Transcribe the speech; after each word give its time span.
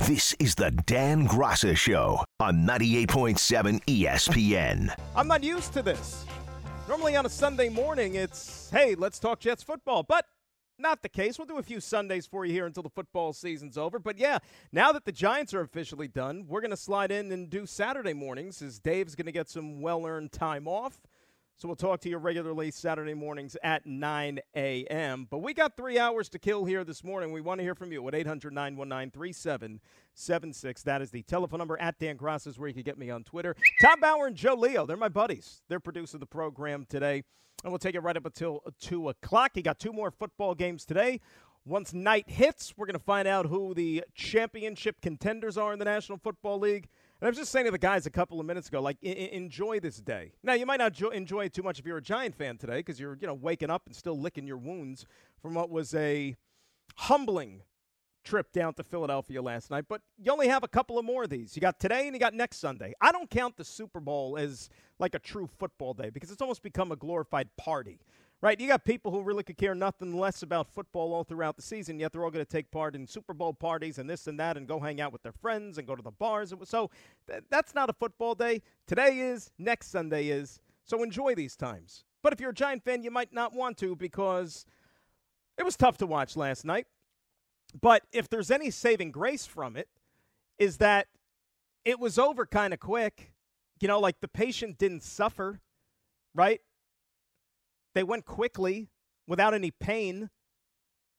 This 0.00 0.34
is 0.38 0.54
the 0.56 0.70
Dan 0.70 1.26
Graca 1.26 1.74
Show 1.76 2.22
on 2.40 2.66
98.7 2.66 3.82
ESPN. 3.84 4.94
I'm 5.16 5.28
not 5.28 5.42
used 5.42 5.72
to 5.72 5.82
this. 5.82 6.26
Normally 6.88 7.16
on 7.16 7.24
a 7.24 7.30
Sunday 7.30 7.70
morning, 7.70 8.16
it's, 8.16 8.68
hey, 8.70 8.96
let's 8.96 9.18
talk 9.18 9.40
Jets 9.40 9.62
football. 9.62 10.02
But 10.02 10.26
not 10.78 11.02
the 11.02 11.08
case. 11.08 11.38
We'll 11.38 11.46
do 11.46 11.58
a 11.58 11.62
few 11.62 11.80
Sundays 11.80 12.26
for 12.26 12.44
you 12.44 12.52
here 12.52 12.66
until 12.66 12.82
the 12.82 12.90
football 12.90 13.32
season's 13.32 13.78
over. 13.78 13.98
But 13.98 14.18
yeah, 14.18 14.38
now 14.72 14.92
that 14.92 15.04
the 15.06 15.12
Giants 15.12 15.54
are 15.54 15.62
officially 15.62 16.08
done, 16.08 16.44
we're 16.48 16.60
going 16.60 16.70
to 16.70 16.76
slide 16.76 17.10
in 17.10 17.32
and 17.32 17.48
do 17.48 17.64
Saturday 17.64 18.12
mornings 18.12 18.60
as 18.60 18.78
Dave's 18.78 19.14
going 19.14 19.26
to 19.26 19.32
get 19.32 19.48
some 19.48 19.80
well 19.80 20.04
earned 20.04 20.32
time 20.32 20.68
off. 20.68 21.00
So 21.56 21.68
we'll 21.68 21.76
talk 21.76 22.00
to 22.00 22.08
you 22.08 22.18
regularly 22.18 22.72
Saturday 22.72 23.14
mornings 23.14 23.56
at 23.62 23.86
9 23.86 24.40
a.m. 24.56 25.28
But 25.30 25.38
we 25.38 25.54
got 25.54 25.76
three 25.76 26.00
hours 26.00 26.28
to 26.30 26.38
kill 26.40 26.64
here 26.64 26.82
this 26.82 27.04
morning. 27.04 27.30
We 27.30 27.40
want 27.40 27.60
to 27.60 27.62
hear 27.62 27.76
from 27.76 27.92
you 27.92 28.06
at 28.08 28.14
800 28.14 28.52
919 28.52 29.12
3776. 29.12 30.82
That 30.82 31.00
is 31.00 31.12
the 31.12 31.22
telephone 31.22 31.58
number 31.58 31.80
at 31.80 31.96
Dan 32.00 32.18
Graca 32.18 32.48
is 32.48 32.58
where 32.58 32.66
you 32.66 32.74
can 32.74 32.82
get 32.82 32.98
me 32.98 33.08
on 33.08 33.22
Twitter. 33.22 33.54
Tom 33.80 34.00
Bauer 34.00 34.26
and 34.26 34.34
Joe 34.34 34.54
Leo, 34.54 34.84
they're 34.84 34.96
my 34.96 35.08
buddies. 35.08 35.62
They're 35.68 35.78
producing 35.78 36.18
the 36.18 36.26
program 36.26 36.86
today. 36.88 37.22
And 37.62 37.72
we'll 37.72 37.78
take 37.78 37.94
it 37.94 38.00
right 38.00 38.16
up 38.16 38.26
until 38.26 38.64
2 38.80 39.10
o'clock. 39.10 39.52
You 39.54 39.62
got 39.62 39.78
two 39.78 39.92
more 39.92 40.10
football 40.10 40.56
games 40.56 40.84
today. 40.84 41.20
Once 41.64 41.94
night 41.94 42.28
hits, 42.28 42.74
we're 42.76 42.86
going 42.86 42.98
to 42.98 43.04
find 43.04 43.28
out 43.28 43.46
who 43.46 43.74
the 43.74 44.02
championship 44.12 45.00
contenders 45.00 45.56
are 45.56 45.72
in 45.72 45.78
the 45.78 45.84
National 45.84 46.18
Football 46.18 46.58
League. 46.58 46.88
And 47.20 47.26
I 47.26 47.30
was 47.30 47.38
just 47.38 47.52
saying 47.52 47.64
to 47.66 47.70
the 47.70 47.78
guys 47.78 48.06
a 48.06 48.10
couple 48.10 48.40
of 48.40 48.46
minutes 48.46 48.68
ago, 48.68 48.82
like, 48.82 48.98
I- 49.04 49.08
enjoy 49.08 49.80
this 49.80 49.96
day. 49.98 50.32
Now, 50.42 50.54
you 50.54 50.66
might 50.66 50.78
not 50.78 50.92
jo- 50.92 51.10
enjoy 51.10 51.46
it 51.46 51.54
too 51.54 51.62
much 51.62 51.78
if 51.78 51.86
you're 51.86 51.96
a 51.98 52.02
Giant 52.02 52.34
fan 52.34 52.58
today 52.58 52.78
because 52.78 52.98
you're, 53.00 53.16
you 53.20 53.26
know, 53.26 53.34
waking 53.34 53.70
up 53.70 53.86
and 53.86 53.94
still 53.94 54.18
licking 54.18 54.46
your 54.46 54.58
wounds 54.58 55.06
from 55.40 55.54
what 55.54 55.70
was 55.70 55.94
a 55.94 56.36
humbling 56.96 57.62
trip 58.24 58.52
down 58.52 58.74
to 58.74 58.82
Philadelphia 58.82 59.40
last 59.42 59.70
night. 59.70 59.84
But 59.88 60.00
you 60.18 60.32
only 60.32 60.48
have 60.48 60.64
a 60.64 60.68
couple 60.68 60.98
of 60.98 61.04
more 61.04 61.24
of 61.24 61.30
these. 61.30 61.54
You 61.56 61.60
got 61.60 61.78
today 61.78 62.06
and 62.06 62.14
you 62.16 62.20
got 62.20 62.34
next 62.34 62.58
Sunday. 62.58 62.94
I 63.00 63.12
don't 63.12 63.28
count 63.30 63.56
the 63.56 63.64
Super 63.64 64.00
Bowl 64.00 64.36
as 64.38 64.70
like 64.98 65.14
a 65.14 65.18
true 65.18 65.46
football 65.58 65.92
day 65.94 66.08
because 66.10 66.30
it's 66.30 66.40
almost 66.40 66.62
become 66.62 66.90
a 66.90 66.96
glorified 66.96 67.48
party 67.56 68.00
right? 68.44 68.60
You 68.60 68.68
got 68.68 68.84
people 68.84 69.10
who 69.10 69.22
really 69.22 69.42
could 69.42 69.56
care 69.56 69.74
nothing 69.74 70.18
less 70.18 70.42
about 70.42 70.68
football 70.68 71.14
all 71.14 71.24
throughout 71.24 71.56
the 71.56 71.62
season, 71.62 71.98
yet 71.98 72.12
they're 72.12 72.22
all 72.22 72.30
going 72.30 72.44
to 72.44 72.50
take 72.50 72.70
part 72.70 72.94
in 72.94 73.06
Super 73.06 73.32
Bowl 73.32 73.54
parties 73.54 73.96
and 73.96 74.08
this 74.08 74.26
and 74.26 74.38
that 74.38 74.58
and 74.58 74.68
go 74.68 74.78
hang 74.78 75.00
out 75.00 75.14
with 75.14 75.22
their 75.22 75.32
friends 75.32 75.78
and 75.78 75.86
go 75.86 75.96
to 75.96 76.02
the 76.02 76.10
bars. 76.10 76.52
So 76.64 76.90
th- 77.26 77.44
that's 77.48 77.74
not 77.74 77.88
a 77.88 77.94
football 77.94 78.34
day. 78.34 78.60
Today 78.86 79.20
is, 79.20 79.50
next 79.58 79.86
Sunday 79.86 80.28
is. 80.28 80.60
So 80.84 81.02
enjoy 81.02 81.34
these 81.34 81.56
times. 81.56 82.04
But 82.22 82.34
if 82.34 82.40
you're 82.40 82.50
a 82.50 82.54
Giant 82.54 82.84
fan, 82.84 83.02
you 83.02 83.10
might 83.10 83.32
not 83.32 83.54
want 83.54 83.78
to 83.78 83.96
because 83.96 84.66
it 85.56 85.64
was 85.64 85.74
tough 85.74 85.96
to 85.98 86.06
watch 86.06 86.36
last 86.36 86.66
night. 86.66 86.86
But 87.80 88.02
if 88.12 88.28
there's 88.28 88.50
any 88.50 88.70
saving 88.70 89.10
grace 89.10 89.46
from 89.46 89.74
it, 89.74 89.88
is 90.58 90.76
that 90.76 91.06
it 91.82 91.98
was 91.98 92.18
over 92.18 92.44
kind 92.44 92.74
of 92.74 92.80
quick. 92.80 93.32
You 93.80 93.88
know, 93.88 94.00
like 94.00 94.20
the 94.20 94.28
patient 94.28 94.76
didn't 94.76 95.02
suffer, 95.02 95.62
right? 96.34 96.60
They 97.94 98.02
went 98.02 98.26
quickly 98.26 98.88
without 99.26 99.54
any 99.54 99.70
pain. 99.70 100.30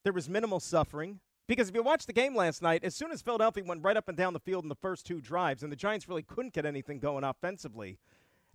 There 0.04 0.14
was 0.14 0.30
minimal 0.30 0.60
suffering. 0.60 1.20
Because 1.48 1.70
if 1.70 1.76
you 1.76 1.84
watched 1.84 2.08
the 2.08 2.14
game 2.14 2.36
last 2.36 2.62
night, 2.62 2.84
as 2.84 2.96
soon 2.96 3.12
as 3.12 3.22
Philadelphia 3.22 3.64
went 3.64 3.84
right 3.84 3.98
up 3.98 4.08
and 4.08 4.18
down 4.18 4.34
the 4.34 4.40
field 4.40 4.64
in 4.64 4.70
the 4.70 4.76
first 4.76 5.06
two 5.06 5.22
drives, 5.22 5.62
and 5.62 5.72
the 5.72 5.76
Giants 5.76 6.10
really 6.10 6.24
couldn't 6.24 6.54
get 6.54 6.66
anything 6.66 7.00
going 7.00 7.24
offensively. 7.24 8.00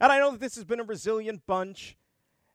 And 0.01 0.11
I 0.11 0.19
know 0.19 0.33
that 0.33 0.41
this 0.41 0.57
has 0.57 0.65
been 0.65 0.81
a 0.81 0.85
resilient 0.85 1.47
bunch, 1.47 1.97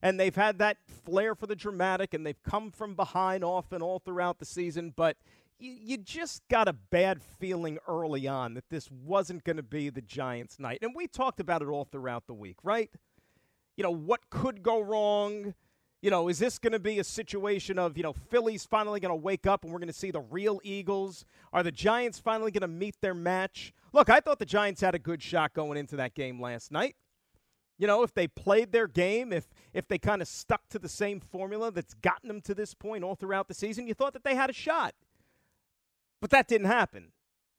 and 0.01 0.19
they've 0.19 0.35
had 0.35 0.59
that 0.59 0.77
flair 1.05 1.35
for 1.35 1.47
the 1.47 1.55
dramatic, 1.55 2.13
and 2.13 2.25
they've 2.25 2.43
come 2.43 2.69
from 2.69 2.95
behind 2.95 3.45
often 3.45 3.81
all 3.81 3.99
throughout 3.99 4.39
the 4.39 4.45
season, 4.45 4.93
but 4.93 5.15
you, 5.57 5.71
you 5.71 5.97
just 5.97 6.45
got 6.49 6.67
a 6.67 6.73
bad 6.73 7.21
feeling 7.21 7.77
early 7.87 8.27
on 8.27 8.55
that 8.55 8.69
this 8.69 8.91
wasn't 8.91 9.45
going 9.45 9.55
to 9.55 9.63
be 9.63 9.89
the 9.89 10.01
Giants' 10.01 10.59
night. 10.59 10.79
And 10.81 10.93
we 10.93 11.07
talked 11.07 11.39
about 11.39 11.61
it 11.61 11.67
all 11.67 11.85
throughout 11.85 12.27
the 12.27 12.33
week, 12.33 12.57
right? 12.61 12.89
You 13.77 13.83
know, 13.83 13.91
what 13.91 14.29
could 14.29 14.63
go 14.63 14.81
wrong? 14.81 15.53
You 16.01 16.11
know, 16.11 16.27
is 16.27 16.39
this 16.39 16.59
going 16.59 16.73
to 16.73 16.79
be 16.79 16.99
a 16.99 17.03
situation 17.03 17.79
of, 17.79 17.97
you 17.97 18.03
know, 18.03 18.13
Philly's 18.13 18.65
finally 18.65 18.99
going 18.99 19.11
to 19.11 19.15
wake 19.15 19.47
up 19.47 19.63
and 19.63 19.73
we're 19.73 19.79
going 19.79 19.87
to 19.87 19.93
see 19.93 20.11
the 20.11 20.21
real 20.21 20.61
Eagles? 20.63 21.25
Are 21.51 21.63
the 21.63 21.71
Giants 21.71 22.19
finally 22.19 22.51
going 22.51 22.61
to 22.61 22.67
meet 22.67 22.95
their 23.01 23.15
match? 23.15 23.73
Look, 23.91 24.09
I 24.09 24.19
thought 24.19 24.39
the 24.39 24.45
Giants 24.45 24.81
had 24.81 24.93
a 24.93 24.99
good 24.99 25.23
shot 25.23 25.53
going 25.53 25.77
into 25.77 25.95
that 25.95 26.13
game 26.13 26.39
last 26.39 26.71
night. 26.71 26.95
You 27.77 27.87
know, 27.87 28.03
if 28.03 28.13
they 28.13 28.27
played 28.27 28.71
their 28.71 28.87
game, 28.87 29.33
if 29.33 29.47
if 29.73 29.87
they 29.89 29.97
kind 29.97 30.21
of 30.21 30.29
stuck 30.29 30.69
to 30.69 30.79
the 30.79 30.87
same 30.87 31.19
formula 31.19 31.71
that's 31.71 31.93
gotten 31.95 32.29
them 32.29 32.39
to 32.41 32.55
this 32.55 32.73
point 32.73 33.03
all 33.03 33.15
throughout 33.15 33.49
the 33.49 33.53
season, 33.53 33.85
you 33.85 33.93
thought 33.93 34.13
that 34.13 34.23
they 34.23 34.35
had 34.35 34.49
a 34.49 34.53
shot. 34.53 34.95
But 36.21 36.29
that 36.29 36.47
didn't 36.47 36.67
happen 36.67 37.11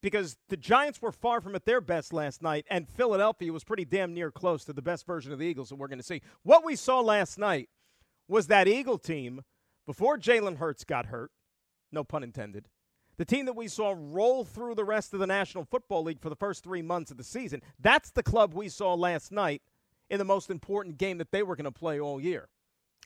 because 0.07 0.37
the 0.51 0.57
Giants 0.57 1.03
were 1.03 1.11
far 1.11 1.41
from 1.41 1.57
at 1.57 1.65
their 1.65 1.81
best 1.81 2.13
last 2.13 2.41
night, 2.41 2.65
and 2.71 2.89
Philadelphia 2.89 3.53
was 3.53 3.65
pretty 3.65 3.85
damn 3.85 4.15
near 4.15 4.31
close 4.31 4.65
to 4.67 4.73
the 4.73 4.81
best 4.81 5.05
version 5.05 5.33
of 5.33 5.41
the 5.41 5.45
Eagles 5.45 5.71
that 5.71 5.75
we're 5.75 5.89
going 5.89 5.99
to 5.99 6.05
see. 6.05 6.23
What 6.45 6.65
we 6.65 6.77
saw 6.77 7.01
last 7.01 7.39
night 7.39 7.71
was 8.29 8.47
that 8.47 8.69
Eagle 8.69 8.99
team 8.99 9.43
before 9.85 10.17
Jalen 10.17 10.59
Hurts 10.59 10.85
got 10.85 11.07
hurt, 11.07 11.33
no 11.91 12.05
pun 12.05 12.23
intended. 12.23 12.69
The 13.17 13.25
team 13.25 13.47
that 13.47 13.57
we 13.57 13.67
saw 13.67 13.97
roll 13.99 14.45
through 14.45 14.77
the 14.77 14.85
rest 14.85 15.13
of 15.13 15.19
the 15.19 15.27
National 15.27 15.65
Football 15.65 16.05
League 16.05 16.21
for 16.21 16.31
the 16.31 16.37
first 16.37 16.63
three 16.63 16.83
months 16.83 17.11
of 17.11 17.17
the 17.17 17.25
season, 17.25 17.61
that's 17.81 18.13
the 18.13 18.23
club 18.23 18.55
we 18.55 18.69
saw 18.69 18.95
last 18.95 19.33
night 19.33 19.61
in 20.09 20.19
the 20.19 20.25
most 20.25 20.51
important 20.51 20.99
game 20.99 21.19
that 21.19 21.33
they 21.33 21.43
were 21.43 21.57
going 21.57 21.65
to 21.65 21.73
play 21.73 21.99
all 21.99 22.21
year. 22.21 22.47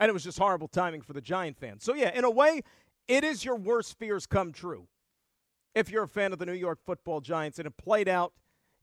And 0.01 0.11
it 0.11 0.13
was 0.13 0.25
just 0.25 0.39
horrible 0.39 0.69
timing 0.69 1.01
for 1.01 1.15
the 1.15 1.23
Giant 1.23 1.57
fans. 1.57 1.83
So, 1.83 1.95
yeah, 1.95 2.13
in 2.15 2.25
a 2.25 2.31
way, 2.31 2.61
it 3.09 3.25
is 3.25 3.43
your 3.43 3.57
worst 3.57 3.99
fears 3.99 4.27
come 4.27 4.53
true 4.53 4.87
if 5.75 5.91
you're 5.91 6.05
a 6.05 6.09
fan 6.09 6.33
of 6.33 6.39
the 6.39 6.47
New 6.47 6.53
York 6.53 6.81
football 6.85 7.21
Giants, 7.21 7.59
and 7.59 7.67
it 7.67 7.77
played 7.77 8.09
out 8.09 8.33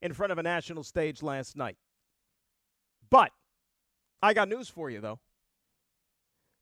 in 0.01 0.13
front 0.13 0.31
of 0.31 0.37
a 0.37 0.43
national 0.43 0.83
stage 0.83 1.21
last 1.23 1.55
night. 1.55 1.77
But 3.09 3.31
I 4.21 4.33
got 4.33 4.49
news 4.49 4.69
for 4.69 4.89
you, 4.89 5.01
though. 5.01 5.19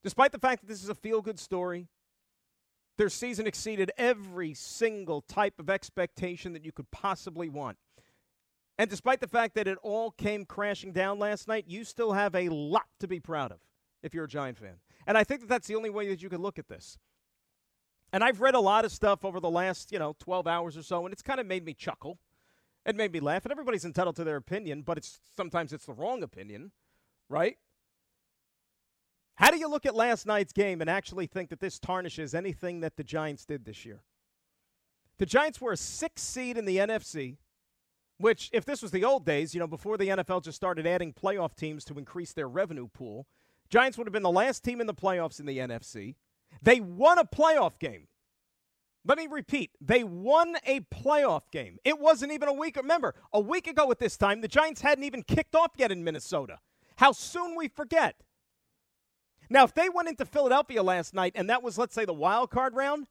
Despite 0.04 0.32
the 0.32 0.40
fact 0.40 0.62
that 0.62 0.68
this 0.68 0.84
is 0.84 0.90
a 0.90 0.96
feel 0.96 1.22
good 1.22 1.40
story, 1.40 1.88
their 2.98 3.10
season 3.10 3.48
exceeded 3.48 3.92
every 3.98 4.54
single 4.54 5.22
type 5.22 5.60
of 5.60 5.70
expectation 5.70 6.54
that 6.54 6.64
you 6.64 6.72
could 6.72 6.90
possibly 6.92 7.50
want. 7.50 7.78
And 8.78 8.90
despite 8.90 9.22
the 9.22 9.28
fact 9.28 9.56
that 9.56 9.68
it 9.68 9.78
all 9.82 10.12
came 10.12 10.46
crashing 10.46 10.92
down 10.92 11.18
last 11.18 11.48
night, 11.48 11.66
you 11.68 11.84
still 11.84 12.14
have 12.14 12.36
a 12.36 12.50
lot 12.50 12.86
to 13.00 13.08
be 13.08 13.20
proud 13.20 13.52
of 13.52 13.60
if 14.04 14.14
you're 14.14 14.26
a 14.26 14.30
Giant 14.30 14.58
fan. 14.58 14.76
And 15.08 15.18
I 15.18 15.24
think 15.24 15.42
that 15.42 15.50
that's 15.50 15.68
the 15.68 15.76
only 15.76 15.90
way 15.90 16.08
that 16.10 16.22
you 16.22 16.30
can 16.30 16.42
look 16.42 16.60
at 16.60 16.68
this. 16.68 16.98
And 18.16 18.24
I've 18.24 18.40
read 18.40 18.56
a 18.56 18.62
lot 18.62 18.86
of 18.86 18.94
stuff 18.94 19.26
over 19.26 19.42
the 19.42 19.50
last, 19.50 19.92
you 19.92 20.00
know, 20.00 20.16
12 20.20 20.48
hours 20.48 20.78
or 20.78 20.84
so, 20.84 21.04
and 21.04 21.12
it's 21.12 21.22
kind 21.22 21.38
of 21.38 21.46
made 21.46 21.66
me 21.66 21.74
chuckle. 21.74 22.18
It 22.86 22.96
made 22.96 23.12
me 23.12 23.20
laugh. 23.20 23.44
And 23.44 23.52
everybody's 23.52 23.84
entitled 23.84 24.16
to 24.16 24.24
their 24.24 24.38
opinion, 24.38 24.84
but 24.84 24.98
it's 24.98 25.20
sometimes 25.36 25.74
it's 25.74 25.86
the 25.86 25.92
wrong 25.92 26.24
opinion, 26.24 26.72
right? 27.28 27.58
How 29.36 29.52
do 29.52 29.58
you 29.58 29.68
look 29.68 29.86
at 29.86 29.96
last 29.96 30.26
night's 30.26 30.54
game 30.54 30.80
and 30.80 30.90
actually 30.90 31.28
think 31.28 31.50
that 31.50 31.60
this 31.60 31.78
tarnishes 31.78 32.34
anything 32.34 32.80
that 32.80 32.96
the 32.96 33.04
Giants 33.04 33.44
did 33.44 33.66
this 33.66 33.86
year? 33.86 34.00
The 35.18 35.26
Giants 35.26 35.60
were 35.60 35.74
a 35.74 35.78
six 35.78 36.22
seed 36.22 36.58
in 36.58 36.64
the 36.64 36.78
NFC, 36.78 37.36
which, 38.18 38.50
if 38.54 38.64
this 38.64 38.82
was 38.82 38.92
the 38.92 39.04
old 39.04 39.26
days, 39.26 39.54
you 39.54 39.60
know, 39.60 39.68
before 39.68 39.98
the 39.98 40.08
NFL 40.08 40.42
just 40.42 40.56
started 40.56 40.88
adding 40.88 41.12
playoff 41.12 41.54
teams 41.54 41.84
to 41.84 42.00
increase 42.00 42.32
their 42.32 42.48
revenue 42.48 42.88
pool, 42.88 43.28
Giants 43.70 43.98
would 43.98 44.08
have 44.08 44.14
been 44.14 44.24
the 44.24 44.32
last 44.32 44.64
team 44.64 44.80
in 44.80 44.88
the 44.88 44.94
playoffs 44.94 45.42
in 45.42 45.46
the 45.46 45.58
NFC. 45.58 46.16
They 46.62 46.80
won 46.80 47.18
a 47.18 47.26
playoff 47.26 47.80
game. 47.80 48.08
Let 49.08 49.18
me 49.18 49.28
repeat. 49.28 49.72
They 49.80 50.04
won 50.04 50.56
a 50.66 50.80
playoff 50.80 51.52
game. 51.52 51.78
It 51.84 52.00
wasn't 52.00 52.32
even 52.32 52.50
a 52.50 52.54
week. 52.54 52.76
Remember, 52.76 53.14
a 53.32 53.40
week 53.40 53.68
ago 53.68 53.92
at 53.92 54.00
this 54.00 54.18
time, 54.18 54.42
the 54.42 54.48
Giants 54.48 54.82
hadn't 54.82 55.04
even 55.04 55.22
kicked 55.22 55.56
off 55.56 55.72
yet 55.78 55.92
in 55.92 56.04
Minnesota. 56.04 56.60
How 56.98 57.12
soon 57.12 57.56
we 57.56 57.68
forget. 57.68 58.16
Now, 59.50 59.64
if 59.64 59.76
they 59.76 59.90
went 59.90 60.10
into 60.10 60.26
Philadelphia 60.26 60.82
last 60.82 61.14
night 61.14 61.34
and 61.36 61.50
that 61.52 61.62
was, 61.62 61.78
let's 61.78 61.94
say, 61.94 62.06
the 62.06 62.14
wild 62.14 62.50
card 62.50 62.76
round, 62.76 63.08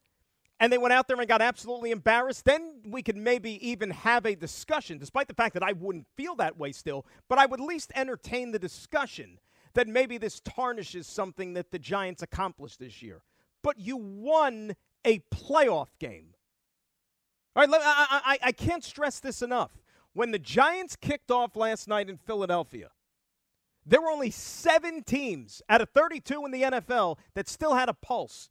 and 0.61 0.73
they 0.73 0.79
went 0.79 0.93
out 0.93 1.09
there 1.09 1.19
and 1.19 1.29
got 1.29 1.43
absolutely 1.43 1.91
embarrassed, 1.91 2.45
then 2.45 2.81
we 2.87 3.03
could 3.03 3.17
maybe 3.17 3.65
even 3.67 3.91
have 3.91 4.25
a 4.25 4.35
discussion, 4.35 4.99
despite 4.99 5.29
the 5.29 5.35
fact 5.35 5.55
that 5.55 5.63
I 5.63 5.73
wouldn't 5.73 6.07
feel 6.17 6.35
that 6.37 6.57
way 6.57 6.73
still, 6.73 7.07
but 7.29 7.39
I 7.39 7.47
would 7.47 7.61
at 7.61 7.67
least 7.67 7.93
entertain 7.95 8.53
the 8.53 8.59
discussion 8.59 9.39
that 9.75 9.89
maybe 9.89 10.17
this 10.19 10.41
tarnishes 10.41 11.07
something 11.07 11.55
that 11.55 11.71
the 11.71 11.79
Giants 11.79 12.23
accomplished 12.23 12.79
this 12.79 13.03
year 13.03 13.23
but 13.65 13.81
you 13.81 13.97
won 13.97 14.77
a 15.05 15.21
playoff 15.35 15.89
game. 15.99 16.35
All 17.57 17.67
right, 17.67 17.81
I, 17.83 18.21
I, 18.25 18.49
I 18.49 18.53
can't 18.53 18.85
stress 18.85 19.19
this 19.19 19.43
enough. 19.43 19.71
When 20.13 20.31
the 20.31 20.39
Giants 20.39 20.95
kicked 20.95 21.31
off 21.31 21.57
last 21.57 21.89
night 21.89 22.09
in 22.09 22.19
Philadelphia, 22.19 22.91
there 23.87 24.01
were 24.01 24.11
only 24.11 24.31
seven 24.31 25.03
teams 25.03 25.63
out 25.69 25.81
of 25.81 25.89
32 25.91 26.45
in 26.45 26.53
the 26.53 26.63
NFL 26.63 27.19
that 27.35 27.49
still 27.49 27.75
had 27.75 27.89
a 27.89 27.95
pulse, 27.95 28.51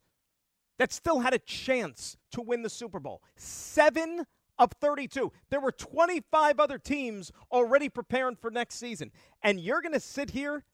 that 0.78 0.92
still 0.92 1.20
had 1.20 1.32
a 1.32 1.38
chance 1.38 2.16
to 2.32 2.42
win 2.42 2.62
the 2.62 2.70
Super 2.70 3.00
Bowl. 3.00 3.22
Seven 3.36 4.26
of 4.58 4.72
32. 4.80 5.32
There 5.50 5.60
were 5.60 5.72
25 5.72 6.60
other 6.60 6.78
teams 6.78 7.30
already 7.52 7.88
preparing 7.88 8.36
for 8.36 8.50
next 8.50 8.76
season. 8.76 9.10
And 9.42 9.60
you're 9.60 9.80
going 9.80 9.94
to 9.94 10.00
sit 10.00 10.30
here 10.30 10.64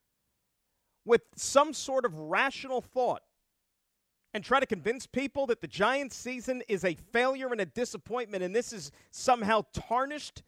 with 1.05 1.23
some 1.37 1.73
sort 1.73 2.05
of 2.05 2.15
rational 2.15 2.81
thought 2.81 3.23
and 4.33 4.45
try 4.45 4.61
to 4.61 4.67
convince 4.67 5.07
people 5.07 5.47
that 5.47 5.61
the 5.61 5.67
Giants 5.67 6.17
season 6.17 6.63
is 6.69 6.85
a 6.85 6.95
failure 7.13 7.49
and 7.49 7.61
a 7.61 7.67
disappointment 7.67 8.43
and 8.43 8.55
this 8.55 8.73
is 8.73 8.93
somehow 9.11 9.65
tarnished 9.73 10.43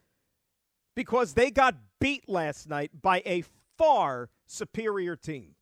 because 0.94 1.34
they 1.34 1.50
got 1.50 1.74
beat 2.00 2.28
last 2.28 2.68
night 2.68 2.90
by 3.00 3.22
a 3.24 3.42
far 3.76 4.28
superior 4.46 5.16
team. 5.16 5.54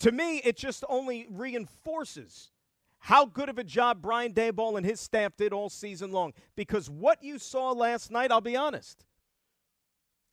To 0.00 0.12
me, 0.12 0.38
it 0.38 0.56
just 0.56 0.84
only 0.88 1.26
reinforces 1.30 2.50
how 2.98 3.24
good 3.24 3.48
of 3.48 3.58
a 3.58 3.64
job 3.64 4.02
Brian 4.02 4.32
Daboll 4.32 4.76
and 4.76 4.86
his 4.86 5.00
staff 5.00 5.36
did 5.36 5.52
all 5.52 5.68
season 5.68 6.12
long. 6.12 6.32
Because 6.56 6.88
what 6.88 7.22
you 7.22 7.38
saw 7.38 7.70
last 7.72 8.10
night, 8.10 8.30
I'll 8.30 8.40
be 8.40 8.56
honest, 8.56 9.04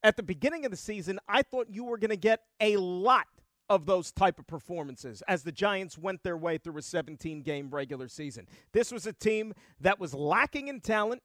at 0.03 0.18
the 0.18 0.24
beginning 0.24 0.65
of 0.65 0.71
the 0.71 0.77
season, 0.77 1.19
I 1.27 1.42
thought 1.42 1.68
you 1.69 1.83
were 1.83 1.97
going 1.97 2.09
to 2.09 2.18
get 2.18 2.42
a 2.59 2.77
lot 2.77 3.27
of 3.69 3.86
those 3.86 4.12
type 4.12 4.39
of 4.39 4.48
performances 4.48 5.21
as 5.27 5.44
the 5.44 5.51
Giants 5.51 5.98
went 5.98 6.24
their 6.24 6.38
way 6.38 6.57
through 6.57 6.77
a 6.77 6.81
17 6.81 7.42
game 7.42 7.69
regular 7.69 8.07
season. 8.07 8.48
This 8.74 8.92
was 8.92 9.06
a 9.06 9.13
team 9.13 9.54
that 9.80 10.00
was 10.00 10.13
lacking 10.13 10.68
in 10.68 10.81
talent 10.81 11.21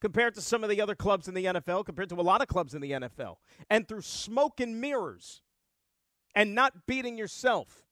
compared 0.00 0.34
to 0.34 0.40
some 0.40 0.62
of 0.62 0.70
the 0.70 0.80
other 0.80 0.94
clubs 0.94 1.28
in 1.28 1.34
the 1.34 1.44
NFL, 1.46 1.84
compared 1.84 2.08
to 2.10 2.16
a 2.16 2.22
lot 2.22 2.42
of 2.42 2.48
clubs 2.48 2.74
in 2.74 2.80
the 2.80 2.92
NFL. 2.92 3.36
And 3.70 3.86
through 3.86 4.02
smoke 4.02 4.60
and 4.60 4.80
mirrors 4.80 5.42
and 6.34 6.54
not 6.54 6.86
beating 6.86 7.16
yourself 7.16 7.84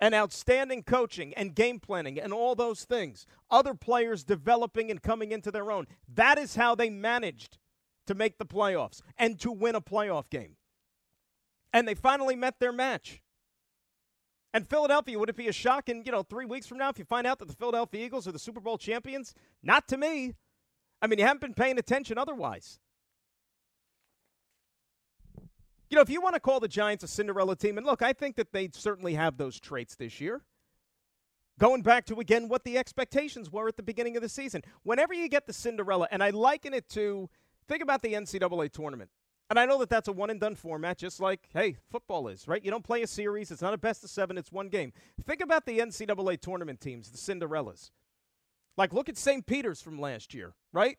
and 0.00 0.14
outstanding 0.14 0.82
coaching 0.82 1.34
and 1.34 1.54
game 1.54 1.78
planning 1.78 2.18
and 2.18 2.32
all 2.32 2.54
those 2.54 2.84
things, 2.84 3.26
other 3.50 3.74
players 3.74 4.24
developing 4.24 4.90
and 4.90 5.02
coming 5.02 5.30
into 5.30 5.50
their 5.50 5.70
own. 5.70 5.86
That 6.12 6.38
is 6.38 6.56
how 6.56 6.74
they 6.74 6.90
managed 6.90 7.58
to 8.06 8.14
make 8.14 8.38
the 8.38 8.46
playoffs 8.46 9.02
and 9.18 9.38
to 9.40 9.52
win 9.52 9.74
a 9.74 9.80
playoff 9.80 10.28
game. 10.30 10.56
And 11.72 11.86
they 11.86 11.94
finally 11.94 12.36
met 12.36 12.58
their 12.58 12.72
match. 12.72 13.22
And 14.52 14.66
Philadelphia, 14.66 15.18
would 15.18 15.28
it 15.28 15.36
be 15.36 15.48
a 15.48 15.52
shock 15.52 15.88
in, 15.88 16.02
you 16.04 16.10
know, 16.10 16.22
three 16.22 16.44
weeks 16.44 16.66
from 16.66 16.78
now 16.78 16.88
if 16.88 16.98
you 16.98 17.04
find 17.04 17.26
out 17.26 17.38
that 17.38 17.46
the 17.46 17.54
Philadelphia 17.54 18.04
Eagles 18.04 18.26
are 18.26 18.32
the 18.32 18.38
Super 18.38 18.60
Bowl 18.60 18.78
champions? 18.78 19.34
Not 19.62 19.86
to 19.88 19.96
me. 19.96 20.34
I 21.00 21.06
mean, 21.06 21.18
you 21.18 21.24
haven't 21.24 21.40
been 21.40 21.54
paying 21.54 21.78
attention 21.78 22.18
otherwise. 22.18 22.80
You 25.88 25.96
know, 25.96 26.02
if 26.02 26.10
you 26.10 26.20
want 26.20 26.34
to 26.34 26.40
call 26.40 26.60
the 26.60 26.68
Giants 26.68 27.02
a 27.04 27.08
Cinderella 27.08 27.56
team, 27.56 27.76
and 27.76 27.86
look, 27.86 28.02
I 28.02 28.12
think 28.12 28.36
that 28.36 28.52
they 28.52 28.70
certainly 28.72 29.14
have 29.14 29.36
those 29.36 29.58
traits 29.58 29.96
this 29.96 30.20
year. 30.20 30.42
Going 31.58 31.82
back 31.82 32.06
to, 32.06 32.20
again, 32.20 32.48
what 32.48 32.64
the 32.64 32.78
expectations 32.78 33.50
were 33.50 33.68
at 33.68 33.76
the 33.76 33.82
beginning 33.82 34.16
of 34.16 34.22
the 34.22 34.28
season. 34.28 34.62
Whenever 34.82 35.14
you 35.14 35.28
get 35.28 35.46
the 35.46 35.52
Cinderella, 35.52 36.08
and 36.10 36.22
I 36.22 36.30
liken 36.30 36.74
it 36.74 36.88
to, 36.90 37.28
think 37.68 37.82
about 37.82 38.02
the 38.02 38.14
NCAA 38.14 38.72
tournament. 38.72 39.10
And 39.50 39.58
I 39.58 39.66
know 39.66 39.78
that 39.78 39.90
that's 39.90 40.06
a 40.06 40.12
one 40.12 40.30
and 40.30 40.38
done 40.38 40.54
format, 40.54 40.96
just 40.96 41.18
like, 41.18 41.48
hey, 41.52 41.76
football 41.90 42.28
is, 42.28 42.46
right? 42.46 42.64
You 42.64 42.70
don't 42.70 42.84
play 42.84 43.02
a 43.02 43.06
series. 43.08 43.50
It's 43.50 43.60
not 43.60 43.74
a 43.74 43.78
best 43.78 44.04
of 44.04 44.10
seven, 44.10 44.38
it's 44.38 44.52
one 44.52 44.68
game. 44.68 44.92
Think 45.26 45.40
about 45.40 45.66
the 45.66 45.80
NCAA 45.80 46.40
tournament 46.40 46.80
teams, 46.80 47.10
the 47.10 47.18
Cinderellas. 47.18 47.90
Like, 48.76 48.92
look 48.92 49.08
at 49.08 49.18
St. 49.18 49.44
Peter's 49.44 49.82
from 49.82 50.00
last 50.00 50.32
year, 50.32 50.54
right? 50.72 50.98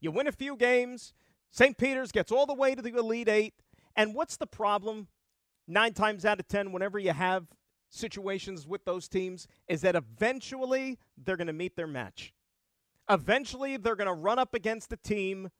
You 0.00 0.10
win 0.10 0.26
a 0.26 0.32
few 0.32 0.54
games. 0.54 1.14
St. 1.50 1.78
Peter's 1.78 2.12
gets 2.12 2.30
all 2.30 2.44
the 2.44 2.54
way 2.54 2.74
to 2.74 2.82
the 2.82 2.94
Elite 2.94 3.28
Eight. 3.28 3.54
And 3.96 4.14
what's 4.14 4.36
the 4.36 4.46
problem? 4.46 5.08
Nine 5.66 5.94
times 5.94 6.26
out 6.26 6.40
of 6.40 6.48
10, 6.48 6.72
whenever 6.72 6.98
you 6.98 7.12
have 7.12 7.46
situations 7.88 8.66
with 8.66 8.84
those 8.84 9.08
teams, 9.08 9.46
is 9.66 9.80
that 9.80 9.94
eventually 9.94 10.98
they're 11.16 11.36
going 11.36 11.46
to 11.46 11.52
meet 11.52 11.76
their 11.76 11.86
match. 11.86 12.34
Eventually, 13.08 13.76
they're 13.78 13.96
going 13.96 14.06
to 14.06 14.14
run 14.14 14.38
up 14.38 14.54
against 14.54 14.92
a 14.92 14.96
team 14.96 15.50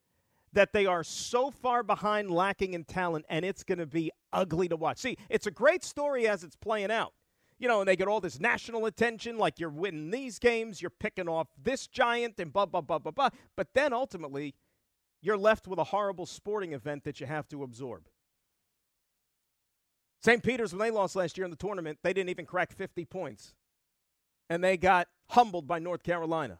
that 0.53 0.73
they 0.73 0.87
are 0.87 1.03
so 1.03 1.51
far 1.51 1.83
behind, 1.83 2.31
lacking 2.31 2.75
in 2.75 2.85
talent, 2.85 3.25
and 3.29 3.45
it's 3.45 3.63
going 3.63 3.79
to 3.79 3.87
be 3.87 4.11
ugly 4.33 4.69
to 4.69 4.77
watch. 4.77 4.99
See, 4.99 5.17
it's 5.29 5.47
a 5.47 5.51
great 5.51 5.83
story 5.83 6.27
as 6.27 6.45
it's 6.45 6.57
playing 6.57 6.91
out. 6.91 7.13
You 7.59 7.69
know, 7.69 7.81
and 7.81 7.89
they 7.89 7.97
get 7.97 8.09
all 8.09 8.21
this 8.21 8.41
national 8.41 8.87
attention, 8.87 9.39
like 9.39 9.61
you're 9.61 9.71
winning 9.71 10.11
these 10.11 10.39
games, 10.39 10.83
you're 10.83 10.91
picking 10.91 11.29
off 11.29 11.47
this 11.63 11.87
giant, 11.87 12.41
and 12.41 12.53
blah, 12.53 12.67
blah, 12.67 12.81
blah, 12.81 12.99
blah, 12.99 13.13
blah. 13.13 13.29
But 13.57 13.69
then 13.73 13.93
ultimately, 13.93 14.55
you're 15.21 15.39
left 15.39 15.69
with 15.69 15.79
a 15.79 15.85
horrible 15.85 16.27
sporting 16.27 16.73
event 16.73 17.05
that 17.05 17.21
you 17.21 17.27
have 17.27 17.49
to 17.49 17.63
absorb. 17.63 18.09
St. 20.25 20.43
Peter's, 20.43 20.73
when 20.73 20.81
they 20.81 20.91
lost 20.91 21.17
last 21.17 21.37
year 21.39 21.45
in 21.45 21.51
the 21.51 21.57
tournament, 21.57 21.99
they 22.03 22.13
didn't 22.13 22.31
even 22.31 22.47
crack 22.47 22.73
50 22.73 23.05
points. 23.05 23.55
And 24.51 24.63
they 24.63 24.77
got 24.77 25.09
humbled 25.31 25.67
by 25.67 25.79
North 25.79 26.03
Carolina. 26.03 26.59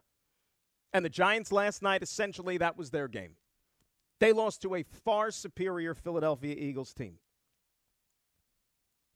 And 0.93 1.03
the 1.03 1.09
Giants 1.09 1.51
last 1.51 1.81
night, 1.81 2.03
essentially, 2.03 2.57
that 2.57 2.77
was 2.77 2.91
their 2.91 3.07
game. 3.07 3.35
They 4.23 4.31
lost 4.31 4.61
to 4.61 4.73
a 4.73 4.83
far 4.83 5.31
superior 5.31 5.93
Philadelphia 5.93 6.55
Eagles 6.57 6.93
team. 6.93 7.15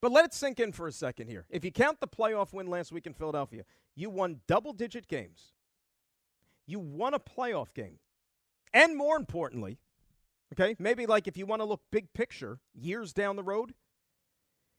But 0.02 0.12
let 0.12 0.26
it 0.26 0.34
sink 0.34 0.60
in 0.60 0.74
for 0.74 0.86
a 0.86 0.92
second 0.92 1.30
here. 1.30 1.46
If 1.50 1.64
you 1.64 1.72
count 1.72 2.02
the 2.02 2.10
playoff 2.10 2.52
win 2.52 2.68
last 2.68 2.92
week 2.92 3.08
in 3.08 3.14
Philadelphia, 3.14 3.64
you 3.96 4.10
won 4.10 4.42
double 4.50 4.74
digit 4.74 5.08
games. 5.08 5.54
You 6.66 6.80
won 6.80 7.14
a 7.14 7.22
playoff 7.22 7.74
game. 7.74 8.00
And 8.74 8.98
more 8.98 9.16
importantly, 9.16 9.78
okay, 10.52 10.76
maybe 10.78 11.06
like 11.06 11.26
if 11.26 11.38
you 11.38 11.46
want 11.46 11.62
to 11.62 11.66
look 11.66 11.84
big 11.90 12.12
picture, 12.12 12.60
years 12.74 13.14
down 13.14 13.38
the 13.38 13.44
road, 13.44 13.76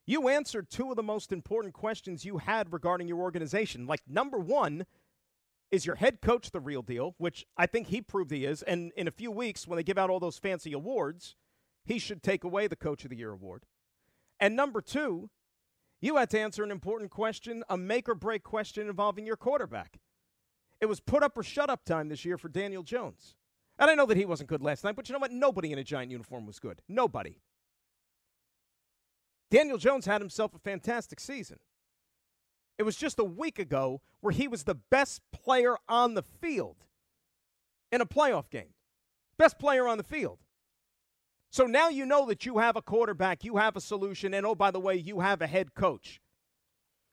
you 0.06 0.28
answered 0.28 0.68
two 0.68 0.90
of 0.90 0.96
the 0.96 1.02
most 1.02 1.32
important 1.32 1.72
questions 1.72 2.26
you 2.26 2.36
had 2.36 2.70
regarding 2.70 3.08
your 3.08 3.20
organization. 3.20 3.86
Like, 3.86 4.02
number 4.06 4.38
one, 4.38 4.84
is 5.70 5.86
your 5.86 5.96
head 5.96 6.20
coach 6.20 6.50
the 6.50 6.60
real 6.60 6.82
deal? 6.82 7.14
Which 7.18 7.46
I 7.56 7.66
think 7.66 7.88
he 7.88 8.00
proved 8.00 8.30
he 8.30 8.44
is. 8.44 8.62
And 8.62 8.92
in 8.96 9.08
a 9.08 9.12
few 9.12 9.30
weeks, 9.30 9.66
when 9.66 9.76
they 9.76 9.82
give 9.82 9.98
out 9.98 10.10
all 10.10 10.20
those 10.20 10.38
fancy 10.38 10.72
awards, 10.72 11.36
he 11.84 11.98
should 11.98 12.22
take 12.22 12.44
away 12.44 12.66
the 12.66 12.76
Coach 12.76 13.04
of 13.04 13.10
the 13.10 13.16
Year 13.16 13.32
award. 13.32 13.64
And 14.40 14.54
number 14.54 14.80
two, 14.80 15.30
you 16.00 16.16
had 16.16 16.30
to 16.30 16.40
answer 16.40 16.62
an 16.62 16.70
important 16.70 17.10
question, 17.10 17.64
a 17.68 17.76
make 17.76 18.08
or 18.08 18.14
break 18.14 18.44
question 18.44 18.88
involving 18.88 19.26
your 19.26 19.36
quarterback. 19.36 19.98
It 20.80 20.86
was 20.86 21.00
put 21.00 21.22
up 21.22 21.36
or 21.36 21.42
shut 21.42 21.70
up 21.70 21.84
time 21.84 22.08
this 22.08 22.24
year 22.24 22.38
for 22.38 22.48
Daniel 22.48 22.82
Jones. 22.82 23.34
And 23.78 23.90
I 23.90 23.94
know 23.94 24.06
that 24.06 24.16
he 24.16 24.24
wasn't 24.24 24.48
good 24.48 24.62
last 24.62 24.84
night, 24.84 24.96
but 24.96 25.08
you 25.08 25.12
know 25.12 25.18
what? 25.18 25.32
Nobody 25.32 25.72
in 25.72 25.78
a 25.78 25.84
giant 25.84 26.10
uniform 26.10 26.46
was 26.46 26.58
good. 26.58 26.82
Nobody. 26.88 27.40
Daniel 29.50 29.78
Jones 29.78 30.06
had 30.06 30.20
himself 30.20 30.54
a 30.54 30.58
fantastic 30.58 31.20
season. 31.20 31.58
It 32.78 32.84
was 32.84 32.96
just 32.96 33.18
a 33.18 33.24
week 33.24 33.58
ago 33.58 34.00
where 34.20 34.32
he 34.32 34.46
was 34.48 34.64
the 34.64 34.76
best 34.76 35.20
player 35.32 35.76
on 35.88 36.14
the 36.14 36.22
field 36.22 36.76
in 37.90 38.00
a 38.00 38.06
playoff 38.06 38.48
game. 38.50 38.74
Best 39.36 39.58
player 39.58 39.86
on 39.88 39.98
the 39.98 40.04
field. 40.04 40.38
So 41.50 41.64
now 41.64 41.88
you 41.88 42.04
know 42.04 42.26
that 42.26 42.44
you 42.46 42.58
have 42.58 42.76
a 42.76 42.82
quarterback, 42.82 43.42
you 43.42 43.56
have 43.56 43.74
a 43.74 43.80
solution, 43.80 44.34
and 44.34 44.44
oh, 44.44 44.54
by 44.54 44.70
the 44.70 44.80
way, 44.80 44.96
you 44.96 45.20
have 45.20 45.40
a 45.40 45.46
head 45.46 45.74
coach. 45.74 46.20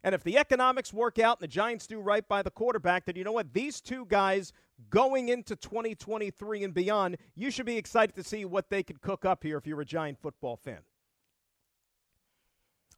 And 0.04 0.14
if 0.14 0.24
the 0.24 0.38
economics 0.38 0.94
work 0.94 1.18
out 1.18 1.40
and 1.40 1.44
the 1.44 1.52
Giants 1.52 1.88
do 1.88 2.00
right 2.00 2.28
by 2.28 2.44
the 2.44 2.52
quarterback, 2.52 3.06
then 3.06 3.16
you 3.16 3.24
know 3.24 3.32
what? 3.32 3.54
These 3.54 3.82
two 3.82 4.06
guys 4.06 4.54
going 4.90 5.30
into 5.30 5.56
2023 5.56 6.64
and 6.64 6.74
beyond, 6.74 7.18
you 7.34 7.50
should 7.50 7.66
be 7.66 7.78
excited 7.78 8.16
to 8.16 8.24
see 8.24 8.46
what 8.46 8.70
they 8.70 8.84
could 8.84 9.02
cook 9.02 9.26
up 9.26 9.42
here 9.42 9.58
if 9.58 9.66
you're 9.66 9.82
a 9.82 9.86
Giant 9.86 10.20
football 10.20 10.58
fan. 10.58 10.82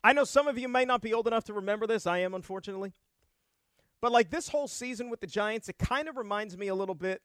I 0.04 0.14
know 0.14 0.24
some 0.24 0.48
of 0.48 0.58
you 0.58 0.68
may 0.68 0.86
not 0.86 1.02
be 1.02 1.14
old 1.14 1.28
enough 1.28 1.46
to 1.46 1.54
remember 1.54 1.88
this. 1.88 2.08
I 2.08 2.20
am, 2.20 2.34
unfortunately. 2.34 2.94
But 4.02 4.12
like 4.12 4.30
this 4.30 4.50
whole 4.50 4.68
season 4.68 5.10
with 5.10 5.22
the 5.22 5.28
Giants, 5.28 5.70
it 5.70 5.78
kind 5.78 6.08
of 6.08 6.18
reminds 6.18 6.58
me 6.58 6.68
a 6.68 6.76
little 6.76 6.96
bit 6.96 7.22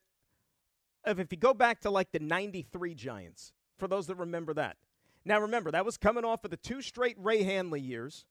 of 1.04 1.20
if 1.20 1.30
you 1.30 1.38
go 1.38 1.52
back 1.52 1.80
to 1.80 1.90
like 1.90 2.12
the 2.12 2.18
93 2.18 2.94
Giants, 2.94 3.52
for 3.78 3.88
those 3.88 4.06
that 4.06 4.16
remember 4.16 4.54
that. 4.54 4.76
Now, 5.24 5.40
remember, 5.40 5.70
that 5.70 5.84
was 5.84 5.96
coming 5.96 6.24
off 6.24 6.44
of 6.44 6.50
the 6.50 6.56
two 6.56 6.82
straight 6.82 7.16
Ray 7.18 7.42
Handley 7.42 7.80
years 7.80 8.24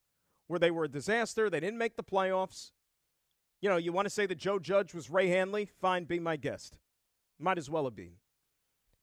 where 0.47 0.59
they 0.59 0.71
were 0.71 0.85
a 0.85 0.89
disaster. 0.89 1.49
They 1.49 1.59
didn't 1.59 1.77
make 1.77 1.95
the 1.95 2.03
playoffs. 2.03 2.71
You 3.61 3.69
know, 3.69 3.77
you 3.77 3.93
want 3.93 4.07
to 4.07 4.09
say 4.09 4.25
that 4.25 4.37
Joe 4.37 4.59
Judge 4.59 4.93
was 4.93 5.09
Ray 5.09 5.27
Handley? 5.27 5.69
Fine, 5.79 6.05
be 6.05 6.19
my 6.19 6.35
guest. 6.35 6.77
Might 7.39 7.57
as 7.57 7.69
well 7.69 7.85
have 7.85 7.95
been. 7.95 8.15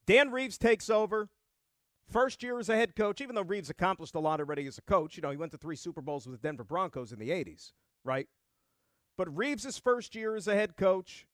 Dan 0.04 0.30
Reeves 0.30 0.58
takes 0.58 0.90
over. 0.90 1.30
First 2.10 2.42
year 2.42 2.58
as 2.58 2.70
a 2.70 2.76
head 2.76 2.96
coach, 2.96 3.20
even 3.20 3.34
though 3.34 3.42
Reeves 3.42 3.68
accomplished 3.68 4.14
a 4.14 4.20
lot 4.20 4.40
already 4.40 4.66
as 4.66 4.78
a 4.78 4.82
coach, 4.82 5.16
you 5.16 5.22
know, 5.22 5.30
he 5.30 5.36
went 5.36 5.52
to 5.52 5.58
three 5.58 5.76
Super 5.76 6.00
Bowls 6.00 6.26
with 6.26 6.40
the 6.40 6.46
Denver 6.46 6.64
Broncos 6.64 7.12
in 7.12 7.18
the 7.18 7.28
80s, 7.28 7.72
right? 8.02 8.28
But 9.18 9.36
Reeves' 9.36 9.78
first 9.78 10.14
year 10.14 10.34
as 10.34 10.48
a 10.48 10.54
head 10.54 10.76
coach, 10.76 11.26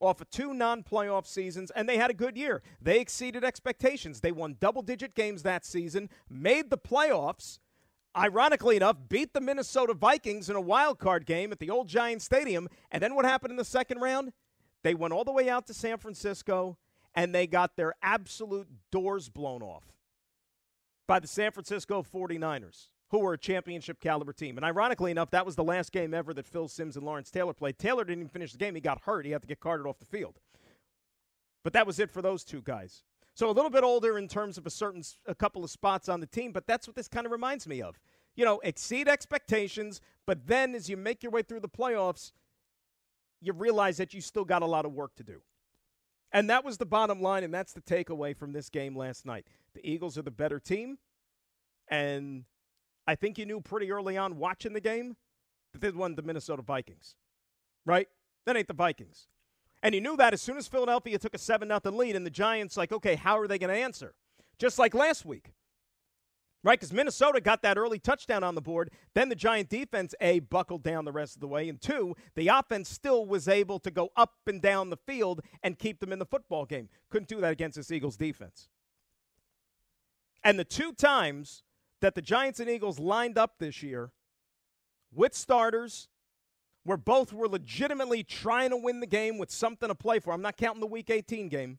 off 0.00 0.20
of 0.20 0.30
two 0.30 0.54
non 0.54 0.82
playoff 0.82 1.26
seasons, 1.26 1.70
and 1.72 1.88
they 1.88 1.98
had 1.98 2.10
a 2.10 2.14
good 2.14 2.36
year. 2.36 2.62
They 2.80 3.00
exceeded 3.00 3.44
expectations. 3.44 4.20
They 4.20 4.32
won 4.32 4.56
double 4.60 4.80
digit 4.80 5.14
games 5.14 5.42
that 5.42 5.66
season, 5.66 6.08
made 6.30 6.70
the 6.70 6.78
playoffs, 6.78 7.58
ironically 8.16 8.76
enough, 8.76 8.96
beat 9.08 9.34
the 9.34 9.40
Minnesota 9.40 9.94
Vikings 9.94 10.48
in 10.48 10.56
a 10.56 10.60
wild 10.60 10.98
card 10.98 11.26
game 11.26 11.52
at 11.52 11.58
the 11.58 11.68
old 11.68 11.88
Giant 11.88 12.22
Stadium. 12.22 12.68
And 12.90 13.02
then 13.02 13.14
what 13.14 13.24
happened 13.24 13.50
in 13.50 13.56
the 13.56 13.64
second 13.64 14.00
round? 14.00 14.32
They 14.84 14.94
went 14.94 15.12
all 15.12 15.24
the 15.24 15.32
way 15.32 15.50
out 15.50 15.66
to 15.66 15.74
San 15.74 15.98
Francisco 15.98 16.78
and 17.14 17.34
they 17.34 17.46
got 17.46 17.76
their 17.76 17.94
absolute 18.00 18.68
doors 18.92 19.28
blown 19.28 19.60
off 19.62 19.97
by 21.08 21.18
the 21.18 21.26
San 21.26 21.50
Francisco 21.50 22.04
49ers, 22.04 22.88
who 23.10 23.18
were 23.18 23.32
a 23.32 23.38
championship 23.38 23.98
caliber 23.98 24.32
team. 24.32 24.56
And 24.56 24.64
ironically 24.64 25.10
enough, 25.10 25.30
that 25.30 25.44
was 25.44 25.56
the 25.56 25.64
last 25.64 25.90
game 25.90 26.14
ever 26.14 26.32
that 26.34 26.46
Phil 26.46 26.68
Simms 26.68 26.96
and 26.96 27.04
Lawrence 27.04 27.30
Taylor 27.30 27.54
played. 27.54 27.78
Taylor 27.78 28.04
didn't 28.04 28.20
even 28.20 28.28
finish 28.28 28.52
the 28.52 28.58
game, 28.58 28.76
he 28.76 28.80
got 28.80 29.00
hurt. 29.00 29.24
He 29.26 29.32
had 29.32 29.42
to 29.42 29.48
get 29.48 29.58
carted 29.58 29.86
off 29.86 29.98
the 29.98 30.04
field. 30.04 30.38
But 31.64 31.72
that 31.72 31.86
was 31.86 31.98
it 31.98 32.10
for 32.10 32.22
those 32.22 32.44
two 32.44 32.62
guys. 32.62 33.02
So 33.34 33.50
a 33.50 33.52
little 33.52 33.70
bit 33.70 33.84
older 33.84 34.18
in 34.18 34.28
terms 34.28 34.58
of 34.58 34.66
a 34.66 34.70
certain 34.70 35.02
a 35.26 35.34
couple 35.34 35.64
of 35.64 35.70
spots 35.70 36.08
on 36.08 36.20
the 36.20 36.26
team, 36.26 36.52
but 36.52 36.66
that's 36.66 36.86
what 36.86 36.94
this 36.94 37.08
kind 37.08 37.24
of 37.24 37.32
reminds 37.32 37.66
me 37.66 37.80
of. 37.80 37.98
You 38.36 38.44
know, 38.44 38.60
exceed 38.62 39.08
expectations, 39.08 40.00
but 40.26 40.46
then 40.46 40.74
as 40.74 40.88
you 40.88 40.96
make 40.96 41.22
your 41.22 41.32
way 41.32 41.42
through 41.42 41.60
the 41.60 41.68
playoffs, 41.68 42.32
you 43.40 43.52
realize 43.52 43.96
that 43.96 44.12
you 44.12 44.20
still 44.20 44.44
got 44.44 44.62
a 44.62 44.66
lot 44.66 44.84
of 44.84 44.92
work 44.92 45.14
to 45.16 45.22
do. 45.24 45.40
And 46.32 46.50
that 46.50 46.64
was 46.64 46.76
the 46.76 46.86
bottom 46.86 47.22
line, 47.22 47.42
and 47.42 47.52
that's 47.52 47.72
the 47.72 47.80
takeaway 47.80 48.36
from 48.36 48.52
this 48.52 48.68
game 48.68 48.96
last 48.96 49.24
night. 49.24 49.46
The 49.74 49.88
Eagles 49.88 50.18
are 50.18 50.22
the 50.22 50.30
better 50.30 50.60
team, 50.60 50.98
and 51.88 52.44
I 53.06 53.14
think 53.14 53.38
you 53.38 53.46
knew 53.46 53.60
pretty 53.60 53.90
early 53.90 54.16
on 54.16 54.36
watching 54.36 54.74
the 54.74 54.80
game 54.80 55.16
that 55.72 55.80
they 55.80 55.90
won 55.90 56.14
the 56.14 56.22
Minnesota 56.22 56.62
Vikings, 56.62 57.14
right? 57.86 58.08
That 58.44 58.56
ain't 58.56 58.68
the 58.68 58.74
Vikings. 58.74 59.28
And 59.82 59.94
you 59.94 60.00
knew 60.00 60.16
that 60.16 60.34
as 60.34 60.42
soon 60.42 60.56
as 60.56 60.66
Philadelphia 60.66 61.18
took 61.18 61.34
a 61.34 61.38
7 61.38 61.68
0 61.68 61.80
lead, 61.96 62.16
and 62.16 62.26
the 62.26 62.30
Giants, 62.30 62.76
like, 62.76 62.92
okay, 62.92 63.14
how 63.14 63.38
are 63.38 63.46
they 63.46 63.58
going 63.58 63.72
to 63.72 63.80
answer? 63.80 64.14
Just 64.58 64.78
like 64.78 64.92
last 64.92 65.24
week 65.24 65.52
right? 66.62 66.78
Because 66.78 66.92
Minnesota 66.92 67.40
got 67.40 67.62
that 67.62 67.78
early 67.78 67.98
touchdown 67.98 68.42
on 68.42 68.54
the 68.54 68.60
board. 68.60 68.90
Then 69.14 69.28
the 69.28 69.34
Giant 69.34 69.68
defense, 69.68 70.14
A, 70.20 70.40
buckled 70.40 70.82
down 70.82 71.04
the 71.04 71.12
rest 71.12 71.36
of 71.36 71.40
the 71.40 71.48
way. 71.48 71.68
And 71.68 71.80
two, 71.80 72.14
the 72.34 72.48
offense 72.48 72.88
still 72.88 73.26
was 73.26 73.48
able 73.48 73.78
to 73.80 73.90
go 73.90 74.10
up 74.16 74.34
and 74.46 74.60
down 74.60 74.90
the 74.90 74.96
field 74.96 75.40
and 75.62 75.78
keep 75.78 76.00
them 76.00 76.12
in 76.12 76.18
the 76.18 76.26
football 76.26 76.64
game. 76.66 76.88
Couldn't 77.10 77.28
do 77.28 77.40
that 77.40 77.52
against 77.52 77.76
this 77.76 77.90
Eagles 77.90 78.16
defense. 78.16 78.68
And 80.42 80.58
the 80.58 80.64
two 80.64 80.92
times 80.92 81.62
that 82.00 82.14
the 82.14 82.22
Giants 82.22 82.60
and 82.60 82.70
Eagles 82.70 82.98
lined 82.98 83.38
up 83.38 83.58
this 83.58 83.82
year 83.82 84.12
with 85.12 85.34
starters, 85.34 86.08
where 86.84 86.96
both 86.96 87.32
were 87.32 87.48
legitimately 87.48 88.22
trying 88.22 88.70
to 88.70 88.76
win 88.76 89.00
the 89.00 89.06
game 89.06 89.36
with 89.36 89.50
something 89.50 89.88
to 89.88 89.94
play 89.94 90.18
for. 90.20 90.32
I'm 90.32 90.42
not 90.42 90.56
counting 90.56 90.80
the 90.80 90.86
Week 90.86 91.10
18 91.10 91.48
game. 91.48 91.78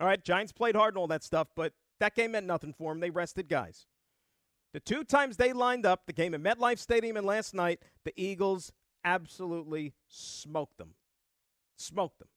All 0.00 0.06
right, 0.06 0.22
Giants 0.22 0.52
played 0.52 0.76
hard 0.76 0.94
and 0.94 0.98
all 0.98 1.06
that 1.08 1.24
stuff, 1.24 1.48
but 1.56 1.72
that 1.98 2.14
game 2.14 2.32
meant 2.32 2.46
nothing 2.46 2.72
for 2.72 2.92
them. 2.92 3.00
They 3.00 3.10
rested 3.10 3.48
guys. 3.48 3.86
The 4.74 4.80
two 4.80 5.04
times 5.04 5.36
they 5.36 5.52
lined 5.52 5.86
up, 5.86 6.02
the 6.04 6.12
game 6.12 6.34
at 6.34 6.42
MetLife 6.42 6.80
Stadium 6.80 7.16
and 7.16 7.24
last 7.24 7.54
night, 7.54 7.80
the 8.04 8.12
Eagles 8.16 8.72
absolutely 9.04 9.94
smoked 10.08 10.78
them. 10.78 10.94
Smoked 11.76 12.18
them. 12.18 12.28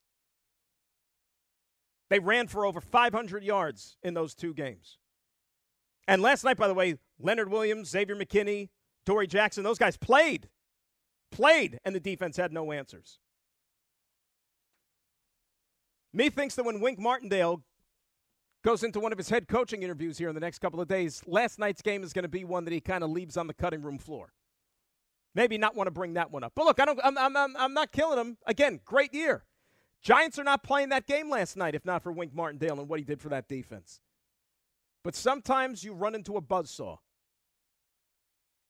They 2.12 2.20
ran 2.20 2.48
for 2.48 2.64
over 2.64 2.80
500 2.80 3.44
yards 3.44 3.98
in 4.04 4.14
those 4.14 4.36
two 4.36 4.54
games. 4.54 5.00
And 6.08 6.22
last 6.22 6.44
night, 6.44 6.58
by 6.58 6.68
the 6.68 6.76
way, 6.76 7.00
Leonard 7.20 7.50
Williams, 7.50 7.90
Xavier 7.90 8.16
McKinney, 8.16 8.70
Adoree' 9.08 9.26
Jackson, 9.26 9.64
those 9.64 9.80
guys 9.80 9.98
played. 9.98 10.48
Played, 11.32 11.80
and 11.84 11.96
the 11.96 12.00
defense 12.00 12.38
had 12.38 12.54
no 12.54 12.72
answers. 12.72 13.18
Me 16.14 16.30
thinks 16.30 16.54
that 16.54 16.66
when 16.66 16.82
Wink 16.82 17.00
Martindale 17.00 17.64
goes 18.64 18.84
into 18.84 19.00
one 19.00 19.12
of 19.12 19.18
his 19.18 19.30
head 19.30 19.48
coaching 19.48 19.84
interviews 19.84 20.18
here 20.18 20.30
in 20.30 20.36
the 20.36 20.42
next 20.42 20.60
couple 20.60 20.82
of 20.82 20.88
days. 20.88 21.22
Last 21.26 21.60
night's 21.60 21.82
game 21.82 22.04
is 22.04 22.14
going 22.14 22.24
to 22.24 22.30
be 22.30 22.44
one 22.44 22.66
that 22.66 22.74
he 22.74 22.82
kind 22.82 23.04
of 23.04 23.10
leaves 23.10 23.38
on 23.38 23.48
the 23.48 23.54
cutting 23.54 23.82
room 23.82 23.98
floor. 23.98 24.34
Maybe 25.36 25.58
not 25.58 25.76
want 25.76 25.88
to 25.88 25.92
bring 25.92 26.14
that 26.16 26.32
one 26.32 26.44
up. 26.44 26.54
But 26.56 26.66
look, 26.66 26.80
I 26.80 26.86
don't. 26.86 27.00
I'm, 27.04 27.18
I'm, 27.18 27.56
I'm 27.56 27.74
not 27.74 27.92
killing 27.92 28.18
him. 28.18 28.38
Again, 28.48 28.80
great 28.84 29.14
year. 29.14 29.46
Giants 30.02 30.40
are 30.40 30.44
not 30.44 30.64
playing 30.64 30.90
that 30.90 31.06
game 31.06 31.30
last 31.30 31.58
night 31.58 31.76
if 31.76 31.86
not 31.86 32.02
for 32.02 32.12
Wink 32.12 32.34
Martindale 32.34 32.80
and 32.80 32.90
what 32.90 33.00
he 33.00 33.06
did 33.06 33.22
for 33.22 33.30
that 33.30 33.48
defense. 33.48 34.00
But 35.04 35.16
sometimes 35.16 35.84
you 35.84 35.94
run 35.94 36.16
into 36.16 36.38
a 36.38 36.42
buzzsaw. 36.42 36.98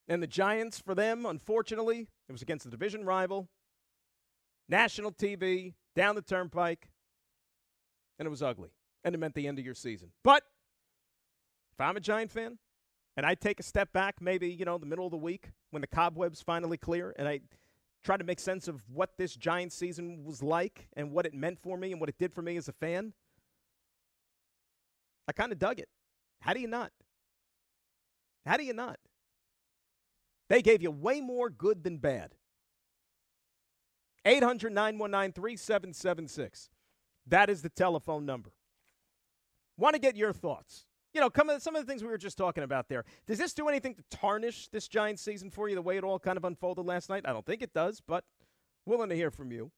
And 0.08 0.24
the 0.24 0.28
Giants, 0.28 0.80
for 0.80 0.96
them, 0.96 1.26
unfortunately, 1.26 2.08
it 2.30 2.32
was 2.32 2.42
against 2.42 2.66
the 2.66 2.72
division 2.72 3.04
rival, 3.04 3.50
national 4.70 5.12
TV, 5.12 5.74
down 5.96 6.16
the 6.16 6.22
turnpike, 6.22 6.90
and 8.18 8.26
it 8.26 8.30
was 8.30 8.42
ugly 8.42 8.70
and 9.08 9.16
it 9.16 9.20
meant 9.20 9.34
the 9.36 9.48
end 9.48 9.58
of 9.58 9.64
your 9.64 9.74
season. 9.74 10.12
But 10.22 10.44
if 11.72 11.80
I'm 11.80 11.96
a 11.96 12.02
Giant 12.02 12.30
fan 12.30 12.58
and 13.16 13.26
I 13.26 13.36
take 13.36 13.58
a 13.60 13.64
step 13.64 13.94
back, 13.94 14.16
maybe, 14.20 14.50
you 14.50 14.66
know, 14.66 14.78
the 14.78 14.86
middle 14.86 15.06
of 15.06 15.12
the 15.12 15.18
week 15.18 15.52
when 15.72 15.80
the 15.80 15.88
cobwebs 15.88 16.42
finally 16.42 16.78
clear 16.78 17.16
and 17.18 17.26
I 17.26 17.40
try 18.04 18.18
to 18.18 18.26
make 18.26 18.42
sense 18.42 18.68
of 18.68 18.84
what 18.94 19.12
this 19.18 19.34
Giant 19.34 19.72
season 19.72 20.26
was 20.26 20.44
like 20.44 20.90
and 20.98 21.12
what 21.14 21.26
it 21.26 21.34
meant 21.34 21.58
for 21.58 21.78
me 21.78 21.94
and 21.94 22.02
what 22.02 22.10
it 22.10 22.18
did 22.20 22.34
for 22.34 22.42
me 22.42 22.58
as 22.58 22.68
a 22.68 22.74
fan, 22.74 23.14
I 25.26 25.32
kind 25.32 25.54
of 25.54 25.58
dug 25.60 25.80
it. 25.80 25.88
How 26.42 26.52
do 26.52 26.60
you 26.60 26.68
not? 26.68 26.92
How 28.46 28.58
do 28.58 28.64
you 28.66 28.74
not? 28.74 29.00
They 30.50 30.62
gave 30.62 30.82
you 30.82 30.92
way 30.92 31.22
more 31.22 31.50
good 31.50 31.86
than 31.86 31.98
bad. 31.98 32.36
800 34.26 34.74
919 34.74 35.32
3776. 35.32 36.70
That 37.26 37.50
is 37.50 37.62
the 37.62 37.70
telephone 37.70 38.26
number. 38.26 38.52
Want 39.78 39.94
to 39.94 40.00
get 40.00 40.16
your 40.16 40.34
thoughts. 40.34 40.86
You 41.14 41.22
know, 41.22 41.30
come 41.30 41.50
some 41.60 41.76
of 41.76 41.86
the 41.86 41.90
things 41.90 42.04
we 42.04 42.10
were 42.10 42.18
just 42.18 42.38
talking 42.38 42.64
about 42.64 42.90
there. 42.90 43.06
Does 43.26 43.38
this 43.38 43.54
do 43.54 43.68
anything 43.68 43.96
to 43.96 44.04
tarnish 44.12 44.68
this 44.68 44.88
Giants 44.88 45.22
season 45.22 45.50
for 45.50 45.70
you 45.70 45.76
the 45.76 45.82
way 45.82 45.98
it 45.98 46.04
all 46.04 46.20
kind 46.20 46.38
of 46.38 46.46
unfolded 46.46 46.86
last 46.86 47.10
night? 47.10 47.24
I 47.26 47.34
don't 47.34 47.46
think 47.46 47.62
it 47.62 47.74
does, 47.74 48.02
but 48.06 48.24
willing 48.86 49.10
to 49.10 49.16
hear 49.16 49.32
from 49.32 49.52
you. 49.52 49.72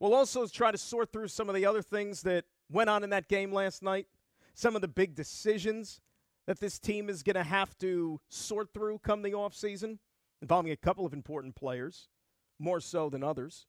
We'll 0.00 0.14
also 0.14 0.46
try 0.46 0.70
to 0.70 0.78
sort 0.78 1.12
through 1.12 1.28
some 1.28 1.48
of 1.48 1.54
the 1.54 1.66
other 1.66 1.82
things 1.82 2.22
that 2.22 2.44
went 2.70 2.90
on 2.90 3.04
in 3.04 3.10
that 3.10 3.28
game 3.28 3.52
last 3.52 3.82
night, 3.82 4.06
some 4.54 4.74
of 4.74 4.82
the 4.82 4.88
big 4.88 5.14
decisions 5.14 6.00
that 6.46 6.60
this 6.60 6.78
team 6.78 7.08
is 7.08 7.22
going 7.22 7.36
to 7.36 7.42
have 7.42 7.76
to 7.78 8.20
sort 8.28 8.72
through 8.74 8.98
come 8.98 9.22
the 9.22 9.30
offseason, 9.30 9.98
involving 10.42 10.72
a 10.72 10.76
couple 10.76 11.06
of 11.06 11.12
important 11.12 11.54
players, 11.54 12.08
more 12.58 12.80
so 12.80 13.08
than 13.08 13.22
others. 13.22 13.66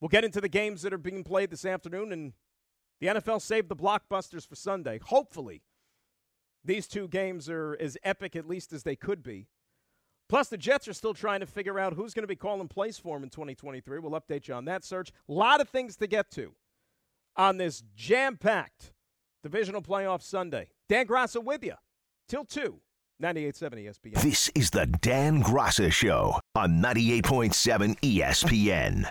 We'll 0.00 0.08
get 0.08 0.24
into 0.24 0.40
the 0.40 0.48
games 0.48 0.82
that 0.82 0.92
are 0.92 0.98
being 0.98 1.24
played 1.24 1.50
this 1.50 1.64
afternoon 1.64 2.12
and 2.12 2.32
the 3.00 3.08
NFL 3.08 3.40
saved 3.40 3.68
the 3.68 3.76
blockbusters 3.76 4.46
for 4.46 4.54
Sunday. 4.54 5.00
Hopefully, 5.02 5.62
these 6.64 6.86
two 6.86 7.08
games 7.08 7.48
are 7.48 7.76
as 7.80 7.96
epic, 8.04 8.36
at 8.36 8.46
least, 8.46 8.72
as 8.72 8.82
they 8.82 8.96
could 8.96 9.22
be. 9.22 9.48
Plus, 10.28 10.48
the 10.48 10.58
Jets 10.58 10.86
are 10.86 10.92
still 10.92 11.14
trying 11.14 11.40
to 11.40 11.46
figure 11.46 11.78
out 11.78 11.94
who's 11.94 12.14
going 12.14 12.22
to 12.22 12.28
be 12.28 12.36
calling 12.36 12.68
plays 12.68 12.98
for 12.98 13.16
them 13.16 13.24
in 13.24 13.30
2023. 13.30 13.98
We'll 13.98 14.20
update 14.20 14.46
you 14.46 14.54
on 14.54 14.64
that 14.66 14.84
search. 14.84 15.10
A 15.28 15.32
lot 15.32 15.60
of 15.60 15.68
things 15.68 15.96
to 15.96 16.06
get 16.06 16.30
to 16.32 16.54
on 17.36 17.56
this 17.56 17.82
jam 17.96 18.36
packed 18.36 18.92
divisional 19.42 19.82
playoff 19.82 20.22
Sunday. 20.22 20.68
Dan 20.88 21.06
Graca 21.06 21.42
with 21.42 21.64
you 21.64 21.74
till 22.28 22.44
2. 22.44 22.80
98.7 23.22 23.84
ESPN. 23.84 24.22
This 24.22 24.48
is 24.54 24.70
the 24.70 24.86
Dan 24.86 25.42
Graca 25.42 25.92
Show 25.92 26.40
on 26.54 26.80
98.7 26.80 27.98
ESPN. 28.00 29.10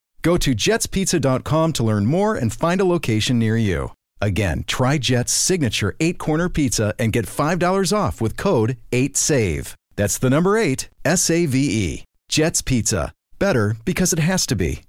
Go 0.21 0.37
to 0.37 0.51
jetspizza.com 0.51 1.73
to 1.73 1.83
learn 1.83 2.05
more 2.05 2.35
and 2.35 2.53
find 2.53 2.79
a 2.79 2.85
location 2.85 3.39
near 3.39 3.57
you. 3.57 3.91
Again, 4.21 4.63
try 4.67 4.97
Jet's 4.97 5.31
signature 5.31 5.95
eight 5.99 6.19
corner 6.19 6.47
pizza 6.47 6.93
and 6.99 7.11
get 7.11 7.25
$5 7.25 7.97
off 7.97 8.21
with 8.21 8.37
code 8.37 8.77
8SAVE. 8.91 9.75
That's 9.95 10.17
the 10.17 10.29
number 10.29 10.57
eight, 10.57 10.89
S 11.03 11.29
A 11.29 11.45
V 11.45 11.57
E. 11.57 12.03
Jet's 12.29 12.61
Pizza. 12.61 13.11
Better 13.39 13.75
because 13.83 14.13
it 14.13 14.19
has 14.19 14.45
to 14.45 14.55
be. 14.55 14.83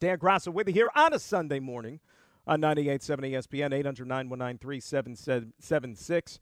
Dan 0.00 0.18
Graca 0.18 0.52
with 0.52 0.68
you 0.68 0.74
here 0.74 0.90
on 0.94 1.12
a 1.12 1.18
Sunday 1.18 1.58
morning 1.58 1.98
on 2.46 2.60
98.7 2.60 3.32
ESPN, 3.32 3.74
800 3.74 4.06
919 4.06 4.58
3776. 4.58 6.38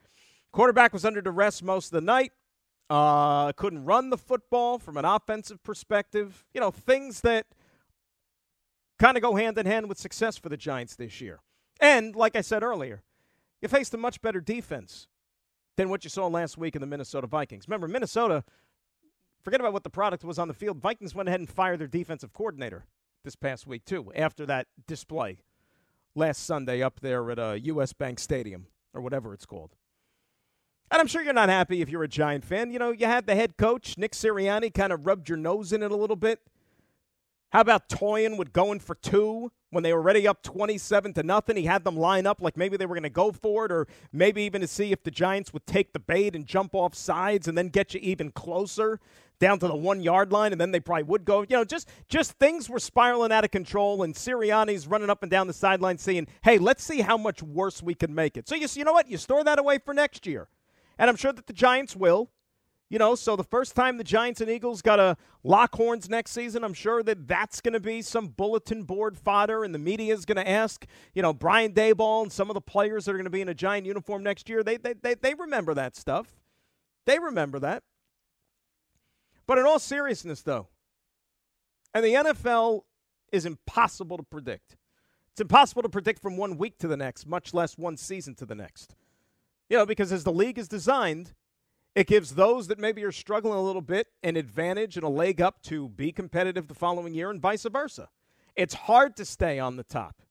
Quarterback 0.53 0.93
was 0.93 1.05
under 1.07 1.23
duress 1.23 1.63
most 1.63 1.87
of 1.87 1.93
the 1.93 2.01
night. 2.03 2.33
Uh, 2.89 3.53
couldn't 3.53 3.85
run 3.85 4.11
the 4.11 4.19
football 4.19 4.79
from 4.79 4.97
an 4.97 5.05
offensive 5.05 5.63
perspective. 5.63 6.45
You 6.55 6.61
know, 6.61 6.71
things 6.71 7.23
that 7.23 7.47
kind 8.99 9.17
of 9.17 9.23
go 9.23 9.35
hand 9.35 9.59
in 9.59 9.67
hand 9.67 9.89
with 9.89 9.99
success 9.99 10.37
for 10.37 10.49
the 10.49 10.57
Giants 10.57 10.97
this 10.97 11.21
year. 11.21 11.41
And 11.81 12.15
like 12.15 12.37
I 12.37 12.41
said 12.41 12.63
earlier, 12.63 13.03
you 13.61 13.69
faced 13.69 13.93
a 13.95 13.99
much 13.99 14.23
better 14.23 14.41
defense 14.41 15.09
than 15.77 15.89
what 15.89 16.05
you 16.05 16.11
saw 16.11 16.27
last 16.27 16.57
week 16.57 16.75
in 16.75 16.81
the 16.81 16.87
Minnesota 16.87 17.27
Vikings. 17.27 17.69
Remember, 17.69 17.89
Minnesota, 17.89 18.45
forget 19.43 19.61
about 19.61 19.73
what 19.73 19.85
the 19.85 19.91
product 19.91 20.25
was 20.25 20.39
on 20.39 20.49
the 20.49 20.55
field. 20.55 20.79
Vikings 20.79 21.15
went 21.15 21.29
ahead 21.29 21.41
and 21.41 21.49
fired 21.49 21.81
their 21.81 21.87
defensive 21.87 22.33
coordinator 22.33 22.85
this 23.25 23.37
past 23.37 23.67
week, 23.67 23.85
too, 23.85 24.13
after 24.15 24.47
that 24.47 24.69
display 24.87 25.39
last 26.15 26.45
Sunday 26.45 26.83
up 26.83 27.01
there 27.01 27.31
at 27.31 27.39
uh, 27.39 27.57
U.S. 27.63 27.93
Bank 27.93 28.19
Stadium 28.19 28.67
or 28.95 29.01
whatever 29.01 29.35
it's 29.35 29.45
called. 29.45 29.75
And 30.91 31.01
I'm 31.01 31.07
sure 31.07 31.23
you're 31.23 31.33
not 31.33 31.49
happy 31.49 31.83
if 31.83 31.89
you're 31.89 32.05
a 32.05 32.09
Giant 32.09 32.45
fan. 32.45 32.71
You 32.71 32.79
know, 32.79 32.93
you 32.93 33.07
had 33.07 33.27
the 33.27 33.35
head 33.35 33.57
coach, 33.57 33.99
Nick 33.99 34.13
Sirianni, 34.13 34.73
kind 34.73 34.93
of 34.93 35.07
rubbed 35.07 35.29
your 35.29 35.39
nose 35.39 35.73
in 35.73 35.83
it 35.83 35.91
a 35.91 35.97
little 35.97 36.17
bit. 36.17 36.41
How 37.51 37.61
about 37.61 37.89
toying 37.89 38.37
with 38.37 38.53
going 38.53 38.81
for 38.81 38.95
two 38.95 39.51
when 39.71 39.83
they 39.83 39.93
were 39.93 40.01
already 40.01 40.29
up 40.29 40.43
27 40.43 41.15
to 41.15 41.23
nothing? 41.23 41.57
He 41.57 41.65
had 41.65 41.85
them 41.85 41.97
line 41.97 42.27
up 42.27 42.41
like 42.41 42.57
maybe 42.57 42.77
they 42.77 42.87
were 42.87 42.95
going 42.95 43.03
to 43.05 43.11
go 43.11 43.33
for 43.33 43.65
it, 43.65 43.73
or 43.73 43.87
maybe 44.13 44.43
even 44.43 44.61
to 44.61 44.67
see 44.67 44.93
if 44.93 45.03
the 45.03 45.11
Giants 45.11 45.53
would 45.53 45.67
take 45.67 45.93
the 45.93 45.99
bait 45.99 46.35
and 46.37 46.47
jump 46.47 46.75
off 46.75 46.95
sides 46.95 47.49
and 47.49 47.57
then 47.57 47.69
get 47.69 47.95
you 47.95 48.01
even 48.03 48.31
closer 48.31 49.01
down 49.39 49.59
to 49.59 49.69
the 49.69 49.77
one 49.77 50.01
yard 50.03 50.33
line, 50.33 50.53
and 50.53 50.61
then 50.61 50.71
they 50.71 50.81
probably 50.81 51.05
would 51.05 51.25
go. 51.25 51.43
You 51.43 51.57
know, 51.57 51.65
just 51.65 51.89
just 52.09 52.33
things 52.33 52.69
were 52.69 52.79
spiraling 52.79 53.33
out 53.33 53.45
of 53.45 53.51
control, 53.51 54.03
and 54.03 54.15
Sirianni's 54.15 54.87
running 54.87 55.11
up 55.11 55.23
and 55.23 55.31
down 55.31 55.47
the 55.47 55.53
sideline 55.53 55.99
saying, 55.99 56.27
"Hey, 56.43 56.59
let's 56.59 56.83
see 56.83 57.01
how 57.01 57.17
much 57.17 57.43
worse 57.43 57.83
we 57.83 57.95
can 57.95 58.15
make 58.15 58.37
it." 58.37 58.49
So 58.49 58.55
you 58.55 58.67
you 58.75 58.85
know 58.85 58.93
what? 58.93 59.09
You 59.09 59.19
store 59.19 59.45
that 59.45 59.59
away 59.59 59.79
for 59.79 59.95
next 59.95 60.27
year, 60.27 60.49
and 60.99 61.11
I'm 61.11 61.17
sure 61.17 61.33
that 61.33 61.47
the 61.47 61.53
Giants 61.53 61.97
will. 61.97 62.31
You 62.89 63.01
know, 63.01 63.17
so 63.17 63.35
the 63.35 63.43
first 63.43 63.75
time 63.75 63.99
the 63.99 64.05
Giants 64.05 64.41
and 64.41 64.49
Eagles 64.49 64.81
got 64.81 64.97
to 64.97 65.17
lock 65.43 65.75
horns 65.75 66.09
next 66.09 66.31
season, 66.31 66.63
I'm 66.63 66.73
sure 66.73 67.03
that 67.03 67.27
that's 67.27 67.61
going 67.61 67.73
to 67.73 67.81
be 67.81 68.01
some 68.01 68.29
bulletin 68.29 68.85
board 68.85 69.19
fodder, 69.19 69.65
and 69.65 69.75
the 69.75 69.79
media 69.79 70.15
is 70.15 70.25
going 70.25 70.37
to 70.37 70.49
ask, 70.49 70.87
you 71.13 71.21
know, 71.21 71.33
Brian 71.33 71.73
Daboll 71.73 72.23
and 72.23 72.33
some 72.33 72.49
of 72.49 72.55
the 72.55 72.61
players 72.61 73.05
that 73.05 73.11
are 73.11 73.15
going 73.15 73.25
to 73.25 73.31
be 73.31 73.41
in 73.41 73.49
a 73.49 73.55
Giant 73.55 73.87
uniform 73.87 74.23
next 74.23 74.49
year. 74.49 74.63
They, 74.63 74.77
they, 74.77 74.93
they, 74.93 75.15
they 75.15 75.35
remember 75.35 75.75
that 75.75 75.97
stuff. 75.97 76.37
They 77.07 77.19
remember 77.19 77.59
that. 77.59 77.83
But 79.49 79.59
in 79.59 79.67
all 79.67 79.81
seriousness, 79.81 80.43
though, 80.43 80.69
and 81.93 82.05
the 82.05 82.15
NFL 82.15 82.83
is 83.33 83.47
impossible 83.47 84.17
to 84.17 84.23
predict. 84.23 84.77
It's 85.33 85.41
impossible 85.41 85.83
to 85.83 85.89
predict 85.89 86.23
from 86.23 86.37
one 86.37 86.57
week 86.57 86.79
to 86.79 86.89
the 86.89 86.97
next, 86.97 87.27
much 87.27 87.53
less 87.53 87.77
one 87.77 87.97
season 87.97 88.35
to 88.37 88.47
the 88.47 88.55
next. 88.55 88.95
You 89.69 89.79
know, 89.79 89.87
because 89.87 90.13
as 90.13 90.25
the 90.25 90.33
league 90.33 90.59
is 90.59 90.69
designed, 90.69 91.35
it 91.95 92.07
gives 92.07 92.35
those 92.35 92.69
that 92.69 92.79
maybe 92.79 93.03
are 93.05 93.13
struggling 93.13 93.59
a 93.59 93.63
little 93.63 93.83
bit 93.83 94.09
an 94.23 94.37
advantage 94.37 94.97
and 94.97 95.05
a 95.05 95.09
leg 95.09 95.41
up 95.41 95.63
to 95.63 95.89
be 95.89 96.13
competitive 96.13 96.69
the 96.69 96.75
following 96.75 97.15
year 97.15 97.31
and 97.31 97.41
vice 97.41 97.65
versa. 97.65 98.09
It's 98.55 98.75
hard 98.75 99.17
to 99.17 99.25
stay 99.25 99.59
on 99.59 99.77
the 99.77 99.85
top. 99.85 100.23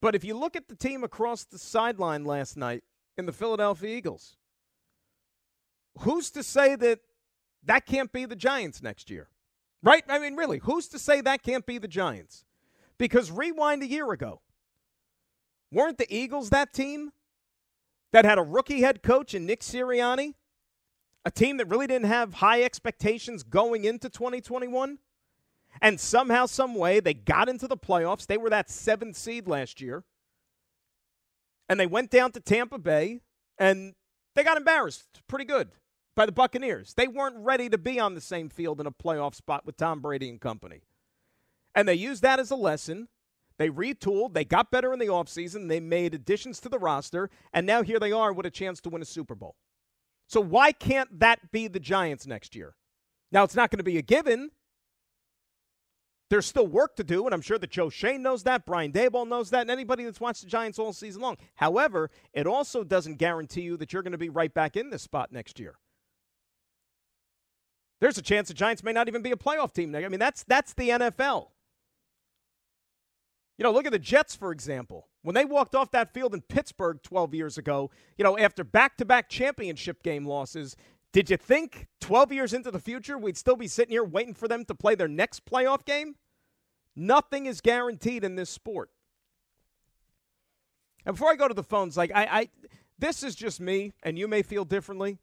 But 0.00 0.14
if 0.14 0.24
you 0.24 0.36
look 0.36 0.56
at 0.56 0.68
the 0.68 0.74
team 0.74 1.04
across 1.04 1.44
the 1.44 1.58
sideline 1.58 2.24
last 2.24 2.56
night 2.56 2.82
in 3.16 3.26
the 3.26 3.32
Philadelphia 3.32 3.96
Eagles, 3.96 4.36
who's 6.00 6.30
to 6.32 6.42
say 6.42 6.74
that 6.76 7.00
that 7.64 7.86
can't 7.86 8.12
be 8.12 8.24
the 8.24 8.36
Giants 8.36 8.82
next 8.82 9.10
year. 9.10 9.28
Right? 9.82 10.04
I 10.08 10.18
mean, 10.18 10.36
really, 10.36 10.58
who's 10.58 10.88
to 10.88 10.98
say 10.98 11.20
that 11.20 11.42
can't 11.42 11.66
be 11.66 11.78
the 11.78 11.88
Giants? 11.88 12.44
Because 12.98 13.30
rewind 13.30 13.82
a 13.82 13.86
year 13.86 14.12
ago, 14.12 14.40
weren't 15.72 15.98
the 15.98 16.12
Eagles 16.14 16.50
that 16.50 16.72
team 16.72 17.12
that 18.12 18.24
had 18.24 18.38
a 18.38 18.42
rookie 18.42 18.82
head 18.82 19.02
coach 19.02 19.34
in 19.34 19.46
Nick 19.46 19.60
Sirianni? 19.60 20.34
A 21.24 21.30
team 21.30 21.56
that 21.58 21.68
really 21.68 21.86
didn't 21.86 22.08
have 22.08 22.34
high 22.34 22.62
expectations 22.62 23.42
going 23.42 23.84
into 23.84 24.08
2021? 24.08 24.98
And 25.80 25.98
somehow, 25.98 26.46
some 26.46 26.74
way, 26.74 27.00
they 27.00 27.14
got 27.14 27.48
into 27.48 27.66
the 27.66 27.76
playoffs. 27.76 28.26
They 28.26 28.36
were 28.36 28.50
that 28.50 28.70
seventh 28.70 29.16
seed 29.16 29.48
last 29.48 29.80
year. 29.80 30.04
And 31.68 31.80
they 31.80 31.86
went 31.86 32.10
down 32.10 32.32
to 32.32 32.40
Tampa 32.40 32.78
Bay 32.78 33.20
and 33.58 33.94
they 34.34 34.44
got 34.44 34.56
embarrassed 34.56 35.22
pretty 35.28 35.44
good 35.44 35.70
by 36.14 36.26
the 36.26 36.32
Buccaneers. 36.32 36.94
They 36.94 37.08
weren't 37.08 37.36
ready 37.38 37.68
to 37.68 37.78
be 37.78 37.98
on 37.98 38.14
the 38.14 38.20
same 38.20 38.48
field 38.48 38.80
in 38.80 38.86
a 38.86 38.90
playoff 38.90 39.34
spot 39.34 39.64
with 39.64 39.76
Tom 39.76 40.00
Brady 40.00 40.28
and 40.28 40.40
company. 40.40 40.82
And 41.74 41.88
they 41.88 41.94
used 41.94 42.22
that 42.22 42.38
as 42.38 42.50
a 42.50 42.56
lesson. 42.56 43.08
They 43.62 43.70
retooled, 43.70 44.34
they 44.34 44.44
got 44.44 44.72
better 44.72 44.92
in 44.92 44.98
the 44.98 45.06
offseason, 45.06 45.68
they 45.68 45.78
made 45.78 46.14
additions 46.14 46.58
to 46.58 46.68
the 46.68 46.80
roster, 46.80 47.30
and 47.52 47.64
now 47.64 47.82
here 47.82 48.00
they 48.00 48.10
are 48.10 48.32
with 48.32 48.44
a 48.44 48.50
chance 48.50 48.80
to 48.80 48.90
win 48.90 49.02
a 49.02 49.04
Super 49.04 49.36
Bowl. 49.36 49.54
So 50.26 50.40
why 50.40 50.72
can't 50.72 51.20
that 51.20 51.52
be 51.52 51.68
the 51.68 51.78
Giants 51.78 52.26
next 52.26 52.56
year? 52.56 52.74
Now, 53.30 53.44
it's 53.44 53.54
not 53.54 53.70
going 53.70 53.78
to 53.78 53.84
be 53.84 53.98
a 53.98 54.02
given. 54.02 54.50
There's 56.28 56.44
still 56.44 56.66
work 56.66 56.96
to 56.96 57.04
do, 57.04 57.24
and 57.24 57.32
I'm 57.32 57.40
sure 57.40 57.56
that 57.56 57.70
Joe 57.70 57.88
Schoen 57.88 58.20
knows 58.20 58.42
that, 58.42 58.66
Brian 58.66 58.90
Daboll 58.90 59.28
knows 59.28 59.50
that, 59.50 59.60
and 59.60 59.70
anybody 59.70 60.04
that's 60.04 60.20
watched 60.20 60.42
the 60.42 60.48
Giants 60.48 60.80
all 60.80 60.92
season 60.92 61.22
long. 61.22 61.36
However, 61.54 62.10
it 62.32 62.48
also 62.48 62.82
doesn't 62.82 63.18
guarantee 63.18 63.60
you 63.60 63.76
that 63.76 63.92
you're 63.92 64.02
going 64.02 64.10
to 64.10 64.18
be 64.18 64.28
right 64.28 64.52
back 64.52 64.76
in 64.76 64.90
this 64.90 65.02
spot 65.02 65.30
next 65.30 65.60
year 65.60 65.76
there's 68.02 68.18
a 68.18 68.22
chance 68.22 68.48
the 68.48 68.54
Giants 68.54 68.82
may 68.82 68.92
not 68.92 69.06
even 69.06 69.22
be 69.22 69.30
a 69.30 69.36
playoff 69.36 69.72
team. 69.72 69.94
I 69.94 70.08
mean, 70.08 70.18
that's 70.18 70.42
that's 70.42 70.74
the 70.74 70.88
NFL. 70.88 71.50
You 73.62 73.68
know, 73.68 73.74
look 73.74 73.86
at 73.86 73.92
the 73.92 73.98
Jets, 74.00 74.34
for 74.34 74.50
example. 74.50 75.06
When 75.22 75.36
they 75.36 75.44
walked 75.44 75.76
off 75.76 75.92
that 75.92 76.12
field 76.12 76.34
in 76.34 76.40
Pittsburgh 76.40 77.00
12 77.00 77.32
years 77.32 77.58
ago, 77.58 77.92
you 78.18 78.24
know, 78.24 78.36
after 78.36 78.64
back 78.64 78.96
to 78.96 79.04
back 79.04 79.28
championship 79.28 80.02
game 80.02 80.26
losses, 80.26 80.74
did 81.12 81.30
you 81.30 81.36
think 81.36 81.86
12 82.00 82.32
years 82.32 82.52
into 82.52 82.72
the 82.72 82.80
future 82.80 83.16
we'd 83.16 83.36
still 83.36 83.54
be 83.54 83.68
sitting 83.68 83.92
here 83.92 84.02
waiting 84.02 84.34
for 84.34 84.48
them 84.48 84.64
to 84.64 84.74
play 84.74 84.96
their 84.96 85.06
next 85.06 85.44
playoff 85.44 85.84
game? 85.84 86.16
Nothing 86.96 87.46
is 87.46 87.60
guaranteed 87.60 88.24
in 88.24 88.34
this 88.34 88.50
sport. 88.50 88.90
And 91.06 91.14
before 91.14 91.30
I 91.30 91.36
go 91.36 91.46
to 91.46 91.54
the 91.54 91.62
phones, 91.62 91.96
like 91.96 92.10
I, 92.12 92.24
I 92.24 92.48
this 92.98 93.22
is 93.22 93.36
just 93.36 93.60
me, 93.60 93.92
and 94.02 94.18
you 94.18 94.26
may 94.26 94.42
feel 94.42 94.64
differently. 94.64 95.18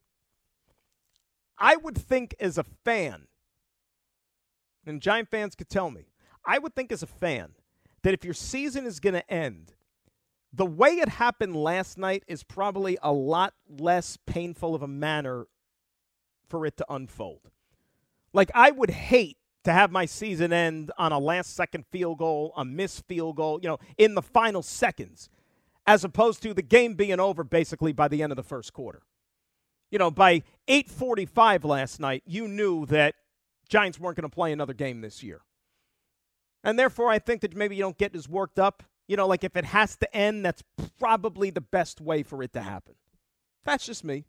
I 1.58 1.76
would 1.76 1.98
think 1.98 2.36
as 2.40 2.58
a 2.58 2.64
fan, 2.64 3.28
and 4.86 5.02
Giant 5.02 5.28
fans 5.28 5.56
could 5.56 5.68
tell 5.68 5.92
me, 5.92 6.06
I 6.48 6.58
would 6.58 6.74
think 6.74 6.94
as 6.94 7.04
a 7.04 7.08
fan 7.08 7.56
that 8.04 8.14
if 8.14 8.24
your 8.24 8.34
season 8.34 8.86
is 8.86 9.00
going 9.00 9.14
to 9.14 9.32
end, 9.32 9.74
the 10.52 10.66
way 10.66 10.92
it 10.92 11.10
happened 11.10 11.56
last 11.56 11.98
night 11.98 12.24
is 12.28 12.44
probably 12.44 12.98
a 13.02 13.12
lot 13.12 13.54
less 13.68 14.18
painful 14.26 14.74
of 14.74 14.82
a 14.82 14.88
manner 14.88 15.48
for 16.48 16.66
it 16.66 16.78
to 16.78 16.86
unfold. 16.90 17.52
Like, 18.34 18.52
I 18.56 18.72
would 18.72 18.90
hate 18.90 19.38
to 19.64 19.72
have 19.72 19.92
my 19.92 20.06
season 20.06 20.54
end 20.54 20.92
on 20.98 21.12
a 21.12 21.20
last 21.20 21.56
second 21.56 21.86
field 21.92 22.18
goal, 22.18 22.54
a 22.56 22.66
missed 22.66 23.06
field 23.08 23.36
goal, 23.36 23.60
you 23.62 23.70
know, 23.70 23.78
in 23.98 24.16
the 24.16 24.22
final 24.22 24.64
seconds, 24.64 25.30
as 25.86 26.04
opposed 26.04 26.42
to 26.44 26.54
the 26.54 26.62
game 26.62 26.96
being 26.96 27.20
over 27.20 27.44
basically 27.44 27.92
by 27.92 28.08
the 28.08 28.24
end 28.24 28.32
of 28.32 28.38
the 28.38 28.44
first 28.44 28.74
quarter 28.74 29.04
you 29.92 29.98
know, 29.98 30.12
by 30.12 30.44
8:45 30.68 31.64
last 31.64 32.00
night, 32.00 32.24
you 32.26 32.48
knew 32.48 32.86
that 32.88 33.16
Giants 33.68 34.00
weren't 34.00 34.18
going 34.18 34.30
to 34.30 34.34
play 34.34 34.52
another 34.52 34.74
game 34.74 35.02
this 35.02 35.24
year. 35.24 35.42
And 36.64 36.78
therefore, 36.78 37.10
I 37.10 37.20
think 37.20 37.42
that 37.42 37.56
maybe 37.56 37.76
you 37.76 37.84
don't 37.84 37.98
get 37.98 38.16
as 38.16 38.28
worked 38.28 38.60
up. 38.60 38.84
You 39.08 39.16
know, 39.18 39.28
like 39.28 39.44
if 39.44 39.56
it 39.56 39.66
has 39.66 39.96
to 39.98 40.16
end, 40.16 40.46
that's 40.46 40.64
probably 41.00 41.50
the 41.50 41.62
best 41.62 42.00
way 42.00 42.22
for 42.22 42.44
it 42.44 42.54
to 42.54 42.62
happen. 42.62 42.96
That's 43.64 43.86
just 43.86 44.04
me. 44.04 44.26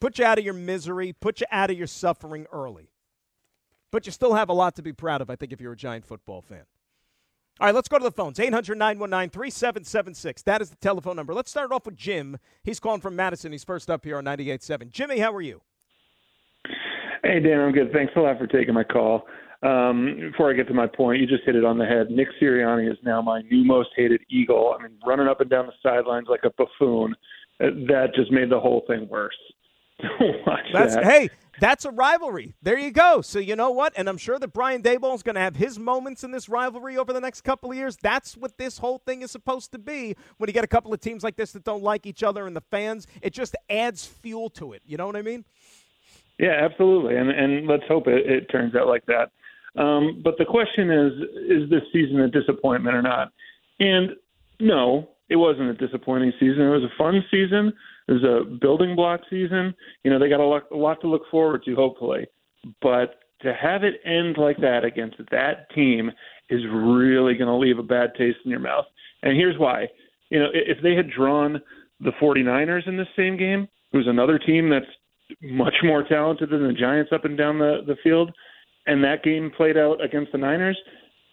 Put 0.00 0.18
you 0.18 0.24
out 0.24 0.38
of 0.38 0.44
your 0.44 0.54
misery, 0.54 1.12
put 1.12 1.40
you 1.40 1.46
out 1.50 1.70
of 1.70 1.76
your 1.76 1.86
suffering 1.86 2.46
early. 2.52 2.90
But 3.90 4.06
you 4.06 4.12
still 4.12 4.34
have 4.34 4.48
a 4.48 4.52
lot 4.52 4.76
to 4.76 4.82
be 4.82 4.92
proud 4.92 5.20
of, 5.20 5.30
I 5.30 5.36
think, 5.36 5.52
if 5.52 5.60
you're 5.60 5.72
a 5.72 5.76
Giant 5.76 6.04
football 6.04 6.42
fan. 6.42 6.64
All 7.60 7.66
right, 7.66 7.74
let's 7.74 7.88
go 7.88 7.98
to 7.98 8.04
the 8.04 8.12
phones. 8.12 8.38
800 8.38 8.78
919 8.78 9.30
3776. 9.30 10.42
That 10.42 10.62
is 10.62 10.70
the 10.70 10.76
telephone 10.76 11.16
number. 11.16 11.34
Let's 11.34 11.50
start 11.50 11.72
off 11.72 11.86
with 11.86 11.96
Jim. 11.96 12.38
He's 12.62 12.78
calling 12.78 13.00
from 13.00 13.16
Madison. 13.16 13.50
He's 13.50 13.64
first 13.64 13.90
up 13.90 14.04
here 14.04 14.18
on 14.18 14.24
98.7. 14.24 14.90
Jimmy, 14.90 15.18
how 15.18 15.34
are 15.34 15.40
you? 15.40 15.60
Hey, 17.24 17.40
Dan, 17.40 17.60
I'm 17.60 17.72
good. 17.72 17.90
Thanks 17.92 18.12
a 18.14 18.20
lot 18.20 18.38
for 18.38 18.46
taking 18.46 18.74
my 18.74 18.84
call. 18.84 19.26
Um, 19.62 20.30
before 20.30 20.50
I 20.50 20.54
get 20.54 20.68
to 20.68 20.74
my 20.74 20.86
point, 20.86 21.20
you 21.20 21.26
just 21.26 21.44
hit 21.44 21.56
it 21.56 21.64
on 21.64 21.78
the 21.78 21.84
head. 21.84 22.10
Nick 22.10 22.28
Sirianni 22.40 22.90
is 22.90 22.98
now 23.02 23.20
my 23.20 23.42
new 23.42 23.64
most 23.64 23.88
hated 23.96 24.20
Eagle. 24.30 24.76
I 24.78 24.82
mean, 24.82 24.92
running 25.04 25.26
up 25.26 25.40
and 25.40 25.50
down 25.50 25.66
the 25.66 25.72
sidelines 25.82 26.28
like 26.28 26.44
a 26.44 26.50
buffoon. 26.50 27.14
Uh, 27.60 27.70
that 27.88 28.14
just 28.14 28.30
made 28.30 28.50
the 28.50 28.60
whole 28.60 28.84
thing 28.86 29.08
worse. 29.08 29.34
That's, 30.72 30.94
that. 30.94 31.04
Hey, 31.04 31.28
that's 31.60 31.84
a 31.84 31.90
rivalry. 31.90 32.54
There 32.62 32.78
you 32.78 32.92
go. 32.92 33.20
So 33.20 33.38
you 33.38 33.56
know 33.56 33.70
what? 33.70 33.92
And 33.96 34.08
I'm 34.08 34.16
sure 34.16 34.38
that 34.38 34.52
Brian 34.52 34.82
Daboll 34.82 35.14
is 35.14 35.22
going 35.22 35.34
to 35.34 35.40
have 35.40 35.56
his 35.56 35.78
moments 35.78 36.22
in 36.22 36.30
this 36.30 36.48
rivalry 36.48 36.96
over 36.96 37.12
the 37.12 37.20
next 37.20 37.40
couple 37.40 37.70
of 37.70 37.76
years. 37.76 37.96
That's 37.96 38.36
what 38.36 38.58
this 38.58 38.78
whole 38.78 38.98
thing 38.98 39.22
is 39.22 39.30
supposed 39.30 39.72
to 39.72 39.78
be. 39.78 40.14
When 40.36 40.48
you 40.48 40.54
get 40.54 40.64
a 40.64 40.68
couple 40.68 40.92
of 40.92 41.00
teams 41.00 41.24
like 41.24 41.36
this 41.36 41.52
that 41.52 41.64
don't 41.64 41.82
like 41.82 42.06
each 42.06 42.22
other 42.22 42.46
and 42.46 42.54
the 42.54 42.62
fans, 42.70 43.06
it 43.22 43.32
just 43.32 43.56
adds 43.68 44.06
fuel 44.06 44.50
to 44.50 44.72
it. 44.72 44.82
You 44.86 44.96
know 44.96 45.06
what 45.06 45.16
I 45.16 45.22
mean? 45.22 45.44
Yeah, 46.38 46.52
absolutely. 46.60 47.16
And 47.16 47.30
and 47.30 47.66
let's 47.66 47.82
hope 47.88 48.06
it, 48.06 48.30
it 48.30 48.46
turns 48.50 48.76
out 48.76 48.86
like 48.86 49.04
that. 49.06 49.32
Um, 49.78 50.20
but 50.24 50.36
the 50.38 50.44
question 50.44 50.90
is, 50.90 51.12
is 51.48 51.70
this 51.70 51.82
season 51.92 52.20
a 52.20 52.28
disappointment 52.28 52.96
or 52.96 53.02
not? 53.02 53.32
And 53.78 54.10
no, 54.60 55.10
it 55.28 55.36
wasn't 55.36 55.70
a 55.70 55.74
disappointing 55.74 56.32
season. 56.40 56.62
It 56.62 56.70
was 56.70 56.82
a 56.82 56.98
fun 56.98 57.24
season. 57.30 57.72
It 58.08 58.12
was 58.12 58.24
a 58.24 58.44
building 58.44 58.96
block 58.96 59.20
season. 59.30 59.74
You 60.02 60.10
know, 60.10 60.18
they 60.18 60.28
got 60.28 60.40
a 60.40 60.44
lot, 60.44 60.64
a 60.72 60.76
lot 60.76 61.00
to 61.02 61.08
look 61.08 61.22
forward 61.30 61.62
to, 61.64 61.74
hopefully. 61.74 62.26
But 62.82 63.20
to 63.42 63.54
have 63.54 63.84
it 63.84 64.00
end 64.04 64.36
like 64.36 64.56
that 64.58 64.84
against 64.84 65.18
that 65.30 65.70
team 65.74 66.10
is 66.50 66.62
really 66.72 67.34
going 67.34 67.48
to 67.48 67.54
leave 67.54 67.78
a 67.78 67.82
bad 67.82 68.14
taste 68.16 68.38
in 68.44 68.50
your 68.50 68.60
mouth. 68.60 68.86
And 69.22 69.36
here's 69.36 69.58
why. 69.58 69.86
You 70.30 70.40
know, 70.40 70.48
if 70.52 70.78
they 70.82 70.94
had 70.94 71.10
drawn 71.10 71.60
the 72.00 72.12
49ers 72.20 72.88
in 72.88 72.96
this 72.96 73.06
same 73.16 73.36
game, 73.36 73.68
who's 73.92 74.06
another 74.08 74.38
team 74.38 74.70
that's 74.70 74.86
much 75.42 75.74
more 75.82 76.02
talented 76.02 76.50
than 76.50 76.66
the 76.66 76.72
Giants 76.72 77.12
up 77.12 77.24
and 77.24 77.36
down 77.36 77.58
the, 77.58 77.82
the 77.86 77.96
field, 78.02 78.32
and 78.88 79.04
that 79.04 79.22
game 79.22 79.52
played 79.56 79.76
out 79.76 80.02
against 80.02 80.32
the 80.32 80.38
Niners, 80.38 80.78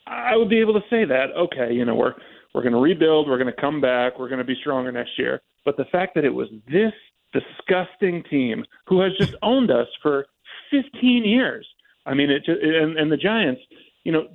I 0.06 0.36
would 0.36 0.50
be 0.50 0.60
able 0.60 0.74
to 0.74 0.88
say 0.90 1.06
that, 1.06 1.28
okay, 1.36 1.74
you 1.74 1.86
know, 1.86 1.96
we're 1.96 2.14
we're 2.54 2.62
going 2.62 2.74
to 2.74 2.80
rebuild, 2.80 3.28
we're 3.28 3.38
going 3.38 3.54
to 3.54 3.62
come 3.62 3.82
back, 3.82 4.18
we're 4.18 4.30
going 4.30 4.40
to 4.40 4.46
be 4.46 4.56
stronger 4.62 4.92
next 4.92 5.18
year. 5.18 5.42
But 5.66 5.76
the 5.76 5.86
fact 5.92 6.16
that 6.16 6.24
it 6.24 6.34
was 6.34 6.48
this 6.72 6.94
disgusting 7.34 8.24
team 8.30 8.64
who 8.88 9.02
has 9.02 9.12
just 9.18 9.36
owned 9.42 9.72
us 9.72 9.88
for 10.02 10.26
15 10.72 11.26
years. 11.26 11.68
I 12.06 12.14
mean, 12.14 12.30
it 12.30 12.46
just, 12.46 12.62
and, 12.62 12.98
and 12.98 13.12
the 13.12 13.18
Giants, 13.18 13.62
you 14.04 14.12
know, 14.12 14.28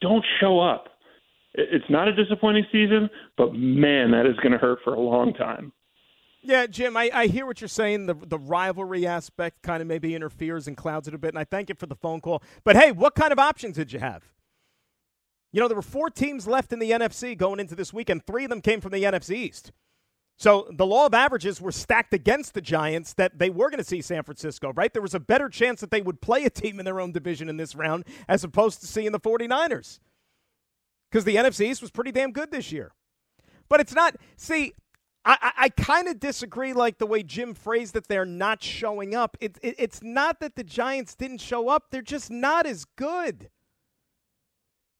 don't 0.00 0.24
show 0.40 0.58
up. 0.60 0.86
It's 1.54 1.88
not 1.90 2.08
a 2.08 2.14
disappointing 2.14 2.66
season, 2.70 3.08
but 3.36 3.52
man, 3.52 4.10
that 4.12 4.26
is 4.26 4.36
going 4.36 4.52
to 4.52 4.58
hurt 4.58 4.78
for 4.84 4.94
a 4.94 5.00
long 5.00 5.34
time. 5.34 5.72
Yeah, 6.46 6.68
Jim, 6.68 6.96
I, 6.96 7.10
I 7.12 7.26
hear 7.26 7.44
what 7.44 7.60
you're 7.60 7.66
saying. 7.66 8.06
The 8.06 8.14
the 8.14 8.38
rivalry 8.38 9.04
aspect 9.04 9.62
kind 9.62 9.82
of 9.82 9.88
maybe 9.88 10.14
interferes 10.14 10.68
and 10.68 10.76
clouds 10.76 11.08
it 11.08 11.14
a 11.14 11.18
bit, 11.18 11.30
and 11.30 11.38
I 11.40 11.44
thank 11.44 11.68
you 11.68 11.74
for 11.74 11.86
the 11.86 11.96
phone 11.96 12.20
call. 12.20 12.40
But 12.62 12.76
hey, 12.76 12.92
what 12.92 13.16
kind 13.16 13.32
of 13.32 13.40
options 13.40 13.74
did 13.76 13.92
you 13.92 13.98
have? 13.98 14.22
You 15.52 15.60
know, 15.60 15.66
there 15.66 15.76
were 15.76 15.82
four 15.82 16.08
teams 16.08 16.46
left 16.46 16.72
in 16.72 16.78
the 16.78 16.92
NFC 16.92 17.36
going 17.36 17.58
into 17.58 17.74
this 17.74 17.92
weekend. 17.92 18.26
Three 18.26 18.44
of 18.44 18.50
them 18.50 18.60
came 18.60 18.80
from 18.80 18.92
the 18.92 19.02
NFC 19.02 19.34
East. 19.34 19.72
So 20.38 20.68
the 20.70 20.86
law 20.86 21.06
of 21.06 21.14
averages 21.14 21.60
were 21.60 21.72
stacked 21.72 22.14
against 22.14 22.54
the 22.54 22.60
Giants 22.60 23.14
that 23.14 23.38
they 23.38 23.50
were 23.50 23.70
going 23.70 23.78
to 23.82 23.84
see 23.84 24.00
San 24.02 24.22
Francisco, 24.22 24.72
right? 24.74 24.92
There 24.92 25.02
was 25.02 25.14
a 25.14 25.20
better 25.20 25.48
chance 25.48 25.80
that 25.80 25.90
they 25.90 26.02
would 26.02 26.20
play 26.20 26.44
a 26.44 26.50
team 26.50 26.78
in 26.78 26.84
their 26.84 27.00
own 27.00 27.10
division 27.10 27.48
in 27.48 27.56
this 27.56 27.74
round 27.74 28.04
as 28.28 28.44
opposed 28.44 28.80
to 28.82 28.86
seeing 28.86 29.12
the 29.12 29.20
49ers. 29.20 29.98
Because 31.10 31.24
the 31.24 31.36
NFC 31.36 31.70
East 31.70 31.82
was 31.82 31.90
pretty 31.90 32.12
damn 32.12 32.32
good 32.32 32.52
this 32.52 32.70
year. 32.70 32.92
But 33.68 33.80
it's 33.80 33.94
not, 33.94 34.14
see, 34.36 34.74
I, 35.28 35.52
I, 35.56 35.68
kind 35.70 36.06
of 36.06 36.20
disagree, 36.20 36.72
like 36.72 36.98
the 36.98 37.06
way 37.06 37.24
Jim 37.24 37.52
phrased 37.52 37.94
that 37.94 38.06
they're 38.06 38.24
not 38.24 38.62
showing 38.62 39.16
up. 39.16 39.36
It, 39.40 39.58
it, 39.60 39.74
it's 39.76 40.00
not 40.00 40.38
that 40.38 40.54
the 40.54 40.62
Giants 40.62 41.16
didn't 41.16 41.40
show 41.40 41.68
up, 41.68 41.86
they're 41.90 42.00
just 42.00 42.30
not 42.30 42.64
as 42.64 42.84
good. 42.84 43.50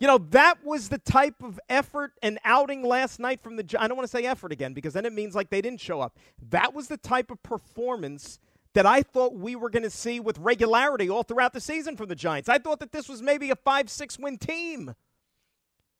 You 0.00 0.08
know, 0.08 0.18
that 0.18 0.64
was 0.64 0.88
the 0.88 0.98
type 0.98 1.42
of 1.42 1.60
effort 1.70 2.12
and 2.22 2.38
outing 2.44 2.82
last 2.82 3.20
night 3.20 3.40
from 3.40 3.56
the 3.56 3.76
I 3.78 3.88
don't 3.88 3.96
want 3.96 4.06
to 4.10 4.14
say 4.14 4.26
effort 4.26 4.52
again 4.52 4.74
because 4.74 4.92
then 4.92 5.06
it 5.06 5.12
means 5.12 5.34
like 5.34 5.48
they 5.48 5.62
didn't 5.62 5.80
show 5.80 6.00
up. 6.00 6.18
That 6.50 6.74
was 6.74 6.88
the 6.88 6.98
type 6.98 7.30
of 7.30 7.42
performance 7.42 8.38
that 8.74 8.84
I 8.84 9.02
thought 9.02 9.34
we 9.34 9.56
were 9.56 9.70
going 9.70 9.84
to 9.84 9.90
see 9.90 10.20
with 10.20 10.38
regularity 10.38 11.08
all 11.08 11.22
throughout 11.22 11.54
the 11.54 11.62
season 11.62 11.96
from 11.96 12.08
the 12.08 12.14
Giants. 12.14 12.48
I 12.48 12.58
thought 12.58 12.80
that 12.80 12.92
this 12.92 13.08
was 13.08 13.22
maybe 13.22 13.50
a 13.50 13.56
5-6 13.56 14.20
win 14.20 14.36
team. 14.36 14.94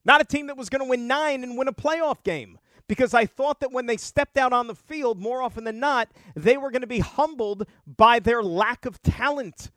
Not 0.05 0.21
a 0.21 0.25
team 0.25 0.49
that 0.49 0.59
was 0.59 0.69
going 0.69 0.83
to 0.83 0.89
win 0.89 1.07
9 1.07 1.43
and 1.43 1.57
win 1.57 1.69
a 1.69 1.73
playoff 1.73 2.23
game 2.23 2.59
because 2.89 3.15
I 3.15 3.27
thought 3.27 3.61
that 3.61 3.73
when 3.73 3.87
they 3.87 3.97
stepped 3.97 4.37
out 4.37 4.53
on 4.53 4.67
the 4.67 4.75
field, 4.75 5.21
more 5.21 5.43
often 5.43 5.65
than 5.65 5.81
not, 5.81 6.09
they 6.35 6.57
were 6.57 6.71
going 6.71 6.83
to 6.83 6.87
be 6.87 7.01
humbled 7.01 7.67
by 7.87 8.19
their 8.19 8.43
lack 8.43 8.87
of 8.87 9.03
talent. 9.03 9.71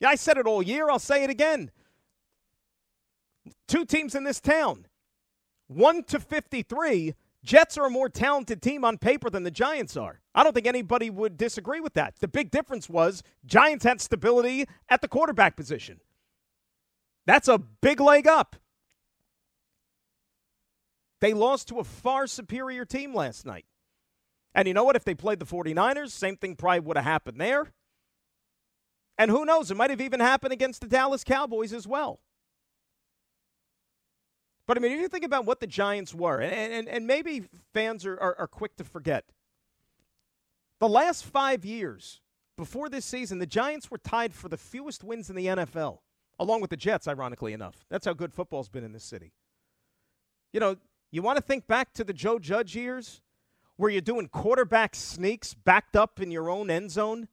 Yeah, 0.00 0.08
I 0.08 0.16
said 0.16 0.36
it 0.36 0.46
all 0.46 0.62
year. 0.62 0.90
I'll 0.90 0.98
say 0.98 1.24
it 1.24 1.30
again. 1.30 1.70
Two 3.68 3.84
teams 3.84 4.14
in 4.14 4.24
this 4.24 4.40
town, 4.40 4.86
1 5.68 6.04
to 6.04 6.20
53. 6.20 7.14
Jets 7.44 7.76
are 7.76 7.86
a 7.86 7.90
more 7.90 8.08
talented 8.08 8.62
team 8.62 8.84
on 8.84 8.96
paper 8.96 9.28
than 9.28 9.42
the 9.42 9.50
Giants 9.50 9.96
are. 9.96 10.20
I 10.34 10.42
don't 10.42 10.54
think 10.54 10.66
anybody 10.66 11.10
would 11.10 11.36
disagree 11.36 11.80
with 11.80 11.92
that. 11.92 12.14
The 12.18 12.28
big 12.28 12.50
difference 12.50 12.88
was 12.88 13.22
Giants 13.44 13.84
had 13.84 14.00
stability 14.00 14.66
at 14.88 15.02
the 15.02 15.08
quarterback 15.08 15.54
position. 15.54 16.00
That's 17.26 17.48
a 17.48 17.58
big 17.58 18.00
leg 18.00 18.26
up. 18.26 18.56
They 21.24 21.32
lost 21.32 21.68
to 21.68 21.78
a 21.78 21.84
far 21.84 22.26
superior 22.26 22.84
team 22.84 23.14
last 23.14 23.46
night. 23.46 23.64
And 24.54 24.68
you 24.68 24.74
know 24.74 24.84
what? 24.84 24.94
If 24.94 25.04
they 25.04 25.14
played 25.14 25.38
the 25.38 25.46
49ers, 25.46 26.10
same 26.10 26.36
thing 26.36 26.54
probably 26.54 26.80
would 26.80 26.98
have 26.98 27.06
happened 27.06 27.40
there. 27.40 27.72
And 29.16 29.30
who 29.30 29.46
knows? 29.46 29.70
It 29.70 29.76
might 29.78 29.88
have 29.88 30.02
even 30.02 30.20
happened 30.20 30.52
against 30.52 30.82
the 30.82 30.86
Dallas 30.86 31.24
Cowboys 31.24 31.72
as 31.72 31.86
well. 31.86 32.20
But 34.66 34.76
I 34.76 34.80
mean, 34.80 34.92
if 34.92 35.00
you 35.00 35.08
think 35.08 35.24
about 35.24 35.46
what 35.46 35.60
the 35.60 35.66
Giants 35.66 36.14
were, 36.14 36.42
and, 36.42 36.74
and, 36.74 36.88
and 36.90 37.06
maybe 37.06 37.44
fans 37.72 38.04
are, 38.04 38.20
are, 38.20 38.36
are 38.40 38.46
quick 38.46 38.76
to 38.76 38.84
forget, 38.84 39.24
the 40.78 40.90
last 40.90 41.24
five 41.24 41.64
years 41.64 42.20
before 42.58 42.90
this 42.90 43.06
season, 43.06 43.38
the 43.38 43.46
Giants 43.46 43.90
were 43.90 43.96
tied 43.96 44.34
for 44.34 44.50
the 44.50 44.58
fewest 44.58 45.02
wins 45.02 45.30
in 45.30 45.36
the 45.36 45.46
NFL, 45.46 46.00
along 46.38 46.60
with 46.60 46.68
the 46.68 46.76
Jets, 46.76 47.08
ironically 47.08 47.54
enough. 47.54 47.86
That's 47.88 48.04
how 48.04 48.12
good 48.12 48.34
football's 48.34 48.68
been 48.68 48.84
in 48.84 48.92
this 48.92 49.04
city. 49.04 49.32
You 50.52 50.60
know, 50.60 50.76
you 51.14 51.22
want 51.22 51.36
to 51.36 51.42
think 51.42 51.68
back 51.68 51.92
to 51.94 52.02
the 52.02 52.12
Joe 52.12 52.40
Judge 52.40 52.74
years 52.74 53.20
where 53.76 53.88
you're 53.88 54.00
doing 54.00 54.26
quarterback 54.26 54.96
sneaks 54.96 55.54
backed 55.54 55.94
up 55.94 56.20
in 56.20 56.32
your 56.32 56.50
own 56.50 56.70
end 56.70 56.90
zone? 56.90 57.28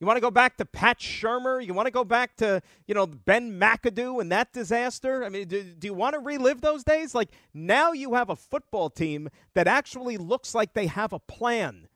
You 0.00 0.06
want 0.06 0.16
to 0.16 0.22
go 0.22 0.30
back 0.30 0.56
to 0.56 0.64
Pat 0.64 0.98
Shurmur? 0.98 1.64
You 1.64 1.74
want 1.74 1.86
to 1.88 1.92
go 1.92 2.04
back 2.04 2.36
to, 2.36 2.62
you 2.86 2.94
know, 2.94 3.06
Ben 3.06 3.60
McAdoo 3.60 4.22
and 4.22 4.32
that 4.32 4.52
disaster? 4.52 5.24
I 5.24 5.28
mean, 5.28 5.46
do, 5.48 5.62
do, 5.62 5.88
you 5.88 5.92
want 5.92 6.14
to 6.14 6.20
relive 6.20 6.62
those 6.62 6.84
days? 6.84 7.14
Like, 7.14 7.30
now 7.52 7.92
you 7.92 8.14
have 8.14 8.30
a 8.30 8.36
football 8.36 8.88
team 8.88 9.28
that 9.52 9.66
actually 9.66 10.16
looks 10.16 10.54
like 10.54 10.72
they 10.72 10.86
have 10.86 11.12
a 11.12 11.18
plan, 11.18 11.88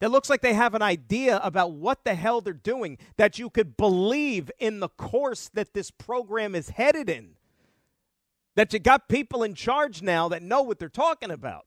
that 0.00 0.10
looks 0.10 0.28
like 0.28 0.40
they 0.40 0.54
have 0.54 0.74
an 0.74 0.82
idea 0.82 1.38
about 1.44 1.72
what 1.72 2.04
the 2.04 2.14
hell 2.14 2.40
they're 2.40 2.54
doing, 2.54 2.98
that 3.18 3.38
you 3.38 3.50
could 3.50 3.76
believe 3.76 4.50
in 4.58 4.80
the 4.80 4.88
course 4.88 5.48
that 5.52 5.74
this 5.74 5.92
program 5.92 6.56
is 6.56 6.70
headed 6.70 7.08
in 7.08 7.36
that 8.54 8.72
you 8.72 8.78
got 8.78 9.08
people 9.08 9.42
in 9.42 9.54
charge 9.54 10.02
now 10.02 10.28
that 10.28 10.42
know 10.42 10.62
what 10.62 10.78
they're 10.78 10.88
talking 10.88 11.30
about. 11.30 11.66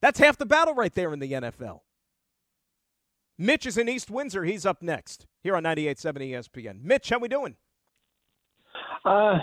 That's 0.00 0.18
half 0.18 0.38
the 0.38 0.46
battle 0.46 0.74
right 0.74 0.94
there 0.94 1.12
in 1.12 1.18
the 1.18 1.32
NFL. 1.32 1.80
Mitch 3.36 3.66
is 3.66 3.78
in 3.78 3.88
East 3.88 4.10
Windsor. 4.10 4.44
He's 4.44 4.66
up 4.66 4.82
next 4.82 5.26
here 5.42 5.56
on 5.56 5.64
98.7 5.64 6.30
ESPN. 6.30 6.82
Mitch, 6.82 7.08
how 7.10 7.18
we 7.18 7.28
doing? 7.28 7.56
Uh, 9.04 9.38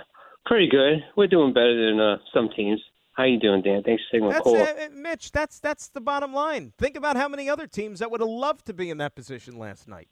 pretty 0.46 0.70
good. 0.70 1.04
We're 1.16 1.28
doing 1.28 1.54
better 1.54 1.90
than 1.90 2.00
uh, 2.00 2.18
some 2.34 2.50
teams. 2.56 2.80
How 3.14 3.24
you 3.24 3.40
doing, 3.40 3.64
Dan? 3.64 3.82
Thanks 3.82 4.04
for 4.04 4.18
taking 4.18 4.28
my 4.28 4.40
call. 4.40 4.56
Uh, 4.56 4.90
Mitch, 4.94 5.32
that's 5.32 5.60
that's 5.60 5.88
the 5.90 6.02
bottom 6.02 6.34
line. 6.34 6.74
Think 6.78 6.96
about 6.96 7.16
how 7.16 7.28
many 7.28 7.50
other 7.50 7.66
teams 7.66 7.98
that 7.98 8.12
would 8.12 8.22
have 8.22 8.30
loved 8.30 8.68
to 8.68 8.74
be 8.74 8.92
in 8.92 9.00
that 9.00 9.16
position 9.16 9.58
last 9.58 9.88
night. 9.88 10.10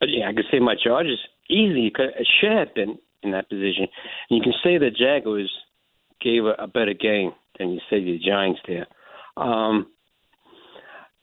But 0.00 0.08
yeah, 0.08 0.28
I 0.28 0.32
could 0.32 0.46
say 0.50 0.58
my 0.58 0.74
Chargers 0.82 1.20
easy. 1.50 1.92
It 1.94 2.28
should 2.40 2.52
have 2.52 2.74
been 2.74 2.98
in 3.22 3.32
that 3.32 3.48
position. 3.48 3.88
And 4.30 4.38
you 4.38 4.42
can 4.42 4.54
say 4.62 4.78
the 4.78 4.90
Jaguars 4.90 5.52
gave 6.20 6.44
a, 6.44 6.62
a 6.62 6.66
better 6.66 6.94
game 6.94 7.32
than 7.58 7.70
you 7.70 7.80
said 7.88 8.00
the 8.00 8.18
Giants 8.24 8.60
did. 8.66 8.86
Um, 9.36 9.86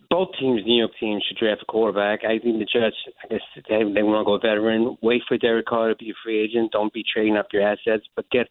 both 0.10 0.29
teams, 0.39 0.62
New 0.65 0.77
York 0.77 0.91
teams, 0.99 1.23
should 1.27 1.38
draft 1.38 1.63
a 1.63 1.65
quarterback. 1.65 2.19
I 2.23 2.38
think 2.38 2.60
the 2.60 2.65
Jets, 2.71 2.95
I 3.23 3.27
guess 3.29 3.41
they, 3.56 3.82
they 3.95 4.03
want 4.03 4.21
to 4.21 4.25
go 4.25 4.38
veteran. 4.38 4.95
Wait 5.01 5.23
for 5.27 5.38
Derek 5.38 5.65
Carr 5.65 5.89
to 5.89 5.95
be 5.95 6.12
a 6.12 6.13
free 6.23 6.39
agent. 6.39 6.71
Don't 6.71 6.93
be 6.93 7.03
trading 7.03 7.36
up 7.36 7.47
your 7.51 7.63
assets, 7.63 8.06
but 8.15 8.29
get 8.29 8.47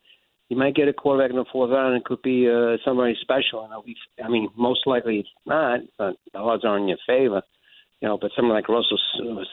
you 0.48 0.58
might 0.58 0.74
get 0.74 0.88
a 0.88 0.92
quarterback 0.92 1.30
in 1.30 1.36
the 1.36 1.46
fourth 1.50 1.70
round. 1.70 1.96
It 1.96 2.04
could 2.04 2.20
be 2.20 2.46
uh, 2.46 2.76
somebody 2.84 3.16
special. 3.22 3.64
And 3.64 3.84
be, 3.86 3.96
I 4.22 4.28
mean, 4.28 4.50
most 4.54 4.80
likely 4.86 5.20
it's 5.20 5.28
not, 5.46 5.80
but 5.96 6.16
the 6.32 6.40
odds 6.40 6.64
are 6.64 6.76
in 6.76 6.88
your 6.88 6.98
favor. 7.06 7.40
You 8.00 8.08
know, 8.08 8.18
but 8.20 8.32
someone 8.34 8.54
like 8.54 8.68
Russell 8.68 8.98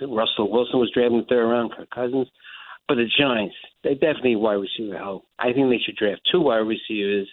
Russell 0.01 0.51
Wilson 0.51 0.79
was 0.79 0.91
drafted 0.91 1.13
in 1.13 1.19
the 1.19 1.25
third 1.29 1.47
round. 1.47 1.71
for 1.77 1.85
Cousins, 1.85 2.27
but 2.89 2.95
the 2.95 3.05
Giants, 3.19 3.55
they 3.83 3.93
definitely 3.93 4.35
wide 4.35 4.55
receiver 4.55 4.97
help. 4.97 5.23
I 5.37 5.53
think 5.53 5.69
they 5.69 5.77
should 5.77 5.95
draft 5.95 6.27
two 6.29 6.41
wide 6.41 6.57
receivers 6.57 7.29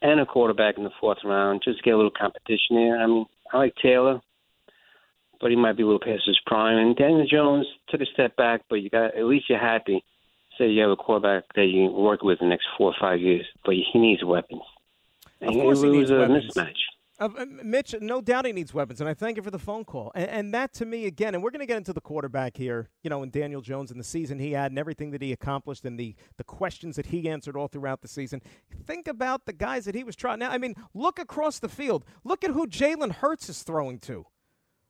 and 0.00 0.20
a 0.20 0.26
quarterback 0.26 0.78
in 0.78 0.84
the 0.84 0.90
fourth 0.98 1.18
round, 1.22 1.62
just 1.62 1.82
get 1.82 1.92
a 1.92 1.96
little 1.96 2.10
competition 2.10 2.76
there. 2.76 2.98
I 2.98 3.06
mean, 3.06 3.26
I 3.52 3.58
like 3.58 3.74
Taylor, 3.82 4.20
but 5.40 5.50
he 5.50 5.56
might 5.56 5.76
be 5.76 5.82
a 5.82 5.86
little 5.86 6.00
past 6.00 6.22
his 6.26 6.40
prime. 6.46 6.78
And 6.78 6.96
Daniel 6.96 7.26
Jones 7.30 7.66
took 7.90 8.00
a 8.00 8.06
step 8.06 8.36
back, 8.36 8.62
but 8.70 8.76
you 8.76 8.88
got 8.88 9.14
at 9.14 9.24
least 9.24 9.50
you're 9.50 9.58
happy. 9.58 10.02
Say 10.58 10.68
you 10.70 10.80
have 10.80 10.90
a 10.90 10.96
quarterback 10.96 11.44
that 11.54 11.66
you 11.66 11.90
work 11.90 12.22
with 12.22 12.38
the 12.38 12.46
next 12.46 12.66
four 12.78 12.90
or 12.90 12.96
five 12.98 13.20
years, 13.20 13.44
but 13.64 13.74
he 13.74 13.98
needs 13.98 14.24
weapons. 14.24 14.62
And 15.42 15.50
of 15.50 15.56
course, 15.56 15.82
he 15.82 15.90
needs 15.90 16.10
a 16.10 16.20
weapons. 16.20 16.54
mismatch. 16.56 16.78
Uh, 17.18 17.28
Mitch, 17.62 17.94
no 18.00 18.20
doubt 18.20 18.44
he 18.44 18.52
needs 18.52 18.74
weapons, 18.74 19.00
and 19.00 19.08
I 19.08 19.14
thank 19.14 19.38
you 19.38 19.42
for 19.42 19.50
the 19.50 19.58
phone 19.58 19.84
call. 19.84 20.12
And, 20.14 20.28
and 20.28 20.54
that, 20.54 20.74
to 20.74 20.84
me, 20.84 21.06
again, 21.06 21.34
and 21.34 21.42
we're 21.42 21.50
going 21.50 21.60
to 21.60 21.66
get 21.66 21.78
into 21.78 21.94
the 21.94 22.00
quarterback 22.00 22.58
here, 22.58 22.90
you 23.02 23.08
know, 23.08 23.22
and 23.22 23.32
Daniel 23.32 23.62
Jones 23.62 23.90
and 23.90 23.98
the 23.98 24.04
season 24.04 24.38
he 24.38 24.52
had 24.52 24.70
and 24.70 24.78
everything 24.78 25.12
that 25.12 25.22
he 25.22 25.32
accomplished 25.32 25.86
and 25.86 25.98
the, 25.98 26.14
the 26.36 26.44
questions 26.44 26.96
that 26.96 27.06
he 27.06 27.28
answered 27.28 27.56
all 27.56 27.68
throughout 27.68 28.02
the 28.02 28.08
season. 28.08 28.42
Think 28.84 29.08
about 29.08 29.46
the 29.46 29.54
guys 29.54 29.86
that 29.86 29.94
he 29.94 30.04
was 30.04 30.14
trying. 30.14 30.40
Now, 30.40 30.50
I 30.50 30.58
mean, 30.58 30.74
look 30.92 31.18
across 31.18 31.58
the 31.58 31.70
field. 31.70 32.04
Look 32.22 32.44
at 32.44 32.50
who 32.50 32.66
Jalen 32.66 33.12
Hurts 33.12 33.48
is 33.48 33.62
throwing 33.62 33.98
to, 34.00 34.26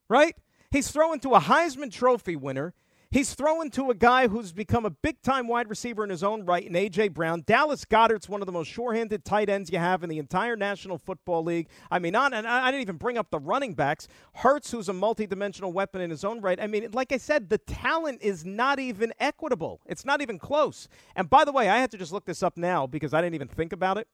right? 0.09 0.35
He's 0.73 0.91
throwing 0.91 1.21
to 1.21 1.35
a 1.35 1.41
Heisman 1.41 1.93
Trophy 1.93 2.35
winner. 2.35 2.75
He's 3.11 3.35
throwing 3.35 3.71
to 3.71 3.91
a 3.91 3.95
guy 3.95 4.27
who's 4.27 4.53
become 4.53 4.85
a 4.85 4.91
big 4.91 5.23
time 5.23 5.47
wide 5.47 5.71
receiver 5.71 6.03
in 6.03 6.11
his 6.11 6.25
own 6.25 6.45
right, 6.45 6.65
in 6.65 6.75
A.J. 6.75 7.09
Brown. 7.09 7.45
Dallas 7.47 7.85
Goedert's 7.85 8.29
one 8.29 8.43
of 8.43 8.47
the 8.47 8.53
most 8.53 8.69
sure 8.69 8.95
handed 8.95 9.25
tight 9.25 9.49
ends 9.49 9.71
you 9.71 9.79
have 9.79 10.03
in 10.03 10.11
the 10.11 10.19
entire 10.19 10.57
National 10.57 10.99
Football 10.99 11.45
League. 11.45 11.69
I 11.91 12.01
mean, 12.01 12.17
on, 12.17 12.35
and 12.35 12.47
I 12.47 12.71
didn't 12.71 12.83
even 12.83 12.97
bring 12.97 13.17
up 13.17 13.31
the 13.31 13.39
running 13.39 13.75
backs. 13.75 14.09
Hurts, 14.35 14.73
who's 14.73 14.89
a 14.89 14.93
multi 14.93 15.27
dimensional 15.27 15.73
weapon 15.73 16.01
in 16.01 16.11
his 16.11 16.25
own 16.25 16.41
right. 16.41 16.61
I 16.61 16.67
mean, 16.67 16.89
like 16.93 17.13
I 17.13 17.17
said, 17.19 17.49
the 17.49 17.59
talent 17.59 18.23
is 18.23 18.45
not 18.45 18.81
even 18.81 19.13
equitable, 19.21 19.81
it's 19.87 20.05
not 20.05 20.21
even 20.21 20.39
close. 20.39 20.89
And 21.15 21.31
by 21.31 21.45
the 21.45 21.53
way, 21.53 21.69
I 21.69 21.79
had 21.79 21.93
to 21.93 21.99
just 21.99 22.13
look 22.13 22.25
this 22.25 22.43
up 22.43 22.57
now 22.57 22.87
because 22.87 23.15
I 23.15 23.21
didn't 23.21 23.35
even 23.37 23.49
think 23.49 23.73
about 23.73 23.99
it 23.99 24.09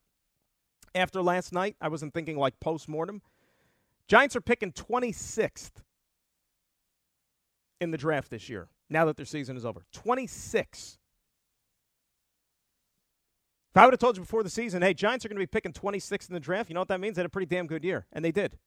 after 0.94 1.22
last 1.22 1.52
night. 1.52 1.76
I 1.80 1.88
wasn't 1.88 2.12
thinking 2.12 2.36
like 2.36 2.60
post 2.60 2.88
mortem. 2.88 3.22
Giants 4.06 4.36
are 4.36 4.42
picking 4.42 4.72
26th 4.72 5.70
in 7.80 7.90
the 7.90 7.98
draft 7.98 8.30
this 8.30 8.48
year 8.48 8.68
now 8.92 9.04
that 9.06 9.16
their 9.16 9.26
season 9.26 9.56
is 9.56 9.64
over. 9.64 9.84
26. 9.92 10.98
If 13.70 13.76
I 13.76 13.86
would 13.86 13.94
have 13.94 14.00
told 14.00 14.16
you 14.16 14.22
before 14.22 14.42
the 14.42 14.50
season, 14.50 14.82
hey, 14.82 14.92
Giants 14.92 15.24
are 15.24 15.28
going 15.28 15.36
to 15.36 15.42
be 15.42 15.46
picking 15.46 15.72
26 15.72 16.28
in 16.28 16.34
the 16.34 16.40
draft, 16.40 16.68
you 16.68 16.74
know 16.74 16.80
what 16.80 16.88
that 16.88 17.00
means? 17.00 17.16
They 17.16 17.20
had 17.20 17.26
a 17.26 17.30
pretty 17.30 17.46
damn 17.46 17.66
good 17.66 17.84
year. 17.84 18.06
And 18.12 18.22
they 18.24 18.32
did. 18.32 18.58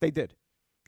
They 0.00 0.10
did. 0.10 0.34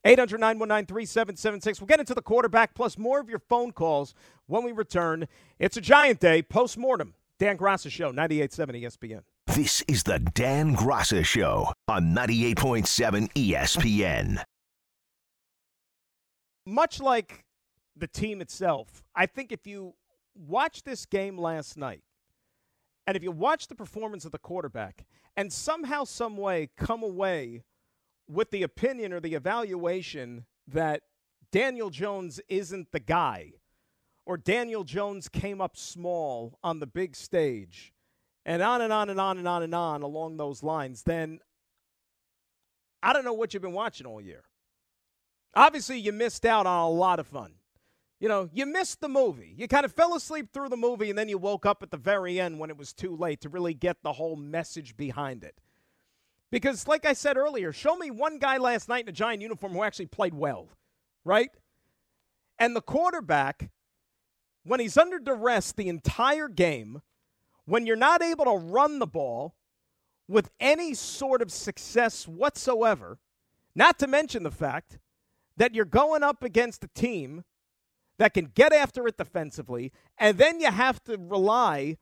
800 0.04 0.38
919 0.38 0.86
3776. 0.86 1.80
We'll 1.80 1.86
get 1.86 2.00
into 2.00 2.14
the 2.14 2.22
quarterback 2.22 2.74
plus 2.74 2.98
more 2.98 3.20
of 3.20 3.30
your 3.30 3.38
phone 3.38 3.72
calls 3.72 4.14
when 4.46 4.64
we 4.64 4.72
return. 4.72 5.28
It's 5.58 5.76
a 5.76 5.80
Giant 5.80 6.20
Day, 6.20 6.42
post 6.42 6.76
mortem. 6.76 7.14
Dan 7.38 7.56
Graca 7.56 7.90
Show, 7.90 8.12
98.7 8.12 8.82
ESPN. 8.82 9.22
This 9.46 9.82
is 9.88 10.04
the 10.04 10.18
Dan 10.18 10.76
Graca 10.76 11.24
Show 11.24 11.72
on 11.88 12.14
98.7 12.14 13.32
ESPN. 13.32 14.42
Much 16.66 17.00
like 17.00 17.44
the 17.96 18.06
team 18.06 18.40
itself, 18.40 19.02
I 19.14 19.26
think 19.26 19.52
if 19.52 19.66
you 19.66 19.94
watch 20.34 20.82
this 20.84 21.06
game 21.06 21.38
last 21.38 21.76
night, 21.76 22.02
and 23.06 23.16
if 23.16 23.22
you 23.22 23.32
watch 23.32 23.66
the 23.68 23.74
performance 23.74 24.24
of 24.24 24.32
the 24.32 24.38
quarterback, 24.38 25.06
and 25.36 25.52
somehow, 25.52 26.04
some 26.04 26.36
way 26.36 26.70
come 26.76 27.02
away 27.02 27.64
with 28.28 28.50
the 28.50 28.62
opinion 28.62 29.12
or 29.12 29.20
the 29.20 29.34
evaluation 29.34 30.46
that 30.66 31.02
Daniel 31.50 31.90
Jones 31.90 32.40
isn't 32.48 32.92
the 32.92 33.00
guy, 33.00 33.52
or 34.24 34.36
Daniel 34.36 34.84
Jones 34.84 35.28
came 35.28 35.60
up 35.60 35.76
small 35.76 36.58
on 36.62 36.78
the 36.78 36.86
big 36.86 37.16
stage, 37.16 37.92
and 38.46 38.62
on 38.62 38.80
and 38.80 38.92
on 38.92 39.10
and 39.10 39.20
on 39.20 39.38
and 39.38 39.48
on 39.48 39.62
and 39.62 39.74
on 39.74 40.02
along 40.02 40.36
those 40.36 40.62
lines, 40.62 41.02
then 41.02 41.40
I 43.02 43.12
don't 43.12 43.24
know 43.24 43.32
what 43.32 43.52
you've 43.52 43.62
been 43.62 43.72
watching 43.72 44.06
all 44.06 44.20
year. 44.20 44.44
Obviously, 45.54 45.98
you 45.98 46.12
missed 46.12 46.46
out 46.46 46.66
on 46.66 46.78
a 46.78 46.90
lot 46.90 47.18
of 47.18 47.26
fun. 47.26 47.54
You 48.22 48.28
know, 48.28 48.48
you 48.52 48.66
missed 48.66 49.00
the 49.00 49.08
movie. 49.08 49.52
You 49.58 49.66
kind 49.66 49.84
of 49.84 49.92
fell 49.92 50.14
asleep 50.14 50.52
through 50.52 50.68
the 50.68 50.76
movie, 50.76 51.10
and 51.10 51.18
then 51.18 51.28
you 51.28 51.38
woke 51.38 51.66
up 51.66 51.82
at 51.82 51.90
the 51.90 51.96
very 51.96 52.38
end 52.38 52.60
when 52.60 52.70
it 52.70 52.76
was 52.76 52.92
too 52.92 53.16
late 53.16 53.40
to 53.40 53.48
really 53.48 53.74
get 53.74 53.96
the 54.04 54.12
whole 54.12 54.36
message 54.36 54.96
behind 54.96 55.42
it. 55.42 55.58
Because, 56.48 56.86
like 56.86 57.04
I 57.04 57.14
said 57.14 57.36
earlier, 57.36 57.72
show 57.72 57.96
me 57.96 58.12
one 58.12 58.38
guy 58.38 58.58
last 58.58 58.88
night 58.88 59.02
in 59.02 59.08
a 59.08 59.12
giant 59.12 59.42
uniform 59.42 59.72
who 59.72 59.82
actually 59.82 60.06
played 60.06 60.34
well, 60.34 60.68
right? 61.24 61.50
And 62.60 62.76
the 62.76 62.80
quarterback, 62.80 63.70
when 64.62 64.78
he's 64.78 64.96
under 64.96 65.18
duress 65.18 65.72
the 65.72 65.88
entire 65.88 66.46
game, 66.46 67.02
when 67.64 67.86
you're 67.86 67.96
not 67.96 68.22
able 68.22 68.44
to 68.44 68.52
run 68.52 69.00
the 69.00 69.06
ball 69.08 69.56
with 70.28 70.48
any 70.60 70.94
sort 70.94 71.42
of 71.42 71.50
success 71.50 72.28
whatsoever, 72.28 73.18
not 73.74 73.98
to 73.98 74.06
mention 74.06 74.44
the 74.44 74.52
fact 74.52 75.00
that 75.56 75.74
you're 75.74 75.84
going 75.84 76.22
up 76.22 76.44
against 76.44 76.84
a 76.84 76.88
team 76.94 77.42
that 78.22 78.34
can 78.34 78.52
get 78.54 78.72
after 78.72 79.08
it 79.08 79.16
defensively, 79.16 79.90
and 80.16 80.38
then 80.38 80.60
you 80.60 80.70
have 80.70 81.02
to 81.02 81.18
rely 81.18 81.96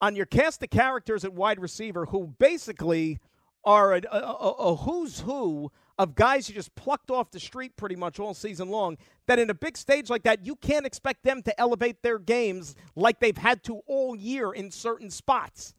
on 0.00 0.14
your 0.14 0.24
cast 0.24 0.62
of 0.62 0.70
characters 0.70 1.24
at 1.24 1.32
wide 1.32 1.58
receiver 1.58 2.06
who 2.06 2.32
basically 2.38 3.18
are 3.64 3.94
a, 3.94 4.02
a, 4.12 4.18
a, 4.18 4.76
who's 4.76 5.18
who 5.18 5.72
of 5.98 6.14
guys 6.14 6.48
you 6.48 6.54
just 6.54 6.72
plucked 6.76 7.10
off 7.10 7.32
the 7.32 7.40
street 7.40 7.74
pretty 7.74 7.96
much 7.96 8.20
all 8.20 8.34
season 8.34 8.68
long. 8.68 8.96
That 9.26 9.40
in 9.40 9.50
a 9.50 9.54
big 9.54 9.76
stage 9.76 10.10
like 10.10 10.22
that, 10.22 10.46
you 10.46 10.54
can't 10.54 10.86
expect 10.86 11.24
them 11.24 11.42
to 11.42 11.60
elevate 11.60 12.02
their 12.02 12.20
games 12.20 12.76
like 12.94 13.18
they've 13.18 13.36
had 13.36 13.64
to 13.64 13.80
all 13.88 14.14
year 14.14 14.52
in 14.52 14.70
certain 14.70 15.10
spots. 15.10 15.74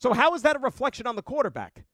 So, 0.00 0.12
how 0.12 0.34
is 0.34 0.42
that 0.42 0.56
a 0.56 0.58
reflection 0.58 1.06
on 1.06 1.14
the 1.14 1.22
quarterback? 1.22 1.84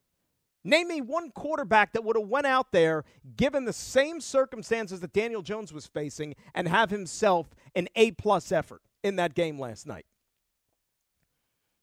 Name 0.63 0.89
me 0.89 1.01
one 1.01 1.31
quarterback 1.31 1.93
that 1.93 2.05
would 2.05 2.17
have 2.17 2.29
went 2.29 2.47
out 2.47 2.71
there, 2.73 3.05
given 3.37 3.65
the 3.65 3.73
same 3.73 4.21
circumstances 4.21 5.01
that 5.01 5.13
Daniel 5.13 5.43
Jones 5.43 5.73
was 5.73 5.87
facing, 5.87 6.35
and 6.55 6.69
have 6.69 6.91
himself 6.91 7.55
an 7.75 7.89
A 7.97 8.11
plus 8.13 8.53
effort 8.53 8.83
in 9.03 9.17
that 9.17 9.35
game 9.35 9.59
last 9.59 9.87
night. 9.87 10.05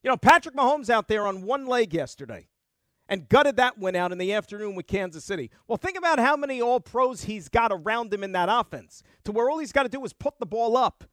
You 0.04 0.12
know, 0.12 0.18
Patrick 0.18 0.56
Mahomes 0.56 0.90
out 0.90 1.08
there 1.08 1.26
on 1.26 1.42
one 1.42 1.66
leg 1.66 1.94
yesterday 1.94 2.48
and 3.10 3.28
gutted 3.28 3.56
that 3.58 3.80
win 3.80 3.96
out 3.96 4.12
in 4.12 4.18
the 4.18 4.34
afternoon 4.34 4.76
with 4.76 4.88
Kansas 4.88 5.24
City. 5.24 5.50
Well, 5.68 5.78
think 5.78 5.98
about 5.98 6.20
how 6.20 6.36
many 6.36 6.62
all 6.62 6.80
pros 6.80 7.24
he's 7.24 7.50
got 7.50 7.72
around 7.72 8.14
him 8.14 8.24
in 8.24 8.34
that 8.34 8.50
offense 8.50 9.02
to 9.24 9.32
where 9.32 9.50
all 9.50 9.60
he's 9.60 9.72
got 9.72 9.84
to 9.84 9.90
do 9.90 10.04
is 10.06 10.14
put 10.14 10.40
the 10.40 10.46
ball 10.46 10.78
up 10.78 11.06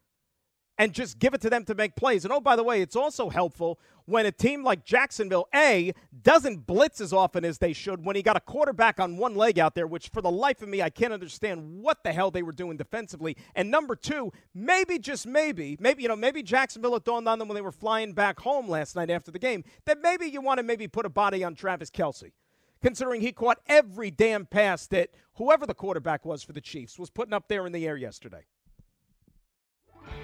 and 0.79 0.93
just 0.93 1.19
give 1.19 1.35
it 1.35 1.41
to 1.43 1.51
them 1.51 1.65
to 1.65 1.75
make 1.75 1.97
plays. 1.97 2.25
And 2.25 2.33
oh, 2.33 2.41
by 2.41 2.57
the 2.57 2.65
way, 2.65 2.81
it's 2.83 2.97
also 2.97 3.29
helpful 3.29 3.79
when 4.07 4.27
a 4.27 4.33
team 4.33 4.65
like 4.65 4.85
Jacksonville, 4.85 5.49
A, 5.55 5.93
doesn't 6.23 6.67
blitz 6.67 7.01
as 7.01 7.13
often 7.13 7.45
as 7.45 7.59
they 7.59 7.73
should 7.73 8.05
when 8.05 8.17
he 8.17 8.23
got 8.23 8.37
a 8.37 8.41
quarterback 8.41 9.01
on 9.01 9.17
one 9.17 9.35
leg 9.35 9.59
out 9.59 9.75
there, 9.75 9.87
which 9.87 10.09
for 10.09 10.21
the 10.21 10.31
life 10.31 10.63
of 10.63 10.69
me, 10.69 10.83
I 10.83 10.91
can't 10.91 11.13
understand 11.13 11.81
what 11.81 12.03
the 12.05 12.13
hell 12.13 12.31
they 12.31 12.43
were 12.43 12.53
doing 12.53 12.77
defensively. 12.77 13.37
And 13.55 13.71
number 13.71 13.97
two, 13.97 14.33
maybe, 14.55 14.99
just 14.99 15.27
maybe, 15.27 15.77
maybe, 15.81 16.03
you 16.03 16.09
know, 16.09 16.17
maybe 16.17 16.43
Jacksonville 16.43 16.97
it 16.97 17.05
dawned 17.05 17.29
on 17.29 17.39
them 17.39 17.49
when 17.49 17.55
they 17.55 17.63
were 17.63 17.73
flying 17.73 18.13
back 18.13 18.41
home 18.41 18.69
last 18.69 18.97
night 18.97 19.11
after 19.11 19.31
the 19.31 19.39
game 19.39 19.65
that 19.87 20.01
maybe 20.03 20.27
you 20.27 20.41
want 20.41 20.59
to 20.59 20.63
maybe 20.63 20.89
put 20.89 21.07
a 21.07 21.11
body 21.11 21.45
on 21.45 21.55
Travis 21.55 21.91
Kelce 21.91 22.33
Considering 22.85 23.23
he 23.23 23.33
caught 23.33 23.61
every 23.67 24.11
damn 24.11 24.45
pass 24.45 24.87
that 24.89 25.09
whoever 25.37 25.65
the 25.65 25.73
quarterback 25.73 26.27
was 26.27 26.43
for 26.43 26.53
the 26.53 26.61
Chiefs 26.61 26.99
was 26.99 27.09
putting 27.09 27.33
up 27.33 27.49
there 27.49 27.65
in 27.65 27.73
the 27.73 27.87
air 27.89 27.97
yesterday. 27.97 28.45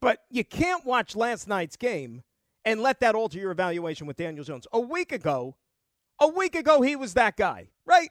But 0.00 0.20
you 0.30 0.44
can't 0.44 0.84
watch 0.84 1.16
last 1.16 1.48
night's 1.48 1.76
game 1.76 2.22
and 2.64 2.80
let 2.80 3.00
that 3.00 3.14
alter 3.14 3.38
your 3.38 3.50
evaluation 3.50 4.06
with 4.06 4.16
Daniel 4.16 4.44
Jones. 4.44 4.66
A 4.72 4.80
week 4.80 5.12
ago, 5.12 5.56
a 6.20 6.28
week 6.28 6.54
ago, 6.54 6.82
he 6.82 6.96
was 6.96 7.14
that 7.14 7.36
guy, 7.36 7.68
right? 7.84 8.10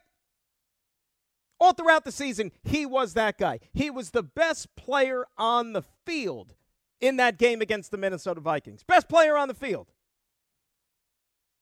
All 1.58 1.72
throughout 1.72 2.04
the 2.04 2.12
season, 2.12 2.52
he 2.64 2.84
was 2.86 3.14
that 3.14 3.38
guy. 3.38 3.60
He 3.72 3.90
was 3.90 4.10
the 4.10 4.22
best 4.22 4.74
player 4.76 5.26
on 5.38 5.72
the 5.72 5.82
field 6.04 6.54
in 7.00 7.16
that 7.16 7.38
game 7.38 7.60
against 7.60 7.90
the 7.90 7.96
Minnesota 7.96 8.40
Vikings. 8.40 8.82
Best 8.82 9.08
player 9.08 9.36
on 9.36 9.48
the 9.48 9.54
field. 9.54 9.88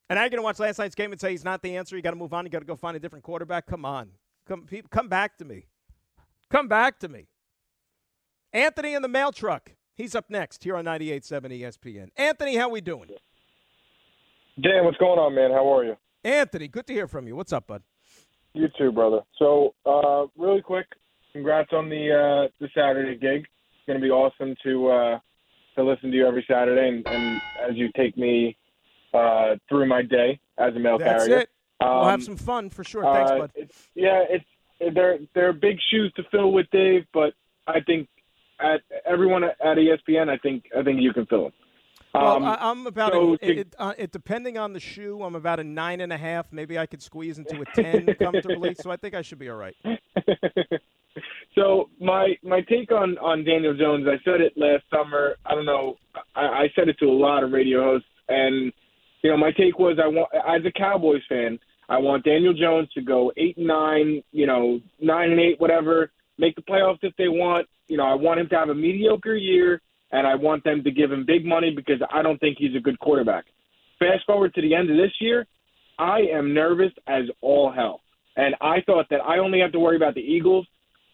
And 0.08 0.16
now 0.16 0.22
you're 0.22 0.30
going 0.30 0.38
to 0.38 0.44
watch 0.44 0.58
last 0.58 0.78
night's 0.78 0.94
game 0.94 1.12
and 1.12 1.20
say 1.20 1.30
he's 1.30 1.44
not 1.44 1.62
the 1.62 1.76
answer. 1.76 1.96
You 1.96 2.02
got 2.02 2.10
to 2.10 2.16
move 2.16 2.34
on. 2.34 2.44
You 2.44 2.50
got 2.50 2.58
to 2.58 2.66
go 2.66 2.76
find 2.76 2.96
a 2.96 3.00
different 3.00 3.24
quarterback. 3.24 3.66
Come 3.66 3.84
on. 3.84 4.10
Come, 4.46 4.66
come 4.90 5.08
back 5.08 5.38
to 5.38 5.44
me. 5.44 5.66
Come 6.50 6.68
back 6.68 6.98
to 7.00 7.08
me. 7.08 7.26
Anthony 8.52 8.94
in 8.94 9.02
the 9.02 9.08
mail 9.08 9.32
truck. 9.32 9.72
He's 9.96 10.14
up 10.16 10.28
next 10.28 10.64
here 10.64 10.76
on 10.76 10.84
98.7 10.84 11.60
ESPN. 11.60 12.08
Anthony, 12.16 12.56
how 12.56 12.68
we 12.68 12.80
doing? 12.80 13.10
Dan, 14.60 14.84
what's 14.84 14.96
going 14.96 15.18
on, 15.18 15.34
man? 15.34 15.52
How 15.52 15.72
are 15.72 15.84
you? 15.84 15.96
Anthony, 16.24 16.68
good 16.68 16.86
to 16.88 16.92
hear 16.92 17.06
from 17.06 17.28
you. 17.28 17.36
What's 17.36 17.52
up, 17.52 17.68
bud? 17.68 17.82
You 18.54 18.68
too, 18.76 18.90
brother. 18.90 19.20
So, 19.38 19.74
uh, 19.86 20.26
really 20.36 20.62
quick, 20.62 20.86
congrats 21.32 21.70
on 21.72 21.88
the 21.88 22.10
uh, 22.12 22.48
the 22.60 22.68
Saturday 22.74 23.16
gig. 23.16 23.42
It's 23.42 23.86
going 23.86 24.00
to 24.00 24.04
be 24.04 24.10
awesome 24.10 24.54
to 24.64 24.88
uh, 24.88 25.18
to 25.76 25.84
listen 25.84 26.10
to 26.10 26.16
you 26.16 26.26
every 26.26 26.44
Saturday, 26.48 26.88
and, 26.88 27.06
and 27.06 27.40
as 27.68 27.76
you 27.76 27.88
take 27.96 28.16
me 28.16 28.56
uh, 29.12 29.56
through 29.68 29.86
my 29.86 30.02
day 30.02 30.38
as 30.56 30.74
a 30.74 30.78
mail 30.78 30.98
That's 30.98 31.24
carrier. 31.24 31.40
it. 31.40 31.50
Um, 31.80 31.96
we'll 31.96 32.08
have 32.08 32.22
some 32.22 32.36
fun 32.36 32.70
for 32.70 32.84
sure. 32.84 33.02
Thanks, 33.02 33.30
uh, 33.30 33.38
bud. 33.38 33.50
It's, 33.56 33.88
yeah, 33.94 34.22
it's 34.28 34.94
they're 34.94 35.18
they're 35.34 35.52
big 35.52 35.78
shoes 35.90 36.12
to 36.16 36.22
fill 36.30 36.52
with 36.52 36.66
Dave, 36.70 37.06
but 37.12 37.34
I 37.66 37.80
think 37.80 38.08
at 38.60 38.80
everyone 39.06 39.44
at 39.44 39.54
ESPN, 39.62 40.28
I 40.28 40.38
think 40.38 40.64
I 40.78 40.82
think 40.82 41.00
you 41.00 41.12
can 41.12 41.26
fill 41.26 41.48
it. 41.48 41.54
Well, 42.14 42.36
Um, 42.36 42.44
I'm 42.44 42.86
about 42.86 43.12
so 43.12 43.34
a, 43.34 43.38
to- 43.38 43.58
it, 43.60 43.74
uh, 43.78 43.92
it, 43.98 44.12
depending 44.12 44.56
on 44.56 44.72
the 44.72 44.78
shoe. 44.80 45.22
I'm 45.22 45.34
about 45.34 45.58
a 45.58 45.64
nine 45.64 46.00
and 46.00 46.12
a 46.12 46.16
half. 46.16 46.52
Maybe 46.52 46.78
I 46.78 46.86
could 46.86 47.02
squeeze 47.02 47.38
into 47.38 47.60
a 47.60 47.64
ten 47.74 48.06
comfortably. 48.20 48.74
So 48.74 48.90
I 48.90 48.96
think 48.96 49.14
I 49.14 49.22
should 49.22 49.38
be 49.40 49.50
all 49.50 49.56
right. 49.56 49.74
so 51.54 51.90
my 52.00 52.36
my 52.42 52.60
take 52.62 52.92
on 52.92 53.18
on 53.18 53.44
Daniel 53.44 53.74
Jones, 53.76 54.06
I 54.08 54.22
said 54.24 54.40
it 54.40 54.52
last 54.56 54.84
summer. 54.92 55.36
I 55.44 55.54
don't 55.54 55.66
know. 55.66 55.96
I, 56.36 56.40
I 56.42 56.72
said 56.76 56.88
it 56.88 56.98
to 57.00 57.06
a 57.06 57.12
lot 57.12 57.42
of 57.42 57.50
radio 57.52 57.82
hosts, 57.82 58.08
and 58.28 58.72
you 59.22 59.30
know, 59.30 59.36
my 59.36 59.50
take 59.52 59.78
was 59.78 59.98
I 60.02 60.06
want 60.06 60.28
as 60.34 60.64
a 60.64 60.70
Cowboys 60.72 61.22
fan, 61.28 61.58
I 61.88 61.98
want 61.98 62.24
Daniel 62.24 62.54
Jones 62.54 62.88
to 62.94 63.02
go 63.02 63.32
eight 63.36 63.56
and 63.56 63.66
nine, 63.66 64.22
you 64.32 64.46
know, 64.46 64.80
nine 65.00 65.30
and 65.32 65.40
eight, 65.40 65.60
whatever, 65.60 66.10
make 66.38 66.54
the 66.56 66.62
playoffs 66.62 66.98
if 67.02 67.14
they 67.16 67.28
want. 67.28 67.66
You 67.88 67.96
know, 67.96 68.04
I 68.04 68.14
want 68.14 68.40
him 68.40 68.48
to 68.48 68.56
have 68.56 68.68
a 68.68 68.74
mediocre 68.74 69.36
year, 69.36 69.80
and 70.12 70.26
I 70.26 70.34
want 70.34 70.64
them 70.64 70.82
to 70.84 70.90
give 70.90 71.12
him 71.12 71.24
big 71.26 71.44
money 71.44 71.72
because 71.74 72.00
I 72.12 72.22
don't 72.22 72.38
think 72.38 72.56
he's 72.58 72.76
a 72.76 72.80
good 72.80 72.98
quarterback. 72.98 73.44
Fast 73.98 74.24
forward 74.26 74.54
to 74.54 74.62
the 74.62 74.74
end 74.74 74.90
of 74.90 74.96
this 74.96 75.12
year, 75.20 75.46
I 75.98 76.20
am 76.32 76.54
nervous 76.54 76.92
as 77.06 77.24
all 77.40 77.72
hell. 77.72 78.00
And 78.36 78.54
I 78.60 78.80
thought 78.86 79.06
that 79.10 79.20
I 79.20 79.38
only 79.38 79.60
have 79.60 79.72
to 79.72 79.78
worry 79.78 79.96
about 79.96 80.14
the 80.14 80.20
Eagles, 80.20 80.66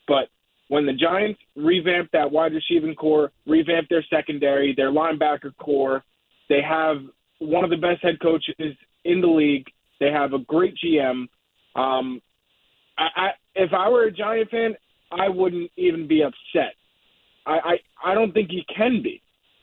but 0.08 0.28
when 0.68 0.86
the 0.86 0.92
Giants 0.92 1.40
revamp 1.56 2.10
that 2.12 2.30
wide 2.30 2.52
receiving 2.52 2.94
core, 2.94 3.32
revamp 3.46 3.88
their 3.88 4.04
secondary, 4.08 4.72
their 4.74 4.90
linebacker 4.90 5.54
core, 5.58 6.02
they 6.48 6.60
have 6.62 6.98
one 7.40 7.64
of 7.64 7.70
the 7.70 7.76
best 7.76 8.02
head 8.02 8.20
coaches 8.22 8.76
in 9.04 9.20
the 9.20 9.26
league. 9.26 9.66
They 9.98 10.10
have 10.10 10.32
a 10.32 10.38
great 10.38 10.74
GM. 10.82 11.26
Um, 11.74 12.22
I, 12.96 13.08
I, 13.16 13.28
if 13.54 13.72
I 13.72 13.88
were 13.88 14.04
a 14.04 14.12
Giant 14.12 14.50
fan, 14.50 14.74
I 15.10 15.28
wouldn't 15.28 15.70
even 15.76 16.06
be 16.06 16.22
upset. 16.22 16.74
I, 17.46 17.52
I, 18.04 18.10
I 18.10 18.14
don't 18.14 18.32
think 18.32 18.50
he 18.50 18.64
can 18.74 19.02
be. 19.02 19.22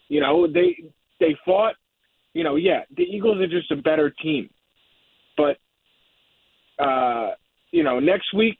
You 0.10 0.22
know, 0.22 0.48
they 0.48 0.76
they 1.20 1.36
fought. 1.46 1.76
You 2.34 2.44
know, 2.44 2.56
yeah, 2.56 2.82
the 2.96 3.04
Eagles 3.04 3.40
are 3.40 3.48
just 3.48 3.72
a 3.72 3.76
better 3.76 4.14
team, 4.22 4.50
but 5.36 5.58
uh, 6.84 7.32
you 7.72 7.84
know, 7.84 8.00
next 8.00 8.34
week, 8.34 8.58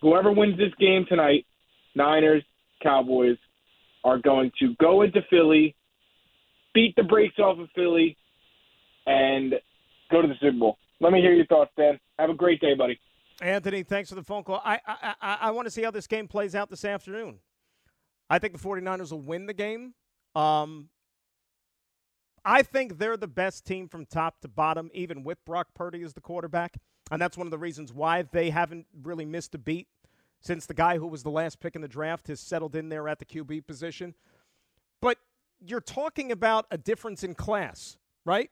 whoever 0.00 0.32
wins 0.32 0.58
this 0.58 0.72
game 0.80 1.04
tonight, 1.08 1.46
Niners, 1.94 2.42
Cowboys, 2.82 3.36
are 4.02 4.18
going 4.18 4.50
to 4.58 4.74
go 4.80 5.02
into 5.02 5.20
Philly, 5.30 5.76
beat 6.74 6.94
the 6.96 7.02
brakes 7.02 7.38
off 7.38 7.58
of 7.58 7.68
Philly, 7.74 8.16
and 9.06 9.54
go 10.10 10.22
to 10.22 10.28
the 10.28 10.34
Super 10.40 10.58
Bowl. 10.58 10.78
Let 11.00 11.12
me 11.12 11.20
hear 11.20 11.32
your 11.32 11.46
thoughts, 11.46 11.70
Dan. 11.76 11.98
Have 12.18 12.30
a 12.30 12.34
great 12.34 12.60
day, 12.60 12.74
buddy. 12.74 12.98
Anthony, 13.40 13.82
thanks 13.82 14.08
for 14.08 14.14
the 14.14 14.22
phone 14.22 14.44
call. 14.44 14.60
I 14.64 14.80
I, 14.86 15.14
I, 15.20 15.38
I 15.42 15.50
want 15.50 15.66
to 15.66 15.70
see 15.70 15.82
how 15.82 15.90
this 15.90 16.06
game 16.06 16.28
plays 16.28 16.54
out 16.54 16.70
this 16.70 16.84
afternoon. 16.84 17.38
I 18.28 18.38
think 18.38 18.52
the 18.52 18.60
49ers 18.60 19.10
will 19.10 19.20
win 19.20 19.46
the 19.46 19.54
game. 19.54 19.94
Um, 20.34 20.88
I 22.44 22.62
think 22.62 22.98
they're 22.98 23.16
the 23.16 23.26
best 23.26 23.66
team 23.66 23.88
from 23.88 24.06
top 24.06 24.40
to 24.40 24.48
bottom, 24.48 24.90
even 24.94 25.24
with 25.24 25.44
Brock 25.44 25.68
Purdy 25.74 26.02
as 26.02 26.14
the 26.14 26.20
quarterback. 26.20 26.78
And 27.10 27.20
that's 27.20 27.36
one 27.36 27.46
of 27.46 27.50
the 27.50 27.58
reasons 27.58 27.92
why 27.92 28.22
they 28.22 28.50
haven't 28.50 28.86
really 29.02 29.24
missed 29.24 29.54
a 29.54 29.58
beat 29.58 29.88
since 30.40 30.64
the 30.66 30.74
guy 30.74 30.96
who 30.96 31.06
was 31.06 31.22
the 31.22 31.30
last 31.30 31.60
pick 31.60 31.74
in 31.74 31.82
the 31.82 31.88
draft 31.88 32.28
has 32.28 32.40
settled 32.40 32.76
in 32.76 32.88
there 32.88 33.08
at 33.08 33.18
the 33.18 33.24
QB 33.24 33.66
position. 33.66 34.14
But 35.02 35.18
you're 35.60 35.80
talking 35.80 36.32
about 36.32 36.66
a 36.70 36.78
difference 36.78 37.22
in 37.22 37.34
class, 37.34 37.98
right? 38.24 38.50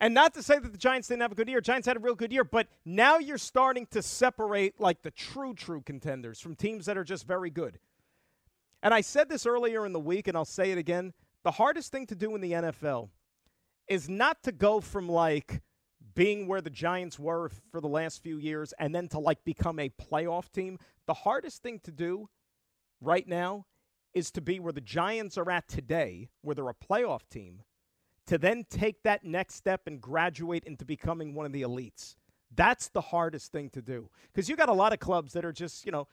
And 0.00 0.14
not 0.14 0.32
to 0.34 0.42
say 0.42 0.58
that 0.58 0.72
the 0.72 0.78
Giants 0.78 1.08
didn't 1.08 1.22
have 1.22 1.32
a 1.32 1.34
good 1.34 1.48
year. 1.48 1.60
Giants 1.60 1.86
had 1.86 1.96
a 1.98 2.00
real 2.00 2.14
good 2.14 2.32
year, 2.32 2.44
but 2.44 2.68
now 2.86 3.18
you're 3.18 3.36
starting 3.36 3.86
to 3.90 4.02
separate 4.02 4.80
like 4.80 5.02
the 5.02 5.10
true, 5.10 5.52
true 5.54 5.82
contenders 5.82 6.40
from 6.40 6.56
teams 6.56 6.86
that 6.86 6.96
are 6.96 7.04
just 7.04 7.26
very 7.26 7.50
good. 7.50 7.78
And 8.82 8.94
I 8.94 9.02
said 9.02 9.28
this 9.28 9.44
earlier 9.44 9.84
in 9.84 9.92
the 9.92 10.00
week, 10.00 10.26
and 10.26 10.36
I'll 10.36 10.46
say 10.46 10.70
it 10.72 10.78
again. 10.78 11.12
The 11.44 11.50
hardest 11.50 11.92
thing 11.92 12.06
to 12.06 12.14
do 12.14 12.34
in 12.34 12.40
the 12.40 12.52
NFL 12.52 13.10
is 13.88 14.08
not 14.08 14.42
to 14.44 14.52
go 14.52 14.80
from 14.80 15.08
like 15.08 15.60
being 16.14 16.46
where 16.46 16.60
the 16.62 16.70
Giants 16.70 17.18
were 17.18 17.50
for 17.70 17.80
the 17.80 17.88
last 17.88 18.22
few 18.22 18.38
years 18.38 18.72
and 18.78 18.94
then 18.94 19.08
to 19.08 19.18
like 19.18 19.44
become 19.44 19.78
a 19.78 19.90
playoff 19.90 20.50
team. 20.50 20.78
The 21.06 21.14
hardest 21.14 21.62
thing 21.62 21.80
to 21.84 21.90
do 21.90 22.28
right 23.00 23.26
now 23.26 23.66
is 24.14 24.30
to 24.32 24.40
be 24.40 24.60
where 24.60 24.72
the 24.72 24.80
Giants 24.80 25.36
are 25.36 25.50
at 25.50 25.68
today, 25.68 26.30
where 26.40 26.54
they're 26.54 26.68
a 26.68 26.74
playoff 26.74 27.28
team, 27.30 27.62
to 28.30 28.38
then 28.38 28.64
take 28.70 29.02
that 29.02 29.24
next 29.24 29.56
step 29.56 29.88
and 29.88 30.00
graduate 30.00 30.62
into 30.62 30.84
becoming 30.84 31.34
one 31.34 31.46
of 31.46 31.52
the 31.52 31.62
elites. 31.62 32.14
That's 32.54 32.88
the 32.88 33.00
hardest 33.00 33.50
thing 33.50 33.70
to 33.70 33.82
do. 33.82 34.08
Because 34.32 34.48
you 34.48 34.54
got 34.54 34.68
a 34.68 34.72
lot 34.72 34.92
of 34.92 35.00
clubs 35.00 35.32
that 35.32 35.44
are 35.44 35.50
just, 35.50 35.84
you 35.84 35.90
know, 35.90 36.06